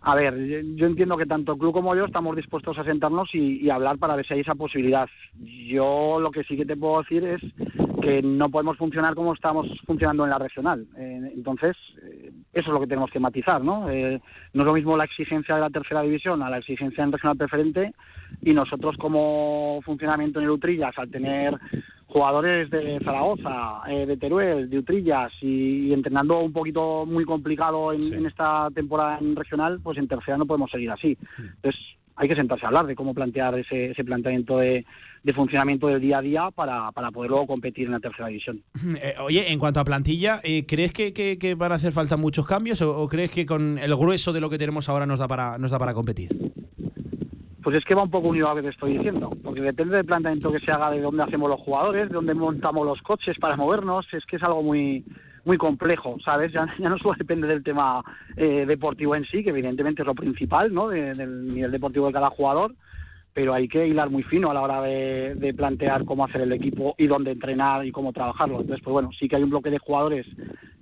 [0.06, 3.30] A ver, yo, yo entiendo que tanto el club como yo estamos dispuestos a sentarnos
[3.34, 5.08] y, y hablar para ver si hay esa posibilidad.
[5.68, 7.41] Yo lo que sí que te puedo decir es
[8.03, 10.85] que no podemos funcionar como estamos funcionando en la regional.
[10.97, 13.89] Eh, entonces, eh, eso es lo que tenemos que matizar, ¿no?
[13.89, 14.19] Eh,
[14.53, 17.38] no es lo mismo la exigencia de la tercera división a la exigencia en regional
[17.38, 17.93] preferente
[18.41, 21.57] y nosotros como funcionamiento en el Utrillas, al tener
[22.07, 27.93] jugadores de Zaragoza, eh, de Teruel, de Utrillas y, y entrenando un poquito muy complicado
[27.93, 31.17] en, en esta temporada en regional, pues en tercera no podemos seguir así.
[31.38, 31.81] Entonces
[32.15, 34.85] hay que sentarse a hablar de cómo plantear ese, ese planteamiento de,
[35.24, 38.62] de funcionamiento del día a día para, para poder luego competir en la tercera división.
[39.02, 42.18] Eh, oye, en cuanto a plantilla, eh, ¿crees que, que- que van a hacer falta
[42.18, 45.20] muchos cambios o, o crees que con el grueso de lo que tenemos ahora nos
[45.20, 46.30] da para, nos da para competir?
[47.64, 49.95] Pues es que va un poco unido a lo que te estoy diciendo, porque depende
[49.95, 53.38] del planteamiento que se haga, de dónde hacemos los jugadores, de dónde montamos los coches
[53.40, 55.04] para movernos, es que es algo muy
[55.45, 56.52] muy complejo, ¿sabes?
[56.54, 58.02] Ya, ya no solo depende del tema
[58.38, 60.88] eh, deportivo en sí, que evidentemente es lo principal, ¿no?
[60.90, 62.76] De- del nivel deportivo de cada jugador,
[63.34, 66.51] pero hay que hilar muy fino a la hora de, de plantear cómo hacer el
[66.51, 68.61] equipo y dónde entrenar y cómo trabajarlo.
[68.61, 70.27] Entonces, pues bueno, sí que hay un bloque de jugadores,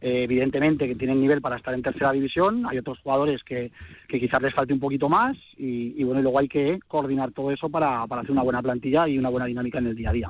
[0.02, 3.72] eh, evidentemente, que tienen nivel para estar en tercera división, hay otros jugadores que,
[4.08, 7.32] que quizás les falte un poquito más y, y bueno, y luego hay que coordinar
[7.32, 10.10] todo eso para, para hacer una buena plantilla y una buena dinámica en el día
[10.10, 10.30] a día.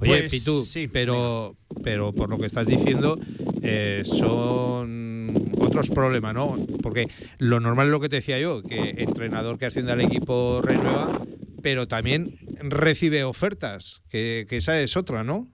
[0.00, 1.54] Oye, Pues, Pitu, pero,
[1.84, 3.18] pero por lo que estás diciendo,
[3.62, 6.56] eh, son otros problemas, ¿no?
[6.82, 7.08] Porque
[7.38, 11.20] lo normal es lo que te decía yo, que entrenador que asciende al equipo renueva,
[11.62, 15.48] pero también recibe ofertas, que, que esa es otra, ¿no?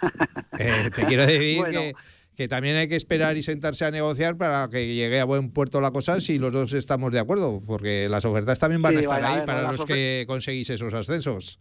[0.58, 1.72] Eh, te quiero decir Bueno.
[1.80, 1.92] que,
[2.34, 5.80] que también hay que esperar y sentarse a negociar para que llegue a buen puerto
[5.82, 9.00] la cosa si los dos estamos de acuerdo, porque las ofertas también van Sí, a
[9.00, 11.60] estar bueno, a ahí ver, para los que conseguís esos ascensos.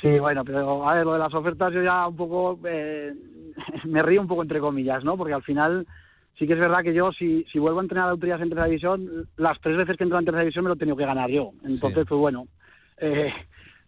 [0.00, 3.12] Sí, bueno, pero a ver, lo de las ofertas yo ya un poco eh,
[3.84, 5.16] me río un poco entre comillas, ¿no?
[5.18, 5.86] Porque al final
[6.38, 8.66] sí que es verdad que yo si, si vuelvo a entrenar a Utrillas en tercera
[8.66, 11.30] división, las tres veces que entro en tercera división me lo he tenido que ganar
[11.30, 11.52] yo.
[11.64, 12.46] Entonces, pues bueno,
[12.98, 13.32] eh,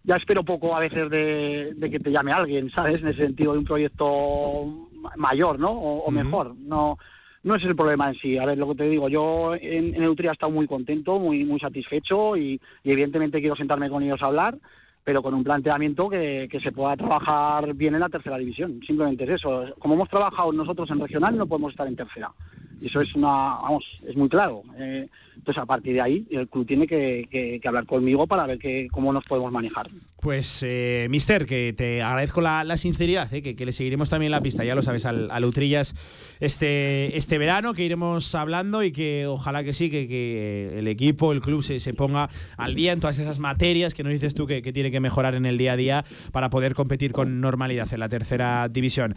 [0.03, 3.01] ya espero poco a veces de, de que te llame alguien, ¿sabes?
[3.03, 5.71] En ese sentido de un proyecto ma- mayor, ¿no?
[5.73, 6.55] O, mejor.
[6.57, 6.99] No
[7.43, 8.39] no es el problema en sí.
[8.39, 11.45] A ver, lo que te digo, yo en, en Utrillas he estado muy contento, muy
[11.45, 14.57] muy satisfecho y, y evidentemente quiero sentarme con ellos a hablar
[15.05, 18.81] pero con un planteamiento que, que se pueda trabajar bien en la tercera división.
[18.87, 19.67] Simplemente es eso.
[19.79, 22.33] Como hemos trabajado nosotros en regional, no podemos estar en tercera.
[22.81, 24.63] Y eso es una, vamos, es muy claro.
[24.79, 25.07] Eh,
[25.37, 28.89] entonces, a partir de ahí, el club tiene que, que- hablar conmigo para ver que,
[28.91, 29.89] cómo nos podemos manejar.
[30.21, 34.33] Pues, eh, Mister, que te agradezco la, la sinceridad, eh, que, que le seguiremos también
[34.33, 35.95] la pista, ya lo sabes, al, al Utrillas
[36.41, 41.33] este, este verano, que iremos hablando y que ojalá que sí, que, que el equipo,
[41.33, 44.47] el club se, se ponga al día en todas esas materias que nos dices tú
[44.47, 47.93] que, que tiene que mejorar en el día a día para poder competir con normalidad
[47.93, 49.15] en la tercera división.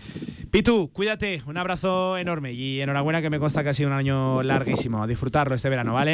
[0.51, 4.43] Pitu, cuídate, un abrazo enorme y enhorabuena que me consta que ha sido un año
[4.43, 5.03] larguísimo.
[5.03, 6.06] A disfrutarlo este verano, ¿vale?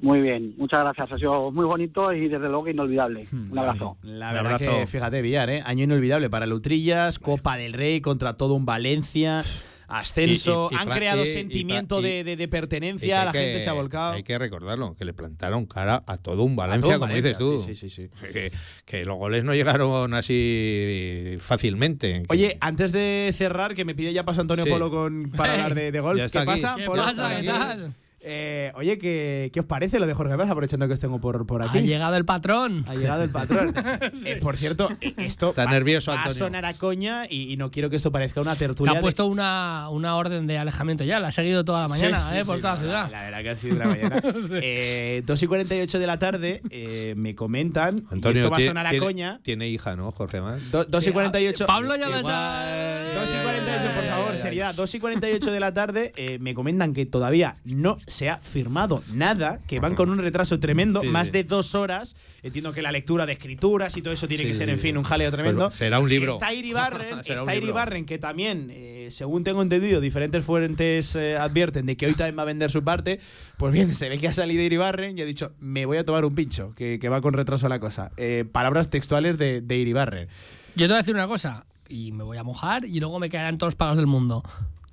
[0.00, 1.10] Muy bien, muchas gracias.
[1.12, 3.26] Ha sido muy bonito y desde luego inolvidable.
[3.32, 3.96] Un abrazo.
[4.02, 5.62] La verdad que, fíjate, Villar, ¿eh?
[5.64, 9.42] año inolvidable para Lutrillas, Copa del Rey contra todo un Valencia,
[9.88, 14.12] ascenso, Y- y- y han creado sentimiento de, de- pertenencia, la gente se ha volcado.
[14.12, 17.30] Hay que recordarlo, que le plantaron cara a todo un Valencia, todo un como Valencia,
[17.30, 17.62] dices tú.
[17.62, 18.26] sí, sí, sí, sí.
[18.32, 18.52] Que,
[18.84, 22.22] que los goles no llegaron así fácilmente.
[22.28, 24.70] Oye, antes de cerrar, que me pide ya paso Antonio Sí.
[24.70, 26.20] Polo con, para hablar de, de golf.
[26.30, 26.46] ¿Qué aquí.
[26.46, 26.74] pasa?
[26.76, 27.02] ¿Qué Polo?
[27.02, 27.40] pasa?
[27.40, 27.94] ¿Qué tal?
[28.28, 30.50] Eh, oye, ¿qué, ¿qué os parece lo de Jorge Paz?
[30.50, 31.78] Aprovechando que os tengo por, por aquí.
[31.78, 32.84] Ha llegado el patrón.
[32.88, 33.72] Ha llegado el patrón.
[34.24, 37.56] Eh, por cierto, eh, esto Está va, nervioso, va a sonar a coña y, y
[37.56, 38.92] no quiero que esto parezca una Te tertulia.
[38.92, 42.20] ha de- puesto una, una orden de alejamiento ya, la ha seguido toda la mañana,
[42.20, 43.10] Sí, sí, eh, por sí, toda la la- ciudad.
[43.12, 44.20] La verdad que ha sido una mañana.
[44.62, 48.60] eh, 2 y 48 de la tarde eh, me comentan, y Antonio, esto va a
[48.60, 49.40] sonar a tiene- coña.
[49.44, 50.72] Tiene hija, ¿no, Jorge Más?
[50.72, 51.66] 2 y 48.
[51.66, 53.14] Pablo ya lo Igual- sabe.
[53.14, 54.74] 2 y 48, por favor, seriedad.
[54.74, 59.02] 2 y 48 de la tarde eh, me comentan que todavía no se ha firmado
[59.12, 61.32] nada, que van con un retraso tremendo, Sí, más sí.
[61.34, 62.16] de dos horas.
[62.42, 64.96] Entiendo que la lectura de escrituras y todo eso tiene Sí, que ser, en fin,
[64.96, 65.70] un jaleo tremendo.
[65.70, 66.32] Será un libro.
[66.32, 67.54] Está Iribarren, está.
[67.54, 72.38] Iribarren, que también, eh, según tengo entendido, diferentes fuentes eh, advierten de que hoy también
[72.38, 73.20] va a vender su parte.
[73.58, 76.24] Pues bien, se ve que ha salido Iribarren y ha dicho, me voy a tomar
[76.24, 78.10] un pincho, que, que va con retraso la cosa.
[78.16, 80.28] Eh, palabras textuales de, de Iribarren.
[80.74, 83.28] Yo te voy a decir una cosa, y me voy a mojar y luego me
[83.28, 84.42] caerán todos los palos del mundo.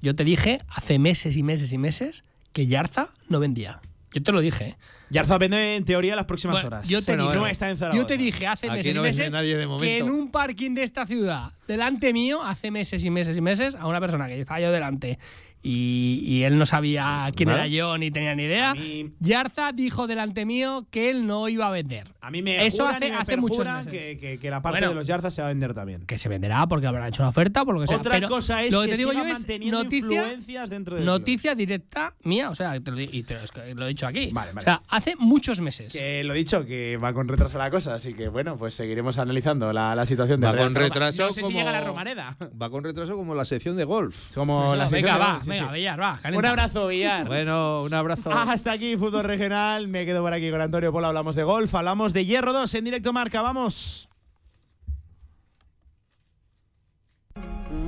[0.02, 3.82] Yo te dije hace meses y meses y meses que Yarza no vendía.
[4.12, 4.66] Yo te lo dije.
[4.70, 4.78] ¿eh?
[5.10, 6.88] Yarza vende en teoría las próximas Bueno, horas.
[6.88, 8.02] Yo te, Bueno, dije, no está en Zaragoza.
[8.02, 9.86] yo te dije hace Aquí meses no y vende meses nadie de momento.
[9.86, 13.76] que en un parking de esta ciudad, delante mío, hace meses y meses y meses,
[13.76, 15.18] a una persona que estaba yo delante
[15.64, 17.62] y, y él no sabía quién ¿Vale?
[17.62, 18.74] era yo ni tenía ni idea,
[19.20, 22.14] Yarza dijo delante mío que él no iba a vender.
[22.22, 23.88] A mí me Eso hace, me hace muchos meses.
[23.92, 24.90] que, que- que la parte Bueno.
[24.90, 26.06] de los Yarzas se va a vender también.
[26.06, 27.98] Que se venderá porque habrán hecho una oferta, por lo que sea.
[27.98, 30.96] Otra Pero cosa es lo que, que te digo yo es manteniendo noticia, influencias dentro
[30.96, 33.90] del noticia directa mía, o sea, te lo, y te lo, es que lo he
[33.90, 34.30] dicho aquí.
[34.32, 34.62] Vale, vale.
[34.62, 35.92] O sea, hace muchos meses.
[35.94, 39.72] Que lo dicho, que va con retraso la cosa, así que bueno, pues seguiremos analizando
[39.74, 42.38] la, la situación de Va Real con retraso No sé si llega la Romaneda.
[42.62, 44.34] Va con retraso como la sección de golf.
[44.34, 45.74] Como la sección de- va, sí, venga, sí.
[45.76, 47.28] Villar, va, Un abrazo, Villar.
[47.28, 48.32] Bueno, un abrazo.
[48.32, 49.88] Hasta aquí, fútbol regional.
[49.88, 51.08] Me quedo por aquí con Antonio Polo.
[51.08, 53.42] Hablamos de golf, hablamos de Hierro 2 en directo marca.
[53.42, 54.10] Vamos.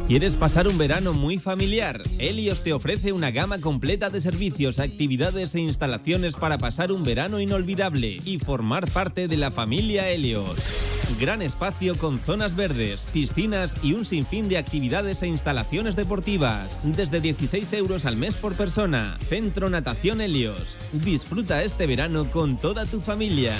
[0.08, 2.00] ¿Quieres pasar un verano muy familiar?
[2.20, 7.40] Helios te ofrece una gama completa de servicios, actividades e instalaciones para pasar un verano
[7.40, 10.95] inolvidable y formar parte de la familia Helios.
[11.19, 16.82] Gran espacio con zonas verdes, piscinas y un sinfín de actividades e instalaciones deportivas.
[16.84, 19.15] Desde 16 euros al mes por persona.
[19.30, 20.77] Centro Natación Helios.
[20.91, 23.53] Disfruta este verano con toda tu familia.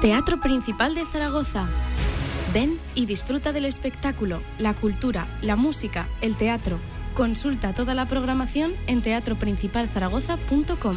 [0.00, 1.68] Teatro Principal de Zaragoza.
[2.54, 6.78] Ven y disfruta del espectáculo, la cultura, la música, el teatro.
[7.14, 10.96] Consulta toda la programación en teatroprincipalzaragoza.com.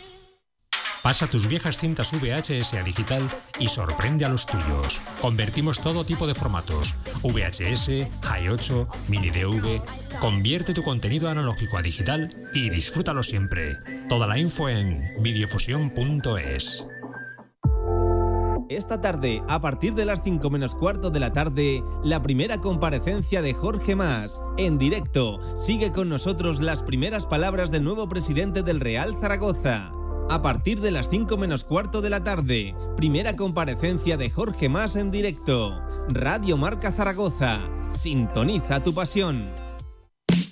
[1.03, 5.01] Pasa tus viejas cintas VHS a digital y sorprende a los tuyos.
[5.19, 9.81] Convertimos todo tipo de formatos: VHS, Hi8, Mini DV.
[10.19, 13.77] Convierte tu contenido analógico a digital y disfrútalo siempre.
[14.09, 16.85] Toda la info en videofusión.es.
[18.69, 23.41] Esta tarde, a partir de las 5 menos cuarto de la tarde, la primera comparecencia
[23.41, 24.41] de Jorge Mas.
[24.57, 29.91] En directo, sigue con nosotros las primeras palabras del nuevo presidente del Real Zaragoza.
[30.31, 34.95] A partir de las 5 menos cuarto de la tarde, primera comparecencia de Jorge Mas
[34.95, 35.77] en directo.
[36.07, 37.59] Radio Marca Zaragoza.
[37.93, 39.60] Sintoniza tu pasión.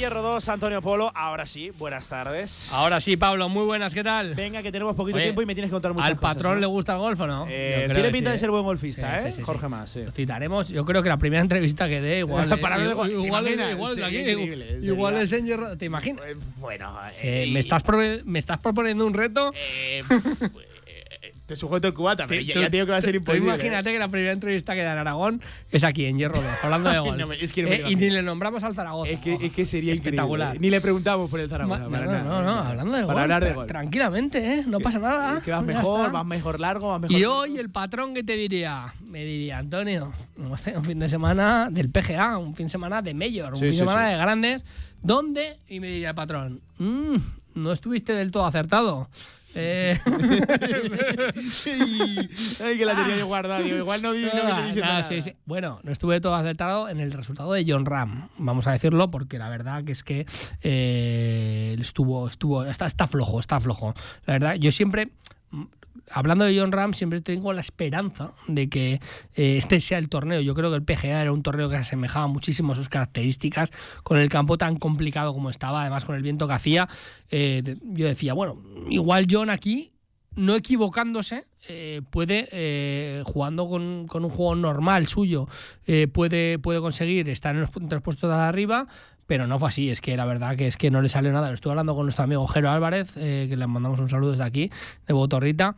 [0.00, 1.12] Hierro 2, Antonio Polo.
[1.14, 2.72] Ahora sí, buenas tardes.
[2.72, 4.34] Ahora sí, Pablo, muy buenas, ¿qué tal?
[4.34, 6.54] Venga, que tenemos poquito Oye, tiempo y me tienes que contar muchas ¿Al cosas, patrón
[6.54, 6.60] ¿no?
[6.60, 7.46] le gusta el golf o no?
[7.50, 9.32] Eh, tiene pinta sí, de ser buen golfista, Sí, ¿eh?
[9.34, 10.00] sí, Jorge sí.
[10.06, 12.48] Lo citaremos, yo creo que la primera entrevista que dé, igual.
[12.60, 13.70] Para hablar de golf, ¿te igual, imaginas?
[13.72, 14.16] igual, aquí,
[14.86, 16.24] igual es en Hierro- ¿Te imaginas?
[16.56, 17.82] Bueno, Eh, y- ¿me, estás
[18.24, 19.52] ¿Me estás proponiendo un reto?
[19.54, 20.02] Eh,
[21.50, 23.48] te sujeto el cubata, pero ya, ya te digo que va a ser imposible.
[23.48, 26.90] imagínate que la primera entrevista que da en Aragón es aquí, en Hierro 2, hablando
[26.90, 27.16] de golf.
[27.18, 29.10] No me- es que no me Eh, y ni le nombramos al Zaragoza.
[29.10, 30.48] Es que, es que sería Espectacular.
[30.54, 30.66] increíble.
[30.66, 32.24] Ni le preguntamos por el Zaragoza, Ma- para no, nada.
[32.24, 33.22] no, no, hablando de Para golf.
[33.22, 33.66] hablar de golf.
[33.68, 34.64] Tranquilamente, ¿eh?
[34.68, 35.40] No pasa nada.
[35.40, 36.12] Que vas mejor, está.
[36.12, 37.18] vas mejor largo, vas mejor.
[37.18, 41.90] Y hoy el patrón que te diría, me diría, Antonio, un fin de semana del
[41.90, 44.12] PGA, un fin de semana de Mayor, un Sí, fin de sí, semana sí.
[44.12, 44.64] de grandes,
[45.02, 45.58] ¿dónde?
[45.68, 47.16] Y me diría el patrón, "Mm,
[47.60, 49.08] no estuviste del todo acertado.
[49.54, 49.98] Eh,
[52.62, 53.60] Ay, que la tenía yo guardada.
[53.66, 55.34] Igual no, Ah, nada, sí, sí.
[55.44, 59.38] Bueno, no estuve todo acertado en el resultado de John Ram, vamos a decirlo, porque
[59.38, 60.26] la verdad que es que
[60.62, 63.94] eh, estuvo, estuvo, está, está flojo, está flojo.
[64.26, 65.10] La verdad, yo siempre,
[66.12, 68.94] hablando de John Ram, siempre tengo la esperanza de que
[69.34, 70.40] eh, este sea el torneo.
[70.40, 73.70] Yo creo que el PGA era un torneo que se asemejaba muchísimo a sus características,
[74.02, 76.88] con el campo tan complicado como estaba, además con el viento que hacía.
[77.30, 79.92] eh, yo decía, bueno, igual John aquí
[80.36, 85.48] no equivocándose, eh, puede, jugando con, con un juego normal suyo,
[86.12, 88.86] puede, puede conseguir estar en los tres puestos de arriba,
[89.26, 89.90] pero no fue así.
[89.90, 91.52] Es que la verdad que es que no le salió nada.
[91.52, 94.70] Estuve hablando con nuestro amigo Jero Álvarez, que le mandamos un saludo desde aquí,
[95.06, 95.76] de Botorrita.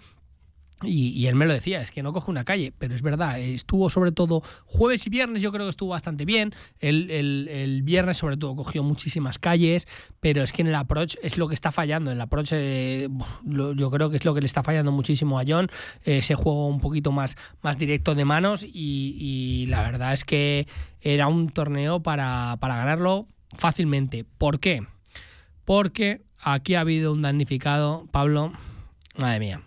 [0.84, 3.38] Y, y él me lo decía, es que no coge una calle, pero es verdad,
[3.40, 6.52] estuvo sobre todo jueves y viernes, yo creo que estuvo bastante bien.
[6.80, 9.86] El, el- el viernes, sobre todo, cogió muchísimas calles,
[10.20, 12.10] pero es que en el approach es lo que está fallando.
[12.10, 13.08] En el approach, eh,
[13.46, 15.68] lo- yo creo que es lo que le está fallando muchísimo a John.
[16.04, 20.24] eh, ese juego un poquito más, más directo de manos, y, y la verdad es
[20.24, 20.66] que
[21.00, 23.26] era un torneo para, para ganarlo
[23.56, 24.24] fácilmente.
[24.38, 24.86] ¿Por qué?
[25.64, 28.52] Porque aquí ha habido un damnificado, Pablo.
[29.16, 29.62] Madre mía.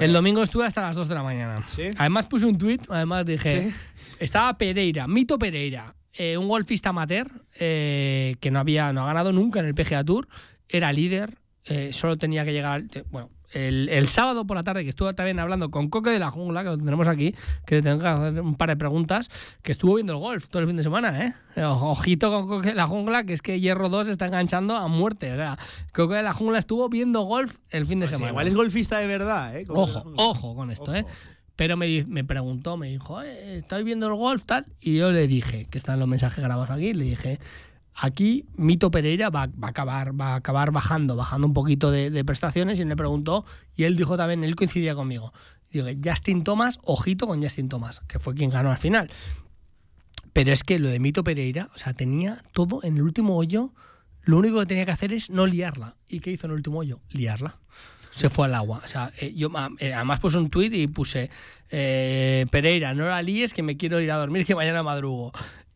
[0.00, 1.64] El domingo estuve hasta las 2 de la mañana.
[1.98, 3.74] Además puse un tuit, además dije, ¿Sí?
[4.18, 9.32] estaba Pereira, Mito Pereira, eh, un golfista amateur eh, que no había no ha ganado
[9.32, 10.28] nunca en el PGA Tour,
[10.68, 14.90] era líder, eh, solo tenía que llegar, bueno, el, el sábado por la tarde que
[14.90, 17.34] estuve también hablando con Coque de la Jungla, que lo tenemos aquí,
[17.66, 19.30] que le tengo que hacer un par de preguntas,
[19.62, 21.34] que estuvo viendo el golf todo el fin de semana, ¿eh?
[21.64, 25.32] Ojito con Coque de la Jungla, que es que Hierro 2 está enganchando a muerte.
[25.32, 25.58] O sea,
[25.92, 28.32] Coque de la Jungla estuvo viendo golf el fin de O sea, semana.
[28.32, 29.64] igual es golfista de verdad, ¿eh?
[29.68, 31.04] Ojo, ojo con esto, ¿eh?
[31.54, 34.64] Pero me, me preguntó, me dijo, "Eh, ¿estáis viendo el golf tal?
[34.80, 37.38] Y yo le dije, que están los mensajes grabados aquí, le dije,
[37.94, 42.24] aquí Mito Pereira va, va a acabar, va a acabar bajando, bajando un poquito de,
[42.24, 42.80] prestaciones.
[42.80, 43.44] Y me preguntó,
[43.76, 45.32] y él dijo también, él coincidía conmigo.
[45.70, 49.10] Digo, Justin Thomas, ojito con Justin Thomas, que fue quien ganó al final.
[50.32, 53.72] Pero es que lo de Mito Pereira, o sea, tenía todo en el último hoyo.
[54.22, 55.96] Lo único que tenía que hacer es no liarla.
[56.08, 57.00] ¿Y qué hizo en el último hoyo?
[57.10, 57.58] Liarla.
[58.10, 58.80] Se fue al agua.
[58.84, 61.30] O sea, eh, yo ah, eh, además puse un tuit y puse
[61.70, 65.32] eh, Pereira, no la líes que me quiero ir a dormir que mañana madrugo.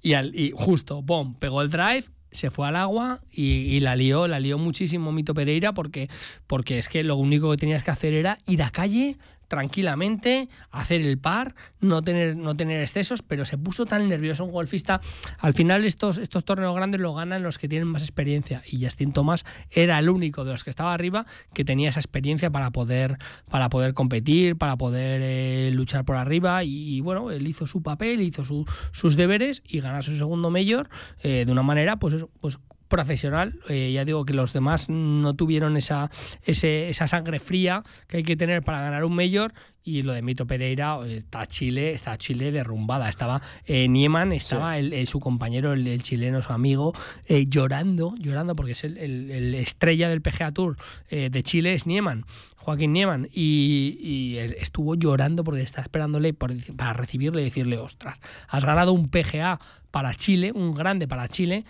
[0.07, 3.43] Y, al- y justo, pum, pegó el drive, se fue al agua y,
[3.75, 6.09] y la lió, la lió muchísimo Mito Pereira porque,
[6.47, 9.17] porque es que lo único que tenías que hacer era ir a calle
[9.49, 14.53] tranquilamente, hacer el par, no tener, no tener excesos, pero se puso tan nervioso un
[14.53, 15.01] golfista.
[15.39, 19.13] Al final estos, estos torneos grandes lo ganan los que tienen más experiencia y Justin
[19.13, 23.19] Thomas era el único de los que estaba arriba que tenía esa experiencia para poder,
[23.51, 28.21] para poder competir, para poder eh, luchar por arriba y, bueno, él hizo su papel,
[28.21, 30.89] hizo su- sus deberes y ganó su segundo mayor
[31.23, 33.59] eh, de una manera pues, pues profesional.
[33.69, 36.11] Eh, ya digo que los demás no tuvieron esa,
[36.43, 39.53] ese- esa sangre fría que hay que tener para ganar un mayor.
[39.89, 43.09] Y lo de Mito Pereira, eh, está Chile, está Chile derrumbada.
[43.09, 46.93] Estaba eh, Nieman, estaba el- el- su compañero, el, el chileno, su amigo,
[47.27, 50.77] eh, llorando, llorando, porque es el, el- el estrella del PGA Tour
[51.09, 52.25] de Chile, es Nieman,
[52.57, 53.29] Joaquín Nieman.
[53.33, 58.19] Y, y él estuvo llorando porque está esperándole por- para recibirle y decirle, ostras,
[58.49, 59.61] has ganado un PGA
[59.93, 61.65] para Chile, un grande para Chile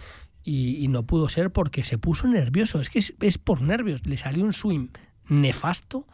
[0.46, 2.80] y, y no pudo ser porque se puso nervioso.
[2.80, 4.06] Es que es, es por nervios.
[4.06, 4.88] Le salió un swing
[5.28, 6.06] nefasto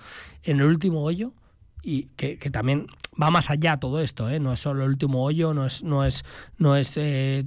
[0.43, 1.35] en el último hoyo
[1.83, 2.87] y que, que también
[3.21, 4.41] va más allá todo esto, ¿eh?
[4.41, 6.25] no es solo el último hoyo, no es, no es,
[6.57, 7.45] no es eh,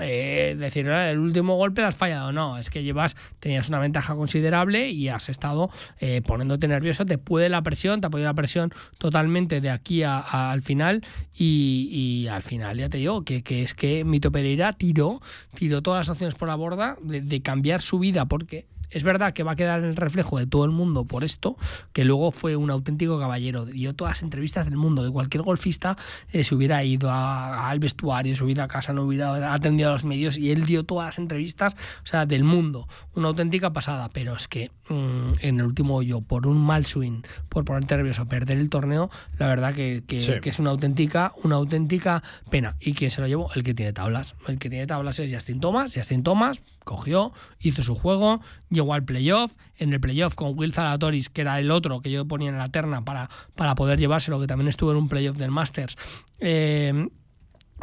[0.00, 4.14] eh, decir "Ah, el último golpe has fallado, no, es que llevas, tenías una ventaja
[4.14, 5.70] considerable y has estado
[6.00, 10.02] eh, poniéndote nervioso, te puede la presión, te ha podido la presión totalmente de aquí
[10.02, 11.02] al final
[11.34, 15.20] y, al final ya te digo que, que es que Mito Pereira tiró,
[15.54, 19.32] tiró todas las opciones por la borda de, de cambiar su vida porque es verdad
[19.32, 21.56] que va a quedar en el reflejo de todo el mundo por esto,
[21.92, 23.64] que luego fue un auténtico caballero.
[23.66, 25.96] Dio todas las entrevistas del mundo, que cualquier golfista
[26.32, 29.92] eh, se hubiera ido a- al vestuario, se hubiera a casa, no hubiera atendido a
[29.92, 32.88] los medios y él dio todas las entrevistas, o sea, del mundo.
[33.14, 37.22] Una auténtica pasada, pero es que mm, en el último hoyo, por un mal swing,
[37.48, 40.32] por ponerte nervioso, perder el torneo, la verdad que, que- Sí.
[40.40, 42.76] que es una auténtica, una auténtica pena.
[42.80, 43.50] ¿Y quién se lo llevó?
[43.54, 44.34] El que tiene tablas.
[44.48, 45.92] El que tiene tablas es Justin Thomas.
[45.94, 48.40] Justin Thomas cogió, hizo su juego,
[48.70, 49.56] llegó al playoff.
[49.76, 52.70] En el playoff con Will Zalatoris, que era el otro que yo ponía en la
[52.70, 55.98] terna para, para poder llevárselo, que también estuvo en un playoff del Masters.
[56.38, 57.08] Eh,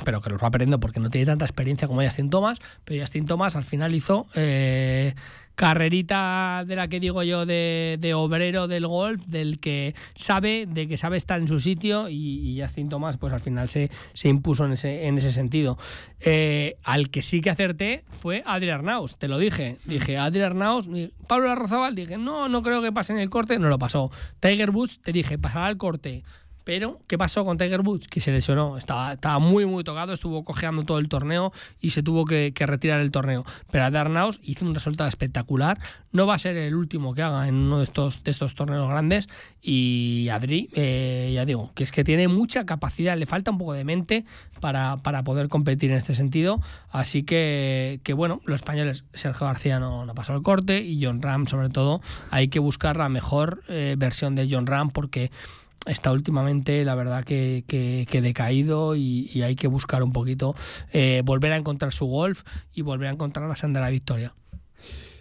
[0.04, 3.26] pero que los va perdiendo porque no tiene tanta experiencia como Justin Thomas, pero Justin
[3.26, 5.14] Thomas al final hizo eh,
[5.56, 10.88] carrerita de la que digo yo de, de obrero del golf, del que sabe, de
[10.88, 14.66] que sabe estar en su sitio y, Justin Thomas pues al final se, se impuso
[14.66, 15.78] en ese, en ese sentido.
[16.20, 20.88] Eh, al que sí que acerté fue Adrián Arnaus, te lo dije, dije Adrián Arnaus,
[20.88, 24.12] y Pablo Arrozabal, dije no, no creo que pase en el corte, no lo pasó.
[24.40, 26.24] Tiger Woods, te dije, pasará el corte.
[26.64, 28.08] Pero, ¿qué pasó con Tiger Woods?
[28.08, 28.78] Que se lesionó.
[28.78, 33.02] Estaba, estaba muy, muy tocado, estuvo cojeando todo el torneo y se tuvo que, retirar
[33.02, 33.44] el torneo.
[33.72, 35.80] Pero Adarnaus hizo un resultado espectacular.
[36.12, 38.88] No va a ser el último que haga en uno de estos, de estos torneos
[38.88, 39.28] grandes.
[39.62, 43.74] Y Adri, eh, ya digo, que es que tiene mucha capacidad, le falta un poco
[43.74, 44.26] de mente
[44.62, 46.62] para, para poder competir en este sentido.
[46.90, 51.22] Así que, que bueno, los españoles, Sergio García no, no pasó el corte y John
[51.22, 52.00] Ram, sobre todo,
[52.32, 55.32] hay que buscar la mejor eh, versión de John Ram porque
[55.86, 60.56] está últimamente, la verdad, que, que, que decaído y, y hay que buscar un poquito,
[60.92, 62.44] eh, volver a encontrar su golf
[62.74, 64.34] y volver a encontrar la senda de la victoria.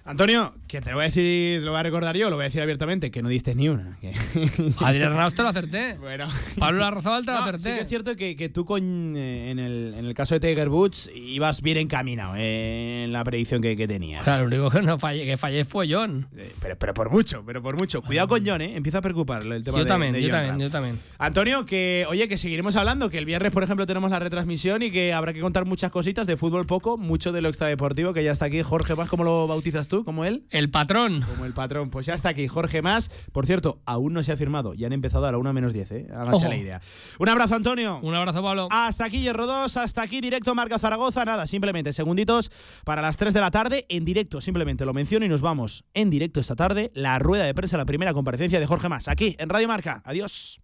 [0.05, 2.47] Antonio, que te lo voy a decir, lo voy a recordar yo, lo voy a
[2.47, 3.97] decir abiertamente, que no diste ni una.
[4.01, 4.13] que-
[4.81, 5.99] Adrián Ramos te lo acerté.
[5.99, 6.29] Bueno.
[6.59, 7.59] Pablo Arrozabal te lo No, acerté.
[7.63, 10.41] sí que es cierto que, que tú con, eh, en, el, en el caso de
[10.41, 14.23] Tiger Woods ibas bien encaminado eh, en la predicción que, que tenías.
[14.23, 16.27] O sea, lo único que no fallé, que fallé fue John.
[16.61, 18.01] Pero, pero por mucho, pero por mucho.
[18.03, 18.75] Cuidado con John, ¿eh?
[18.77, 20.61] Empieza a preocupar el tema Yo de- también, de yo también, Ram.
[20.61, 20.99] yo también.
[21.19, 24.91] Antonio, que oye, que seguiremos hablando, que el viernes, por ejemplo, tenemos la retransmisión y
[24.91, 28.33] que habrá que contar muchas cositas de fútbol poco, mucho de lo extradeportivo, que ya
[28.33, 28.63] está aquí.
[28.63, 30.03] Jorge Más, ¿cómo lo bautizas tú?
[30.05, 30.45] ¿Como él?
[30.63, 31.23] El patrón.
[31.23, 31.91] Como el patrón.
[31.91, 33.11] Pues ya está aquí, Jorge Más.
[33.33, 35.91] Por cierto, aún no se ha firmado, ya han empezado a la 1 menos 10,
[35.91, 36.07] ¿eh?
[36.13, 36.49] Háganse Ojo.
[36.49, 36.81] la idea.
[37.19, 37.99] Un abrazo, Antonio.
[38.01, 38.69] Un abrazo, Pablo.
[38.71, 41.25] Hasta aquí Hierro 2, hasta aquí directo Marca Zaragoza.
[41.25, 42.53] Nada, simplemente segunditos
[42.85, 44.41] para las 3 de la tarde en directo.
[44.41, 46.93] Simplemente lo menciono y nos vamos en directo esta tarde.
[46.95, 50.01] La rueda de prensa, la primera comparecencia de Jorge Más, aquí en Radio Marca.
[50.05, 50.61] Adiós.